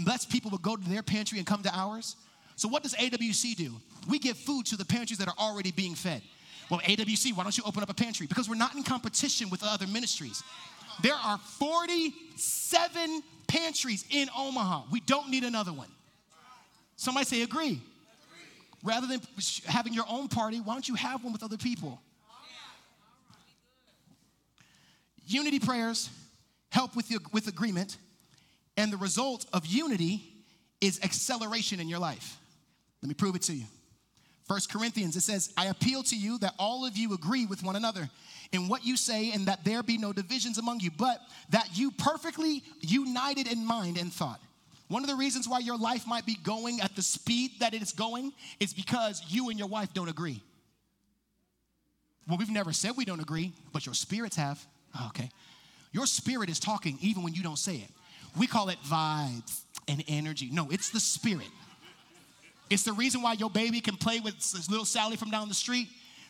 less 0.06 0.26
people 0.26 0.52
would 0.52 0.62
go 0.62 0.76
to 0.76 0.89
their 0.89 1.02
pantry 1.02 1.38
and 1.38 1.47
come 1.47 1.63
to 1.63 1.73
ours? 1.73 2.17
So, 2.58 2.67
what 2.67 2.84
does 2.84 2.93
AWC 2.95 3.56
do? 3.56 3.73
We 4.10 4.19
give 4.19 4.38
food 4.38 4.65
to 4.67 4.76
the 4.76 4.84
pantries 4.84 5.19
that 5.19 5.30
are 5.30 5.36
already 5.39 5.71
being 5.71 5.95
fed. 5.95 6.21
Well, 6.69 6.82
AWC, 6.82 7.34
why 7.34 7.43
don't 7.43 7.58
you 7.58 7.63
open 7.65 7.82
up 7.82 7.89
a 7.89 7.93
pantry? 7.93 8.28
Because 8.28 8.50
we're 8.50 8.56
not 8.56 8.76
in 8.76 8.84
competition 8.84 9.50
with 9.50 9.63
other 9.63 9.88
ministries. 9.88 10.43
There 11.02 11.13
are 11.13 11.38
47 11.38 13.23
pantries 13.47 14.04
in 14.10 14.28
Omaha. 14.38 14.84
We 14.91 15.00
don't 15.00 15.30
need 15.30 15.45
another 15.45 15.71
one. 15.71 15.88
Somebody 16.97 17.26
say, 17.26 17.41
agree. 17.43 17.80
Rather 18.84 19.08
than 19.08 19.21
having 19.65 19.93
your 19.93 20.06
own 20.10 20.28
party, 20.28 20.60
why 20.60 20.73
don't 20.73 20.88
you 20.89 20.95
have 20.95 21.23
one 21.23 21.32
with 21.32 21.43
other 21.43 21.58
people? 21.58 22.02
Unity 25.26 25.60
prayers 25.60 26.10
help 26.69 26.95
with, 26.95 27.10
your, 27.10 27.21
with 27.34 27.47
agreement, 27.47 27.97
and 28.75 28.91
the 28.91 28.97
result 28.97 29.45
of 29.53 29.65
unity 29.65 30.23
is 30.82 30.99
acceleration 31.03 31.80
in 31.80 31.89
your 31.89 31.99
life. 31.99 32.38
Let 33.01 33.10
me 33.10 33.15
prove 33.15 33.36
it 33.36 33.41
to 33.43 33.53
you. 33.53 33.65
First 34.47 34.71
Corinthians, 34.71 35.15
it 35.15 35.21
says, 35.21 35.51
I 35.58 35.65
appeal 35.65 36.03
to 36.03 36.15
you 36.15 36.38
that 36.39 36.53
all 36.58 36.86
of 36.86 36.95
you 36.95 37.13
agree 37.13 37.45
with 37.45 37.63
one 37.63 37.75
another 37.75 38.10
in 38.53 38.69
what 38.69 38.86
you 38.86 38.95
say, 38.95 39.32
and 39.34 39.47
that 39.47 39.65
there 39.65 39.84
be 39.84 39.97
no 39.97 40.13
divisions 40.13 40.58
among 40.58 40.80
you, 40.80 40.89
but 40.89 41.19
that 41.49 41.67
you 41.73 41.91
perfectly 41.91 42.63
united 42.80 43.51
in 43.51 43.65
mind 43.65 43.97
and 43.97 44.12
thought. 44.12 44.39
One 44.88 45.03
of 45.03 45.10
the 45.10 45.15
reasons 45.15 45.49
why 45.49 45.60
your 45.60 45.77
life 45.77 46.08
might 46.08 46.25
be 46.25 46.38
going 46.43 46.80
at 46.80 46.95
the 46.95 47.01
speed 47.01 47.51
that 47.60 47.73
it 47.73 47.82
is 47.82 47.91
going 47.91 48.32
is 48.62 48.73
because 48.73 49.21
you 49.27 49.49
and 49.49 49.60
your 49.60 49.67
wife 49.67 49.93
don't 49.93 50.08
agree. 50.08 50.41
Well, 52.27 52.38
we've 52.38 52.49
never 52.49 52.71
said 52.71 52.91
we 52.95 53.03
don't 53.03 53.19
agree, 53.19 53.51
but 53.73 53.86
your 53.86 53.95
spirits 53.95 54.38
have. 54.38 54.65
Oh, 54.97 55.08
okay. 55.10 55.30
Your 55.97 56.05
spirit 56.05 56.47
is 56.47 56.60
talking 56.60 56.95
even 57.01 57.23
when 57.23 57.33
you 57.33 57.41
don't 57.41 57.57
say 57.57 57.77
it. 57.77 57.89
We 58.38 58.45
call 58.45 58.69
it 58.69 58.77
vibes 58.86 59.62
and 59.88 60.03
energy. 60.07 60.47
No, 60.51 60.67
it's 60.69 60.91
the 60.91 60.99
spirit. 60.99 61.47
It's 62.69 62.83
the 62.83 62.93
reason 62.93 63.23
why 63.23 63.33
your 63.33 63.49
baby 63.49 63.81
can 63.81 63.95
play 63.95 64.19
with 64.19 64.36
little 64.69 64.86
Sally 64.86 65.15
from 65.15 65.31
down 65.31 65.47
the 65.47 65.55
street. 65.55 65.88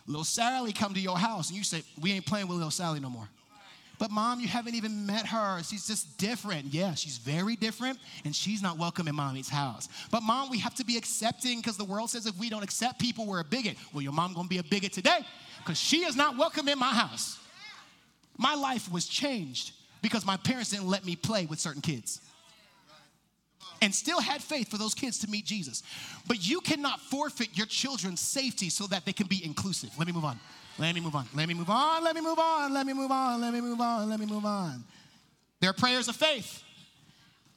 Little 0.08 0.23
Sally 0.23 0.71
come 0.71 0.93
to 0.93 1.01
your 1.01 1.17
house 1.17 1.49
and 1.49 1.58
you 1.58 1.65
say, 1.65 1.84
we 1.99 2.13
ain't 2.13 2.25
playing 2.25 2.47
with 2.47 2.56
little 2.56 2.71
Sally 2.71 3.01
no 3.01 3.10
more. 3.10 3.27
But 3.99 4.10
mom, 4.10 4.39
you 4.39 4.47
haven't 4.47 4.75
even 4.75 5.06
met 5.06 5.25
her. 5.25 5.62
She's 5.63 5.86
just 5.86 6.17
different. 6.17 6.67
Yeah, 6.67 6.93
she's 6.93 7.17
very 7.17 7.58
different, 7.58 7.99
and 8.23 8.34
she's 8.34 8.62
not 8.62 8.77
welcome 8.77 9.10
in 9.10 9.15
mommy's 9.15 9.49
house. 9.49 9.89
But 10.12 10.23
mom, 10.23 10.49
we 10.49 10.60
have 10.60 10.75
to 10.75 10.86
be 10.86 10.95
accepting 10.95 11.60
because 11.60 11.75
the 11.75 11.84
world 11.84 12.10
says 12.10 12.25
if 12.25 12.39
we 12.39 12.49
don't 12.49 12.63
accept 12.63 12.99
people, 12.99 13.25
we're 13.25 13.41
a 13.41 13.43
bigot. 13.43 13.75
Well, 13.91 14.01
your 14.01 14.13
mom 14.13 14.34
gonna 14.34 14.47
be 14.47 14.60
a 14.60 14.63
bigot 14.63 14.93
today 14.93 15.25
because 15.58 15.77
she 15.77 16.06
is 16.06 16.15
not 16.15 16.38
welcome 16.38 16.69
in 16.69 16.80
my 16.80 16.93
house. 16.93 17.39
My 18.38 18.56
life 18.56 18.91
was 18.91 19.08
changed 19.08 19.71
because 20.02 20.26
my 20.26 20.38
parents 20.38 20.69
didn't 20.69 20.88
let 20.88 21.06
me 21.06 21.15
play 21.15 21.45
with 21.45 21.60
certain 21.60 21.82
kids 21.82 22.21
and 23.82 23.93
still 23.93 24.21
had 24.21 24.41
faith 24.41 24.69
for 24.69 24.78
those 24.78 24.93
kids 24.93 25.19
to 25.19 25.30
meet 25.30 25.45
Jesus. 25.45 25.84
But 26.28 26.47
you 26.47 26.62
cannot 26.62 27.00
forfeit 27.00 27.50
your 27.58 27.67
children's 27.67 28.19
safety 28.19 28.69
so 28.69 28.88
that 28.88 29.06
they 29.06 29.13
can 29.13 29.28
be 29.28 29.43
inclusive. 29.43 29.89
Let 29.97 30.08
me 30.08 30.13
move 30.13 30.26
on. 30.26 30.39
Let 30.80 30.93
me 30.93 31.02
move 31.02 31.15
on. 31.15 31.28
Let 31.36 31.47
me 31.47 31.54
move 31.54 31.69
on. 31.69 32.04
Let 32.04 32.15
me 32.15 32.21
move 32.21 32.39
on. 32.39 32.73
Let 32.73 32.86
me 32.86 32.93
move 32.93 33.12
on. 33.12 33.41
Let 33.41 33.54
me 33.54 33.62
move 33.62 33.82
on. 33.82 34.10
Let 34.10 34.19
me 34.19 34.26
move 34.26 34.45
on. 34.45 34.84
There 35.60 35.69
are 35.69 35.73
prayers 35.73 36.08
of 36.08 36.15
faith. 36.15 36.63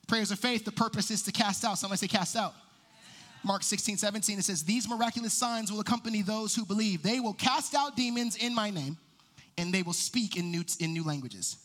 Prayers 0.08 0.30
of 0.30 0.38
faith, 0.38 0.64
the 0.64 0.72
purpose 0.72 1.10
is 1.10 1.22
to 1.22 1.32
cast 1.32 1.64
out. 1.64 1.78
Somebody 1.78 1.98
say, 1.98 2.08
cast 2.08 2.34
out. 2.34 2.54
Mark 3.44 3.62
16, 3.62 3.96
17, 3.96 4.38
it 4.38 4.44
says, 4.44 4.64
These 4.64 4.88
miraculous 4.88 5.32
signs 5.32 5.70
will 5.70 5.80
accompany 5.80 6.20
those 6.20 6.54
who 6.54 6.64
believe. 6.64 7.02
They 7.02 7.20
will 7.20 7.32
cast 7.32 7.74
out 7.74 7.96
demons 7.96 8.36
in 8.36 8.54
my 8.54 8.70
name 8.70 8.98
and 9.60 9.72
they 9.74 9.82
will 9.82 9.92
speak 9.92 10.36
in 10.36 10.50
new, 10.50 10.64
in 10.80 10.92
new 10.92 11.04
languages. 11.04 11.56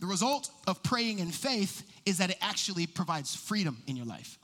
The 0.00 0.06
result 0.06 0.50
of 0.66 0.82
praying 0.82 1.20
in 1.20 1.30
faith 1.30 1.82
is 2.04 2.18
that 2.18 2.30
it 2.30 2.36
actually 2.42 2.86
provides 2.86 3.34
freedom 3.34 3.78
in 3.86 3.96
your 3.96 4.04
life. 4.04 4.38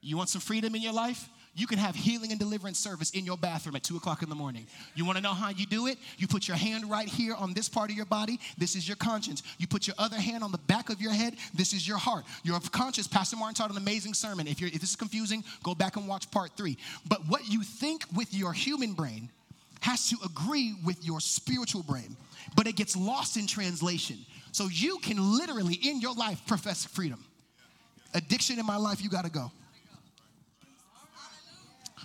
You 0.00 0.16
want 0.16 0.28
some 0.28 0.40
freedom 0.40 0.74
in 0.74 0.82
your 0.82 0.92
life? 0.92 1.28
You 1.54 1.66
can 1.66 1.78
have 1.78 1.96
healing 1.96 2.30
and 2.30 2.38
deliverance 2.38 2.78
service 2.78 3.10
in 3.10 3.24
your 3.24 3.36
bathroom 3.36 3.74
at 3.74 3.82
2 3.82 3.96
o'clock 3.96 4.22
in 4.22 4.28
the 4.28 4.34
morning. 4.34 4.66
You 4.94 5.04
wanna 5.04 5.20
know 5.20 5.34
how 5.34 5.48
you 5.48 5.66
do 5.66 5.86
it? 5.86 5.98
You 6.16 6.28
put 6.28 6.46
your 6.46 6.56
hand 6.56 6.88
right 6.88 7.08
here 7.08 7.34
on 7.34 7.52
this 7.52 7.68
part 7.68 7.90
of 7.90 7.96
your 7.96 8.06
body. 8.06 8.38
This 8.58 8.76
is 8.76 8.86
your 8.86 8.96
conscience. 8.96 9.42
You 9.58 9.66
put 9.66 9.86
your 9.86 9.96
other 9.98 10.18
hand 10.18 10.44
on 10.44 10.52
the 10.52 10.58
back 10.58 10.90
of 10.90 11.00
your 11.00 11.12
head. 11.12 11.34
This 11.54 11.72
is 11.72 11.88
your 11.88 11.96
heart. 11.96 12.24
Your 12.44 12.60
conscience, 12.70 13.08
Pastor 13.08 13.36
Martin 13.36 13.54
taught 13.54 13.70
an 13.70 13.76
amazing 13.76 14.14
sermon. 14.14 14.46
If, 14.46 14.62
if 14.62 14.80
this 14.80 14.90
is 14.90 14.96
confusing, 14.96 15.42
go 15.62 15.74
back 15.74 15.96
and 15.96 16.06
watch 16.06 16.30
part 16.30 16.52
three. 16.56 16.76
But 17.08 17.26
what 17.28 17.48
you 17.48 17.62
think 17.62 18.04
with 18.14 18.32
your 18.34 18.52
human 18.52 18.92
brain 18.92 19.30
has 19.80 20.08
to 20.10 20.16
agree 20.24 20.74
with 20.84 21.04
your 21.04 21.20
spiritual 21.20 21.82
brain 21.82 22.16
but 22.54 22.66
it 22.66 22.76
gets 22.76 22.96
lost 22.96 23.36
in 23.36 23.46
translation. 23.46 24.18
So 24.52 24.68
you 24.70 24.98
can 24.98 25.16
literally 25.36 25.74
in 25.74 26.00
your 26.00 26.14
life 26.14 26.40
profess 26.46 26.84
freedom. 26.84 27.24
Addiction 28.14 28.58
in 28.58 28.66
my 28.66 28.76
life, 28.76 29.02
you 29.02 29.10
gotta 29.10 29.30
go. 29.30 29.50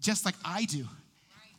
just 0.01 0.25
like 0.25 0.35
I 0.45 0.65
do. 0.65 0.87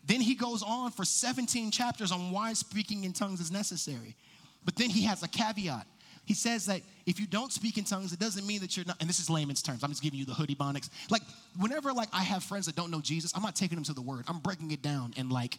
Then 0.06 0.22
he 0.22 0.36
goes 0.36 0.64
on 0.64 0.92
for 0.92 1.06
17 1.06 1.72
chapters 1.72 2.12
on 2.12 2.32
why 2.32 2.54
speaking 2.54 3.04
in 3.04 3.14
tongues 3.14 3.42
is 3.42 3.52
necessary. 3.52 4.16
But 4.64 4.76
then 4.76 4.90
he 4.90 5.04
has 5.04 5.24
a 5.24 5.28
caveat. 5.28 5.86
He 6.28 6.34
says 6.34 6.66
that 6.66 6.82
if 7.06 7.22
you 7.22 7.26
don't 7.26 7.54
speak 7.54 7.78
in 7.78 7.86
tongues, 7.86 8.12
it 8.12 8.20
doesn't 8.20 8.46
mean 8.46 8.60
that 8.60 8.76
you're 8.76 8.86
not, 8.86 8.98
and 9.00 9.08
this 9.08 9.18
is 9.18 9.30
layman's 9.30 9.62
terms. 9.62 9.82
I'm 9.82 9.90
just 9.90 10.04
giving 10.04 10.20
you 10.20 10.26
the 10.26 10.34
hoodie 10.34 10.56
bonics. 10.56 10.90
Like, 11.10 11.22
whenever 11.58 11.94
like 11.94 12.10
I 12.12 12.22
have 12.22 12.44
friends 12.44 12.66
that 12.66 12.76
don't 12.76 12.92
know 12.92 13.00
Jesus, 13.00 13.32
I'm 13.34 13.42
not 13.42 13.56
taking 13.56 13.78
them 13.78 13.86
to 13.86 13.94
the 13.94 14.02
word. 14.02 14.26
I'm 14.28 14.40
breaking 14.40 14.72
it 14.72 14.82
down 14.82 15.14
and 15.16 15.32
like, 15.32 15.58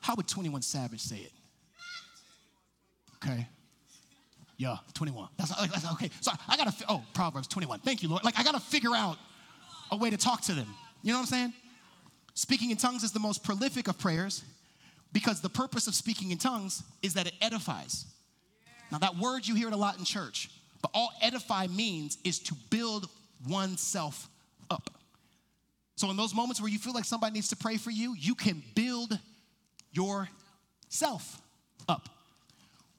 how 0.00 0.14
would 0.14 0.28
21 0.28 0.62
Savage 0.62 1.00
say 1.00 1.16
it? 1.16 1.32
Okay. 3.16 3.48
Yeah, 4.58 4.76
21. 4.94 5.28
That's, 5.36 5.50
that's 5.56 5.92
okay. 5.94 6.08
So 6.20 6.30
I 6.48 6.56
gotta, 6.56 6.72
oh, 6.88 7.02
Proverbs 7.12 7.48
21. 7.48 7.80
Thank 7.80 8.04
you, 8.04 8.08
Lord. 8.08 8.22
Like 8.22 8.38
I 8.38 8.44
gotta 8.44 8.60
figure 8.60 8.94
out 8.94 9.18
a 9.90 9.96
way 9.96 10.10
to 10.10 10.16
talk 10.16 10.42
to 10.42 10.52
them. 10.52 10.68
You 11.02 11.14
know 11.14 11.18
what 11.18 11.22
I'm 11.22 11.26
saying? 11.26 11.52
Speaking 12.34 12.70
in 12.70 12.76
tongues 12.76 13.02
is 13.02 13.10
the 13.10 13.18
most 13.18 13.42
prolific 13.42 13.88
of 13.88 13.98
prayers 13.98 14.44
because 15.12 15.40
the 15.40 15.48
purpose 15.48 15.88
of 15.88 15.96
speaking 15.96 16.30
in 16.30 16.38
tongues 16.38 16.84
is 17.02 17.14
that 17.14 17.26
it 17.26 17.34
edifies. 17.40 18.06
Now, 18.90 18.98
that 18.98 19.16
word 19.16 19.46
you 19.46 19.54
hear 19.54 19.68
it 19.68 19.74
a 19.74 19.76
lot 19.76 19.98
in 19.98 20.04
church, 20.04 20.50
but 20.82 20.90
all 20.94 21.10
edify 21.20 21.66
means 21.66 22.18
is 22.24 22.38
to 22.40 22.54
build 22.70 23.08
oneself 23.48 24.28
up. 24.70 24.90
So, 25.96 26.10
in 26.10 26.16
those 26.16 26.34
moments 26.34 26.60
where 26.60 26.70
you 26.70 26.78
feel 26.78 26.92
like 26.92 27.04
somebody 27.04 27.34
needs 27.34 27.48
to 27.48 27.56
pray 27.56 27.78
for 27.78 27.90
you, 27.90 28.14
you 28.16 28.34
can 28.34 28.62
build 28.74 29.18
yourself 29.92 31.40
up. 31.88 32.08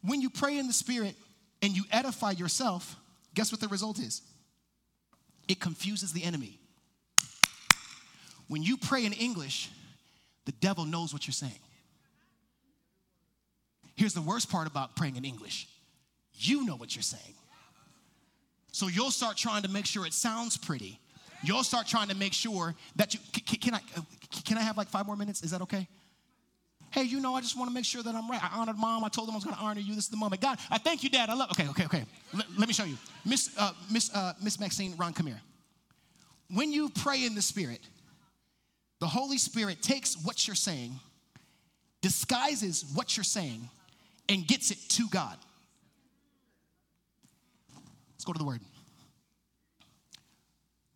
When 0.02 0.22
you 0.22 0.30
pray 0.30 0.58
in 0.58 0.68
the 0.68 0.74
Spirit 0.74 1.16
and 1.62 1.76
you 1.76 1.84
edify 1.92 2.32
yourself, 2.32 2.96
guess 3.34 3.52
what 3.52 3.62
the 3.62 3.68
result 3.68 4.00
is? 4.00 4.22
It 5.48 5.60
confuses 5.60 6.12
the 6.12 6.24
enemy. 6.24 6.60
When 8.48 8.64
you 8.64 8.78
pray 8.78 9.06
in 9.06 9.14
English, 9.14 9.70
the 10.46 10.52
devil 10.54 10.86
knows 10.86 11.14
what 11.14 11.28
you're 11.28 11.34
saying. 11.34 11.60
Here's 13.96 14.14
the 14.14 14.22
worst 14.22 14.50
part 14.50 14.68
about 14.68 14.96
praying 14.96 15.18
in 15.18 15.26
English 15.26 15.68
you 16.38 16.66
know 16.66 16.76
what 16.76 16.96
you're 16.96 17.04
saying. 17.04 17.34
So 18.72 18.88
you'll 18.88 19.12
start 19.12 19.38
trying 19.38 19.64
to 19.64 19.70
make 19.70 19.86
sure 19.86 20.06
it 20.06 20.14
sounds 20.14 20.58
pretty. 20.58 21.00
You'll 21.44 21.64
start 21.64 21.88
trying 21.88 22.10
to 22.10 22.16
make 22.16 22.34
sure 22.34 22.76
that 22.96 23.14
you 23.14 23.20
can, 23.34 23.58
can 23.60 23.74
I 23.76 23.80
can 24.46 24.58
I 24.58 24.62
have 24.62 24.78
like 24.78 24.88
five 24.88 25.06
more 25.06 25.16
minutes? 25.16 25.44
Is 25.44 25.52
that 25.52 25.62
okay? 25.62 25.88
Hey, 26.92 27.04
you 27.04 27.20
know, 27.20 27.36
I 27.36 27.42
just 27.42 27.58
want 27.58 27.70
to 27.70 27.74
make 27.74 27.86
sure 27.86 28.02
that 28.02 28.16
I'm 28.16 28.30
right. 28.30 28.42
I 28.44 28.58
honored 28.58 28.78
mom. 28.78 29.04
I 29.04 29.10
told 29.10 29.28
them 29.28 29.34
I 29.34 29.38
was 29.38 29.44
going 29.44 29.56
to 29.56 29.62
honor 29.62 29.82
you. 29.82 29.94
This 29.94 30.06
is 30.06 30.10
the 30.10 30.18
moment. 30.18 30.42
God, 30.42 30.58
I 30.72 30.78
thank 30.78 31.04
you, 31.04 31.10
Dad. 31.10 31.30
I 31.30 31.34
love. 31.34 31.52
Okay, 31.52 31.68
okay, 31.70 31.86
okay. 31.86 32.06
L- 32.34 32.42
let 32.58 32.68
me 32.68 32.74
show 32.74 32.86
you, 32.86 32.98
Miss 33.26 33.50
uh, 33.58 33.72
Miss 33.92 34.14
uh, 34.16 34.34
Miss 34.42 34.60
Maxine. 34.60 34.96
Ron, 34.98 35.14
come 35.14 35.28
here. 35.28 35.42
When 36.54 36.72
you 36.72 36.90
pray 36.90 37.26
in 37.26 37.36
the 37.36 37.42
Spirit, 37.42 37.82
the 39.00 39.08
Holy 39.08 39.38
Spirit 39.38 39.82
takes 39.82 40.16
what 40.24 40.48
you're 40.48 40.56
saying, 40.56 40.94
disguises 42.02 42.86
what 42.96 43.18
you're 43.18 43.24
saying, 43.24 43.70
and 44.30 44.48
gets 44.48 44.72
it 44.72 44.80
to 44.90 45.08
God. 45.10 45.38
Go 48.28 48.34
to 48.34 48.40
the 48.40 48.46
word. 48.46 48.60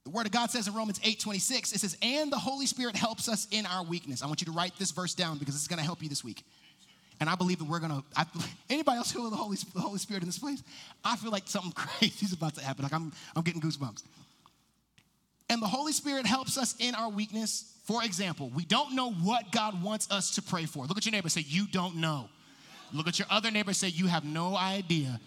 The 0.04 0.10
word 0.10 0.26
of 0.26 0.34
God 0.34 0.52
says 0.52 0.68
in 0.68 0.74
Romans 0.74 1.00
8 1.02 1.18
26, 1.18 1.72
it 1.72 1.80
says, 1.80 1.96
and 2.02 2.30
the 2.30 2.38
Holy 2.38 2.66
Spirit 2.66 2.98
helps 2.98 3.30
us 3.30 3.48
in 3.52 3.66
our 3.66 3.86
weakness. 3.86 4.22
I 4.22 4.28
want 4.28 4.42
you 4.42 4.46
to 4.46 4.52
write 4.52 4.74
this 4.78 4.92
verse 4.92 5.14
down 5.14 5.38
because 5.38 5.56
it's 5.56 5.70
gonna 5.70 5.82
help 5.82 6.04
you 6.04 6.10
this 6.10 6.26
week. 6.26 6.44
And 7.22 7.30
I 7.30 7.36
believe 7.36 7.60
that 7.60 7.70
we're 7.70 7.80
gonna, 7.80 8.04
anybody 8.70 8.98
else 8.98 9.14
feel 9.14 9.30
the 9.30 9.38
Holy, 9.38 9.56
the 9.74 9.80
Holy 9.80 10.00
Spirit 10.00 10.24
in 10.24 10.28
this 10.28 10.40
place? 10.40 10.62
I 11.06 11.16
feel 11.16 11.32
like 11.32 11.48
something 11.48 11.72
crazy 11.76 12.26
is 12.26 12.34
about 12.34 12.56
to 12.56 12.66
happen. 12.66 12.84
Like 12.84 12.94
I'm, 12.94 13.14
I'm 13.34 13.44
getting 13.44 13.62
goosebumps. 13.62 14.04
And 15.50 15.62
the 15.62 15.68
Holy 15.68 15.94
Spirit 15.94 16.26
helps 16.26 16.58
us 16.58 16.76
in 16.80 16.96
our 16.96 17.10
weakness. 17.10 17.74
For 17.86 18.04
example, 18.04 18.52
we 18.54 18.66
don't 18.66 18.94
know 18.94 19.12
what 19.12 19.54
God 19.54 19.82
wants 19.82 20.12
us 20.12 20.36
to 20.36 20.42
pray 20.42 20.66
for. 20.66 20.86
Look 20.86 20.98
at 20.98 21.06
your 21.06 21.14
neighbor 21.14 21.30
say, 21.30 21.46
You 21.48 21.66
don't 21.68 21.96
know. 21.96 22.28
Look 22.92 23.08
at 23.08 23.20
your 23.20 23.28
other 23.30 23.52
neighbor 23.52 23.72
say, 23.72 23.88
You 23.88 24.08
have 24.08 24.26
no 24.26 24.58
idea. 24.58 25.22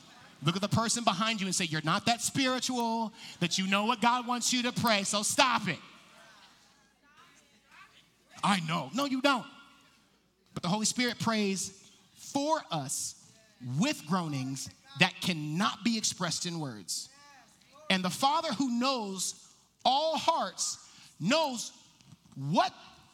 Look 0.45 0.57
at 0.57 0.63
the 0.63 0.69
person 0.69 1.05
behind 1.05 1.41
you 1.41 1.47
and 1.47 1.55
say, 1.55 1.65
You're 1.65 1.83
not 1.85 2.07
that 2.07 2.21
spiritual, 2.21 3.13
that 3.41 3.59
you 3.59 3.67
know 3.67 3.87
what 3.87 4.01
God 4.01 4.27
wants 4.27 4.53
you 4.53 4.63
to 4.65 4.73
pray, 4.73 5.03
so 5.05 5.23
stop 5.23 5.69
it. 5.69 5.79
I 8.43 8.61
know. 8.69 8.91
No, 8.95 9.07
you 9.07 9.23
don't. 9.23 9.47
But 10.53 10.63
the 10.63 10.69
Holy 10.69 10.85
Spirit 10.85 11.19
prays 11.19 11.73
for 12.15 12.61
us 12.71 13.15
with 13.79 14.07
groanings 14.07 14.69
that 15.01 15.15
cannot 15.23 15.83
be 15.83 15.97
expressed 15.97 16.45
in 16.45 16.61
words. 16.61 17.09
And 17.89 18.05
the 18.05 18.11
Father 18.11 18.53
who 18.53 18.79
knows 18.79 19.35
all 19.85 20.19
hearts 20.19 20.79
knows 21.19 21.73
what 22.37 22.73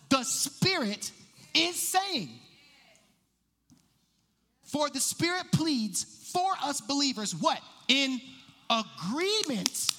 the 0.08 0.24
Spirit 0.24 1.12
is 1.54 1.76
saying. 1.76 2.30
For 4.64 4.88
the 4.90 5.00
Spirit 5.00 5.44
pleads 5.52 6.04
for 6.32 6.50
us 6.62 6.80
believers 6.80 7.34
what? 7.34 7.60
In 7.88 8.20
agreement, 8.68 9.92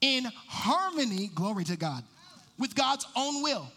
in 0.00 0.24
harmony, 0.46 1.30
glory 1.34 1.64
to 1.64 1.76
God, 1.76 2.04
with 2.58 2.74
God's 2.74 3.06
own 3.16 3.42
will. 3.42 3.70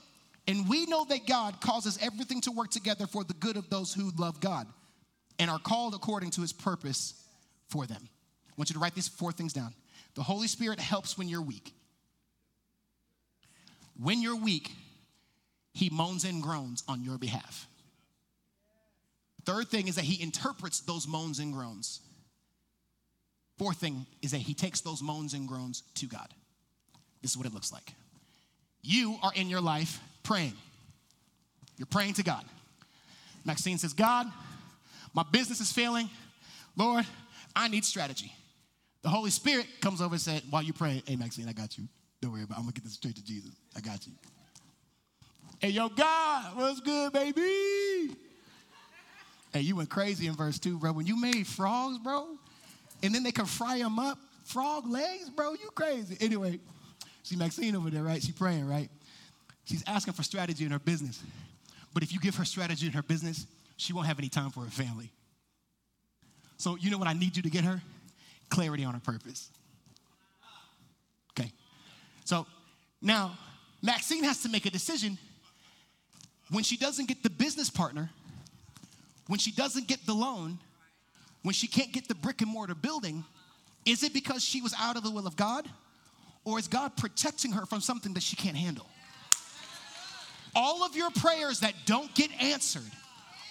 And 0.47 0.67
we 0.67 0.85
know 0.85 1.05
that 1.05 1.27
God 1.27 1.61
causes 1.61 1.99
everything 2.01 2.41
to 2.41 2.51
work 2.51 2.71
together 2.71 3.07
for 3.07 3.23
the 3.23 3.33
good 3.35 3.57
of 3.57 3.69
those 3.69 3.93
who 3.93 4.11
love 4.17 4.39
God 4.39 4.67
and 5.39 5.49
are 5.49 5.59
called 5.59 5.93
according 5.93 6.31
to 6.31 6.41
his 6.41 6.51
purpose 6.51 7.13
for 7.67 7.85
them. 7.85 8.01
I 8.01 8.53
want 8.57 8.69
you 8.69 8.73
to 8.73 8.79
write 8.79 8.95
these 8.95 9.07
four 9.07 9.31
things 9.31 9.53
down. 9.53 9.73
The 10.15 10.23
Holy 10.23 10.47
Spirit 10.47 10.79
helps 10.79 11.17
when 11.17 11.29
you're 11.29 11.41
weak. 11.41 11.73
When 14.01 14.21
you're 14.21 14.35
weak, 14.35 14.71
he 15.73 15.89
moans 15.89 16.25
and 16.25 16.41
groans 16.41 16.83
on 16.87 17.03
your 17.03 17.17
behalf. 17.17 17.67
Third 19.45 19.67
thing 19.67 19.87
is 19.87 19.95
that 19.95 20.05
he 20.05 20.21
interprets 20.21 20.81
those 20.81 21.07
moans 21.07 21.39
and 21.39 21.53
groans. 21.53 22.01
Fourth 23.57 23.77
thing 23.77 24.05
is 24.21 24.31
that 24.31 24.39
he 24.39 24.53
takes 24.53 24.81
those 24.81 25.01
moans 25.01 25.33
and 25.33 25.47
groans 25.47 25.83
to 25.95 26.07
God. 26.07 26.27
This 27.21 27.31
is 27.31 27.37
what 27.37 27.45
it 27.45 27.53
looks 27.53 27.71
like. 27.71 27.93
You 28.81 29.17
are 29.21 29.31
in 29.35 29.49
your 29.49 29.61
life 29.61 29.99
praying. 30.23 30.53
You're 31.77 31.85
praying 31.85 32.15
to 32.15 32.23
God. 32.23 32.43
Maxine 33.45 33.77
says, 33.77 33.93
God, 33.93 34.27
my 35.13 35.23
business 35.31 35.61
is 35.61 35.71
failing. 35.71 36.09
Lord, 36.75 37.05
I 37.55 37.67
need 37.67 37.85
strategy. 37.85 38.31
The 39.03 39.09
Holy 39.09 39.31
Spirit 39.31 39.67
comes 39.81 40.01
over 40.01 40.15
and 40.15 40.21
said, 40.21 40.43
while 40.49 40.63
you 40.63 40.73
pray, 40.73 41.03
hey, 41.05 41.15
Maxine, 41.15 41.49
I 41.49 41.53
got 41.53 41.77
you. 41.77 41.85
Don't 42.21 42.31
worry 42.31 42.43
about 42.43 42.55
it. 42.55 42.59
I'm 42.59 42.63
going 42.65 42.73
to 42.73 42.81
get 42.81 42.83
this 42.83 42.93
straight 42.93 43.15
to 43.15 43.23
Jesus. 43.23 43.51
I 43.75 43.81
got 43.81 44.05
you. 44.05 44.13
Hey, 45.59 45.69
yo, 45.69 45.89
God, 45.89 46.55
what's 46.55 46.79
good, 46.79 47.13
baby? 47.13 48.15
Hey, 49.53 49.61
you 49.61 49.75
went 49.75 49.89
crazy 49.89 50.27
in 50.27 50.33
verse 50.33 50.59
2, 50.59 50.77
bro. 50.77 50.93
When 50.93 51.05
you 51.05 51.19
made 51.19 51.45
frogs, 51.45 51.97
bro, 51.97 52.37
and 53.03 53.13
then 53.13 53.23
they 53.23 53.31
could 53.31 53.49
fry 53.49 53.79
them 53.79 53.99
up, 53.99 54.17
frog 54.45 54.87
legs, 54.87 55.29
bro, 55.29 55.51
you 55.53 55.69
crazy. 55.75 56.17
Anyway, 56.21 56.59
see 57.23 57.35
Maxine 57.35 57.75
over 57.75 57.89
there, 57.89 58.03
right? 58.03 58.21
She 58.21 58.31
praying, 58.31 58.67
right? 58.67 58.89
She's 59.65 59.83
asking 59.87 60.13
for 60.13 60.23
strategy 60.23 60.65
in 60.65 60.71
her 60.71 60.79
business. 60.79 61.21
But 61.93 62.03
if 62.03 62.13
you 62.13 62.19
give 62.19 62.35
her 62.35 62.45
strategy 62.45 62.87
in 62.87 62.93
her 62.93 63.03
business, 63.03 63.45
she 63.75 63.93
won't 63.93 64.07
have 64.07 64.19
any 64.19 64.29
time 64.29 64.51
for 64.51 64.61
her 64.61 64.69
family. 64.69 65.11
So, 66.57 66.77
you 66.77 66.91
know 66.91 66.97
what 66.97 67.07
I 67.07 67.13
need 67.13 67.35
you 67.35 67.43
to 67.43 67.49
get 67.49 67.63
her? 67.63 67.81
Clarity 68.49 68.85
on 68.85 68.93
her 68.93 68.99
purpose. 68.99 69.49
Okay. 71.31 71.51
So 72.23 72.45
now, 73.01 73.37
Maxine 73.81 74.23
has 74.23 74.43
to 74.43 74.49
make 74.49 74.65
a 74.65 74.69
decision 74.69 75.17
when 76.51 76.63
she 76.63 76.77
doesn't 76.77 77.07
get 77.07 77.23
the 77.23 77.29
business 77.29 77.69
partner 77.69 78.09
when 79.27 79.39
she 79.39 79.51
doesn't 79.51 79.87
get 79.87 80.05
the 80.05 80.13
loan, 80.13 80.59
when 81.43 81.53
she 81.53 81.67
can't 81.67 81.91
get 81.91 82.07
the 82.07 82.15
brick 82.15 82.41
and 82.41 82.51
mortar 82.51 82.75
building, 82.75 83.23
is 83.85 84.03
it 84.03 84.13
because 84.13 84.43
she 84.43 84.61
was 84.61 84.73
out 84.79 84.97
of 84.97 85.03
the 85.03 85.11
will 85.11 85.27
of 85.27 85.35
God? 85.35 85.67
Or 86.43 86.59
is 86.59 86.67
God 86.67 86.95
protecting 86.97 87.51
her 87.51 87.65
from 87.65 87.81
something 87.81 88.13
that 88.13 88.23
she 88.23 88.35
can't 88.35 88.57
handle? 88.57 88.87
All 90.55 90.83
of 90.83 90.95
your 90.95 91.11
prayers 91.11 91.59
that 91.61 91.73
don't 91.85 92.13
get 92.15 92.31
answered 92.41 92.91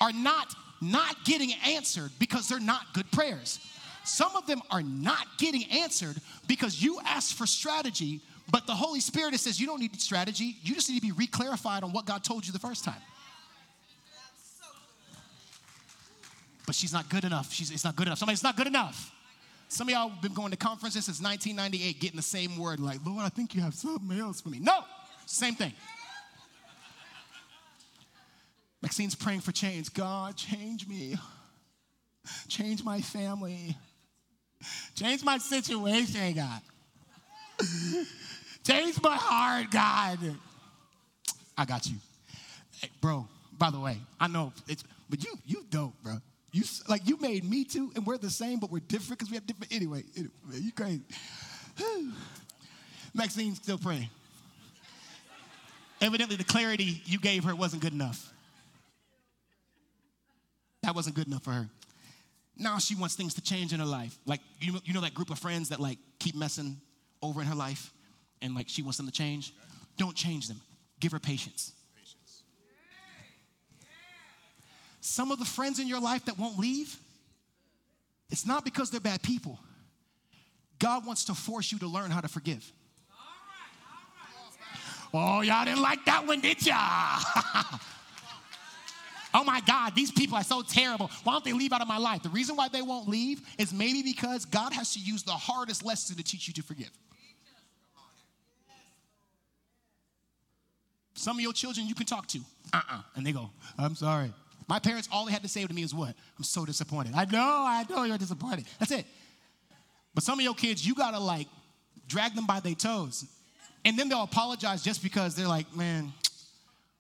are 0.01 0.13
not 0.13 0.55
not 0.81 1.25
getting 1.25 1.53
answered 1.67 2.11
because 2.19 2.49
they're 2.49 2.59
not 2.59 2.95
good 2.95 3.11
prayers. 3.13 3.61
Some 4.05 4.35
of 4.35 4.47
them 4.47 4.63
are 4.71 4.83
not 4.83 5.27
getting 5.39 5.65
answered 5.71 6.17
because 6.47 6.83
you 6.83 6.99
asked 7.05 7.35
for 7.35 7.47
strategy, 7.47 8.21
but 8.51 8.67
the 8.67 8.75
Holy 8.75 9.01
Spirit 9.01 9.39
says 9.39 9.61
you 9.61 9.67
don't 9.67 9.81
need 9.81 10.01
strategy. 10.01 10.57
You 10.63 10.75
just 10.75 10.89
need 10.89 11.03
to 11.03 11.15
be 11.15 11.27
reclarified 11.27 11.83
on 11.83 11.93
what 11.93 12.07
God 12.07 12.25
told 12.25 12.47
you 12.47 12.53
the 12.53 12.59
first 12.59 12.85
time. 12.85 13.01
But 16.71 16.77
she's 16.77 16.93
not 16.93 17.09
good 17.09 17.25
enough. 17.25 17.53
She's, 17.53 17.73
it's 17.73 17.83
not 17.83 17.97
good 17.97 18.07
enough. 18.07 18.19
Somebody's 18.19 18.45
not 18.45 18.57
good 18.57 18.69
enough. 18.69 19.13
Some 19.67 19.89
of 19.89 19.93
y'all 19.93 20.13
been 20.23 20.35
going 20.35 20.53
to 20.53 20.57
conferences 20.57 21.07
since 21.07 21.21
1998 21.21 21.99
getting 21.99 22.17
the 22.17 22.23
same 22.23 22.57
word, 22.57 22.79
like, 22.79 23.05
Lord, 23.05 23.25
I 23.25 23.29
think 23.29 23.57
you 23.57 23.61
have 23.61 23.75
something 23.75 24.17
else 24.17 24.41
for 24.41 24.51
me. 24.51 24.61
No, 24.61 24.85
same 25.27 25.57
thing. 25.57 25.73
Maxine's 28.81 29.17
praying 29.17 29.41
for 29.41 29.51
change. 29.51 29.93
God, 29.93 30.37
change 30.37 30.87
me. 30.87 31.17
Change 32.47 32.85
my 32.85 33.01
family. 33.01 33.77
Change 34.95 35.25
my 35.25 35.39
situation, 35.39 36.35
God. 36.35 36.61
change 38.65 39.03
my 39.03 39.17
heart, 39.17 39.73
God. 39.73 40.37
I 41.59 41.65
got 41.65 41.85
you. 41.87 41.97
Hey, 42.81 42.91
bro, 43.01 43.27
by 43.59 43.73
the 43.73 43.81
way, 43.81 43.99
I 44.21 44.29
know 44.29 44.53
it's, 44.69 44.85
but 45.09 45.25
you, 45.25 45.33
you 45.45 45.65
dope, 45.69 45.95
bro. 46.05 46.21
You 46.53 46.65
like 46.89 47.07
you 47.07 47.17
made 47.19 47.49
me 47.49 47.65
too, 47.65 47.93
and 47.95 48.05
we're 48.05 48.19
the 48.19 48.31
same, 48.31 48.59
but 48.59 48.71
we're 48.71 48.81
different 48.81 49.19
because 49.19 49.31
we 49.31 49.37
have 49.37 49.47
different. 49.47 49.73
Anyway, 49.73 50.03
anyway 50.17 50.33
you 50.53 50.73
crazy. 50.73 51.03
Maxine's 53.15 53.59
still 53.59 53.79
praying. 53.79 54.09
Evidently, 56.01 56.37
the 56.37 56.45
clarity 56.45 57.03
you 57.05 57.19
gave 57.19 57.45
her 57.45 57.55
wasn't 57.55 57.83
good 57.83 57.93
enough. 57.93 58.33
That 60.83 60.95
wasn't 60.95 61.15
good 61.15 61.27
enough 61.27 61.45
for 61.45 61.51
her. 61.51 61.69
Now 62.57 62.79
she 62.79 62.95
wants 62.95 63.15
things 63.15 63.35
to 63.35 63.43
change 63.43 63.73
in 63.73 63.81
her 63.81 63.87
life. 63.87 64.19
Like, 64.27 64.41
you, 64.61 64.79
you 64.85 64.95
know 64.95 65.03
that 65.03 65.15
group 65.15 65.31
of 65.31 65.39
friends 65.39 65.69
that 65.69 65.81
like 65.81 65.99
keep 66.19 66.35
messing 66.35 66.81
over 67.23 67.41
in 67.41 67.47
her 67.47 67.55
life 67.55 67.93
and 68.43 68.55
like 68.55 68.69
she 68.69 68.83
wants 68.83 68.97
them 68.97 69.07
to 69.07 69.13
change? 69.13 69.53
Don't 69.97 70.17
change 70.17 70.49
them. 70.49 70.61
Give 71.01 71.13
her 71.13 71.19
patience. 71.19 71.73
Some 75.01 75.33
of 75.33 75.39
the 75.39 75.45
friends 75.45 75.79
in 75.79 75.89
your 75.89 76.01
life 76.01 76.27
that 76.27 76.39
won't 76.39 76.59
leave, 76.59 76.97
it's 78.31 78.47
not 78.47 78.65
because 78.65 78.91
they're 78.91 79.01
bad 79.01 79.23
people. 79.23 79.59
God 80.79 81.07
wants 81.07 81.25
to 81.27 81.35
force 81.35 81.73
you 81.73 81.79
to 81.81 81.87
learn 81.87 82.11
how 82.11 82.21
to 82.21 82.29
forgive. 82.29 82.71
Oh, 85.13 85.41
y'all 85.41 85.65
didn't 85.65 85.83
like 85.83 86.05
that 86.05 86.27
one, 86.27 86.41
did 86.41 86.65
ya? 86.65 86.77
oh 89.35 89.43
my 89.45 89.61
God, 89.67 89.95
these 89.97 90.13
people 90.13 90.37
are 90.37 90.45
so 90.45 90.63
terrible. 90.63 91.11
Why 91.25 91.33
don't 91.33 91.45
they 91.45 91.53
leave 91.53 91.73
out 91.73 91.81
of 91.81 91.89
my 91.89 91.99
life? 91.99 92.23
The 92.23 92.29
reason 92.29 92.55
why 92.55 92.69
they 92.69 92.83
won't 92.83 93.09
leave 93.09 93.41
is 93.59 93.73
maybe 93.73 94.03
because 94.03 94.45
God 94.45 94.73
has 94.73 94.93
to 94.95 95.01
use 95.01 95.25
the 95.25 95.33
hardest 95.33 95.85
lesson 95.85 96.17
to 96.17 96.23
teach 96.23 96.47
you 96.47 96.55
to 96.55 96.63
forgive. 96.63 96.91
Some 101.15 101.37
of 101.37 101.43
your 101.43 101.53
children 101.53 101.87
you 101.87 101.95
can 101.95 102.07
talk 102.07 102.29
to, 102.29 102.39
uh 102.73 102.77
uh-uh. 102.77 102.97
uh, 102.99 103.03
and 103.17 103.27
they 103.27 103.33
go, 103.33 103.51
I'm 103.77 103.95
sorry. 103.95 104.33
My 104.71 104.79
parents, 104.79 105.09
all 105.11 105.27
they 105.27 105.33
had 105.33 105.43
to 105.43 105.49
say 105.49 105.67
to 105.67 105.75
me 105.75 105.83
is 105.83 105.93
what? 105.93 106.15
I'm 106.39 106.45
so 106.45 106.65
disappointed. 106.65 107.13
I 107.17 107.25
know, 107.25 107.65
I 107.67 107.85
know 107.91 108.05
you're 108.05 108.17
disappointed. 108.17 108.67
That's 108.79 108.93
it. 108.93 109.05
But 110.15 110.23
some 110.23 110.39
of 110.39 110.45
your 110.45 110.55
kids, 110.55 110.87
you 110.87 110.95
gotta 110.95 111.19
like 111.19 111.49
drag 112.07 112.37
them 112.37 112.47
by 112.47 112.61
their 112.61 112.77
toes. 112.77 113.25
And 113.85 113.99
then 113.99 114.09
they'll 114.09 114.23
apologize 114.23 114.85
just 114.85 115.03
because 115.03 115.35
they're 115.35 115.49
like, 115.49 115.75
man, 115.75 116.13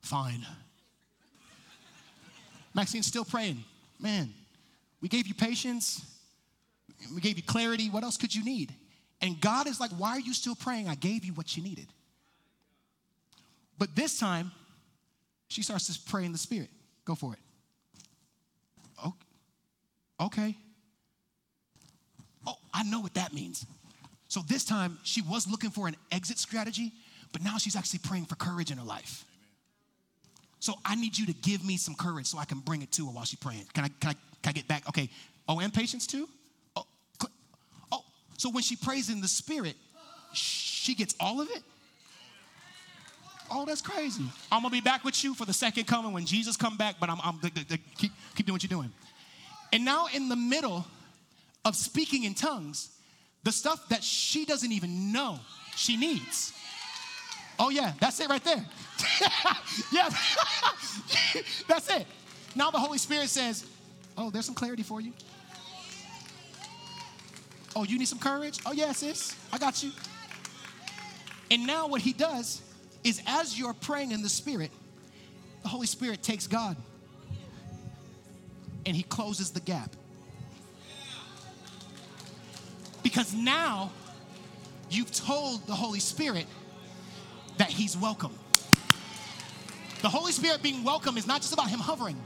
fine. 0.00 0.44
Maxine's 2.74 3.06
still 3.06 3.24
praying. 3.24 3.62
Man, 4.00 4.34
we 5.00 5.08
gave 5.08 5.28
you 5.28 5.34
patience, 5.34 6.04
we 7.14 7.20
gave 7.20 7.36
you 7.36 7.44
clarity. 7.44 7.88
What 7.88 8.02
else 8.02 8.16
could 8.16 8.34
you 8.34 8.44
need? 8.44 8.74
And 9.20 9.40
God 9.40 9.68
is 9.68 9.78
like, 9.78 9.92
why 9.92 10.10
are 10.16 10.20
you 10.20 10.34
still 10.34 10.56
praying? 10.56 10.88
I 10.88 10.96
gave 10.96 11.24
you 11.24 11.34
what 11.34 11.56
you 11.56 11.62
needed. 11.62 11.86
But 13.78 13.94
this 13.94 14.18
time, 14.18 14.50
she 15.46 15.62
starts 15.62 15.86
to 15.86 16.10
pray 16.10 16.24
in 16.24 16.32
the 16.32 16.38
spirit. 16.38 16.70
Go 17.04 17.14
for 17.14 17.34
it. 17.34 17.38
Okay. 20.20 20.56
Oh, 22.46 22.56
I 22.74 22.82
know 22.82 23.00
what 23.00 23.14
that 23.14 23.32
means. 23.32 23.66
So 24.28 24.42
this 24.46 24.64
time, 24.64 24.98
she 25.02 25.22
was 25.22 25.48
looking 25.48 25.70
for 25.70 25.88
an 25.88 25.96
exit 26.12 26.38
strategy, 26.38 26.92
but 27.32 27.42
now 27.42 27.58
she's 27.58 27.74
actually 27.74 28.00
praying 28.00 28.26
for 28.26 28.36
courage 28.36 28.70
in 28.70 28.78
her 28.78 28.84
life. 28.84 29.24
So 30.60 30.74
I 30.84 30.94
need 30.94 31.16
you 31.16 31.26
to 31.26 31.32
give 31.32 31.64
me 31.64 31.76
some 31.78 31.94
courage 31.94 32.26
so 32.26 32.38
I 32.38 32.44
can 32.44 32.58
bring 32.58 32.82
it 32.82 32.92
to 32.92 33.06
her 33.06 33.12
while 33.12 33.24
she's 33.24 33.40
praying. 33.40 33.64
Can 33.72 33.84
I, 33.84 33.88
can 33.88 34.10
I, 34.10 34.12
can 34.42 34.50
I 34.50 34.52
get 34.52 34.68
back? 34.68 34.88
Okay. 34.88 35.08
Oh, 35.48 35.58
and 35.58 35.72
patience 35.72 36.06
too? 36.06 36.28
Oh, 36.76 36.84
oh, 37.90 38.04
so 38.36 38.50
when 38.50 38.62
she 38.62 38.76
prays 38.76 39.08
in 39.08 39.20
the 39.20 39.28
spirit, 39.28 39.74
she 40.32 40.94
gets 40.94 41.14
all 41.18 41.40
of 41.40 41.50
it? 41.50 41.62
Oh, 43.50 43.64
that's 43.64 43.82
crazy. 43.82 44.24
I'm 44.52 44.62
gonna 44.62 44.70
be 44.70 44.80
back 44.80 45.02
with 45.02 45.24
you 45.24 45.34
for 45.34 45.44
the 45.44 45.52
second 45.52 45.86
coming 45.86 46.12
when 46.12 46.24
Jesus 46.24 46.56
come 46.56 46.76
back, 46.76 46.96
but 47.00 47.10
I'm, 47.10 47.18
I'm 47.24 47.40
the, 47.42 47.50
the, 47.50 47.64
the, 47.64 47.78
keep, 47.98 48.12
keep 48.36 48.46
doing 48.46 48.54
what 48.54 48.62
you're 48.62 48.68
doing. 48.68 48.92
And 49.72 49.84
now 49.84 50.06
in 50.12 50.28
the 50.28 50.36
middle 50.36 50.86
of 51.64 51.76
speaking 51.76 52.24
in 52.24 52.34
tongues, 52.34 52.90
the 53.44 53.52
stuff 53.52 53.88
that 53.88 54.02
she 54.02 54.44
doesn't 54.44 54.72
even 54.72 55.12
know 55.12 55.38
she 55.76 55.96
needs. 55.96 56.52
Oh 57.58 57.70
yeah, 57.70 57.92
that's 58.00 58.20
it 58.20 58.28
right 58.28 58.42
there. 58.42 58.64
yeah, 59.92 60.08
that's 61.68 61.90
it. 61.90 62.06
Now 62.54 62.70
the 62.70 62.78
Holy 62.78 62.98
Spirit 62.98 63.28
says, 63.28 63.66
"Oh, 64.16 64.30
there's 64.30 64.46
some 64.46 64.54
clarity 64.54 64.82
for 64.82 65.00
you." 65.00 65.12
Oh, 67.76 67.84
you 67.84 67.98
need 67.98 68.08
some 68.08 68.18
courage? 68.18 68.58
Oh, 68.66 68.72
yeah, 68.72 68.92
sis. 68.92 69.36
I 69.52 69.58
got 69.58 69.82
you. 69.82 69.92
And 71.50 71.66
now 71.66 71.86
what 71.86 72.00
he 72.00 72.12
does 72.12 72.62
is 73.04 73.22
as 73.26 73.58
you're 73.58 73.74
praying 73.74 74.10
in 74.10 74.22
the 74.22 74.28
Spirit, 74.28 74.70
the 75.62 75.68
Holy 75.68 75.86
Spirit 75.86 76.22
takes 76.22 76.46
God 76.46 76.76
and 78.86 78.96
He 78.96 79.02
closes 79.02 79.50
the 79.50 79.60
gap. 79.60 79.94
Because 83.02 83.34
now 83.34 83.90
you've 84.90 85.12
told 85.12 85.66
the 85.66 85.74
Holy 85.74 86.00
Spirit 86.00 86.46
that 87.58 87.70
He's 87.70 87.96
welcome. 87.96 88.32
The 90.02 90.08
Holy 90.08 90.32
Spirit 90.32 90.62
being 90.62 90.84
welcome 90.84 91.16
is 91.18 91.26
not 91.26 91.42
just 91.42 91.52
about 91.52 91.68
Him 91.68 91.80
hovering, 91.80 92.16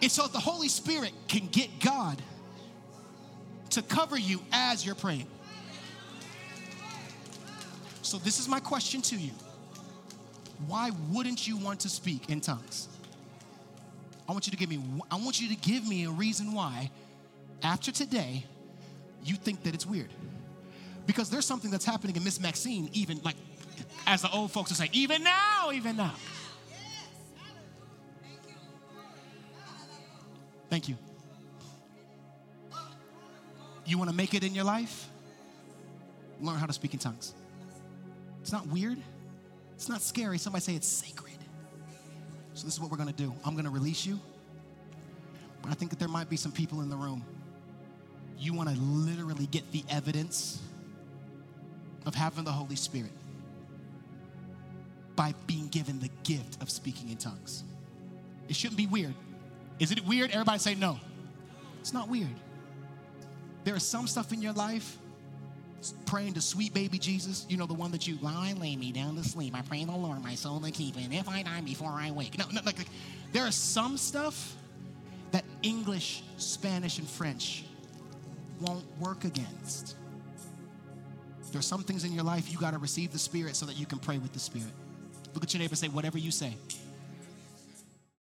it's 0.00 0.14
so 0.14 0.22
that 0.22 0.32
the 0.32 0.40
Holy 0.40 0.68
Spirit 0.68 1.12
can 1.28 1.46
get 1.48 1.80
God 1.80 2.22
to 3.70 3.82
cover 3.82 4.18
you 4.18 4.40
as 4.52 4.84
you're 4.84 4.94
praying. 4.94 5.26
So, 8.02 8.18
this 8.18 8.40
is 8.40 8.48
my 8.48 8.60
question 8.60 9.02
to 9.02 9.16
you 9.16 9.32
why 10.66 10.90
wouldn't 11.10 11.46
you 11.46 11.56
want 11.56 11.80
to 11.80 11.88
speak 11.88 12.28
in 12.28 12.40
tongues? 12.40 12.88
I 14.30 14.32
want 14.32 14.46
you 14.46 14.52
to 14.52 14.56
give 14.56 14.70
me 14.70 14.78
I 15.10 15.16
want 15.16 15.40
you 15.40 15.48
to 15.48 15.56
give 15.56 15.88
me 15.88 16.04
a 16.04 16.10
reason 16.10 16.52
why 16.52 16.92
after 17.64 17.90
today 17.90 18.44
you 19.24 19.34
think 19.34 19.64
that 19.64 19.74
it's 19.74 19.84
weird. 19.84 20.10
Because 21.04 21.30
there's 21.30 21.44
something 21.44 21.68
that's 21.68 21.84
happening 21.84 22.14
in 22.14 22.22
Miss 22.22 22.38
Maxine 22.38 22.88
even 22.92 23.20
like 23.24 23.34
as 24.06 24.22
the 24.22 24.30
old 24.30 24.52
folks 24.52 24.70
would 24.70 24.76
say 24.76 24.88
even 24.92 25.24
now, 25.24 25.72
even 25.72 25.96
now. 25.96 26.14
Thank 30.68 30.88
you. 30.88 30.96
You 33.84 33.98
want 33.98 34.10
to 34.10 34.16
make 34.16 34.34
it 34.34 34.44
in 34.44 34.54
your 34.54 34.62
life? 34.62 35.08
Learn 36.40 36.54
how 36.54 36.66
to 36.66 36.72
speak 36.72 36.92
in 36.92 37.00
tongues. 37.00 37.34
It's 38.42 38.52
not 38.52 38.68
weird. 38.68 38.98
It's 39.74 39.88
not 39.88 40.00
scary. 40.02 40.38
Somebody 40.38 40.62
say 40.62 40.76
it's 40.76 40.86
sacred. 40.86 41.29
So, 42.60 42.66
this 42.66 42.74
is 42.74 42.80
what 42.80 42.90
we're 42.90 42.98
going 42.98 43.08
to 43.08 43.14
do. 43.14 43.32
I'm 43.42 43.54
going 43.54 43.64
to 43.64 43.70
release 43.70 44.04
you. 44.04 44.20
But 45.62 45.70
I 45.70 45.74
think 45.74 45.90
that 45.92 45.98
there 45.98 46.08
might 46.08 46.28
be 46.28 46.36
some 46.36 46.52
people 46.52 46.82
in 46.82 46.90
the 46.90 46.96
room. 46.96 47.24
You 48.38 48.52
want 48.52 48.68
to 48.68 48.74
literally 48.74 49.46
get 49.46 49.72
the 49.72 49.82
evidence 49.88 50.60
of 52.04 52.14
having 52.14 52.44
the 52.44 52.52
Holy 52.52 52.76
Spirit 52.76 53.12
by 55.16 55.32
being 55.46 55.68
given 55.68 56.00
the 56.00 56.10
gift 56.22 56.60
of 56.60 56.68
speaking 56.68 57.08
in 57.08 57.16
tongues. 57.16 57.64
It 58.46 58.56
shouldn't 58.56 58.76
be 58.76 58.86
weird. 58.86 59.14
Is 59.78 59.90
it 59.90 60.06
weird? 60.06 60.30
Everybody 60.30 60.58
say 60.58 60.74
no. 60.74 61.00
It's 61.80 61.94
not 61.94 62.10
weird. 62.10 62.28
There 63.64 63.74
is 63.74 63.86
some 63.86 64.06
stuff 64.06 64.34
in 64.34 64.42
your 64.42 64.52
life 64.52 64.98
praying 66.06 66.34
to 66.34 66.40
sweet 66.40 66.74
baby 66.74 66.98
Jesus, 66.98 67.46
you 67.48 67.56
know, 67.56 67.66
the 67.66 67.74
one 67.74 67.90
that 67.92 68.06
you 68.06 68.18
lie, 68.20 68.54
lay 68.58 68.76
me 68.76 68.92
down 68.92 69.16
to 69.16 69.24
sleep. 69.24 69.54
I 69.54 69.62
pray 69.62 69.84
the 69.84 69.92
Lord, 69.92 70.22
my 70.22 70.34
soul 70.34 70.60
to 70.60 70.70
keep, 70.70 70.96
and 70.96 71.12
if 71.12 71.28
I 71.28 71.42
die 71.42 71.60
before 71.62 71.90
I 71.90 72.10
wake. 72.10 72.38
No, 72.38 72.44
no, 72.52 72.60
like, 72.64 72.78
like, 72.78 72.88
there 73.32 73.46
is 73.46 73.54
some 73.54 73.96
stuff 73.96 74.56
that 75.30 75.44
English, 75.62 76.22
Spanish, 76.36 76.98
and 76.98 77.08
French 77.08 77.64
won't 78.60 78.84
work 78.98 79.24
against. 79.24 79.96
There 81.50 81.58
are 81.58 81.62
some 81.62 81.82
things 81.82 82.04
in 82.04 82.12
your 82.12 82.24
life 82.24 82.52
you 82.52 82.58
got 82.58 82.72
to 82.72 82.78
receive 82.78 83.12
the 83.12 83.18
Spirit 83.18 83.56
so 83.56 83.66
that 83.66 83.78
you 83.78 83.86
can 83.86 83.98
pray 83.98 84.18
with 84.18 84.32
the 84.32 84.38
Spirit. 84.38 84.72
Look 85.34 85.42
at 85.42 85.52
your 85.52 85.60
neighbor 85.60 85.76
say, 85.76 85.88
whatever 85.88 86.18
you 86.18 86.30
say. 86.30 86.56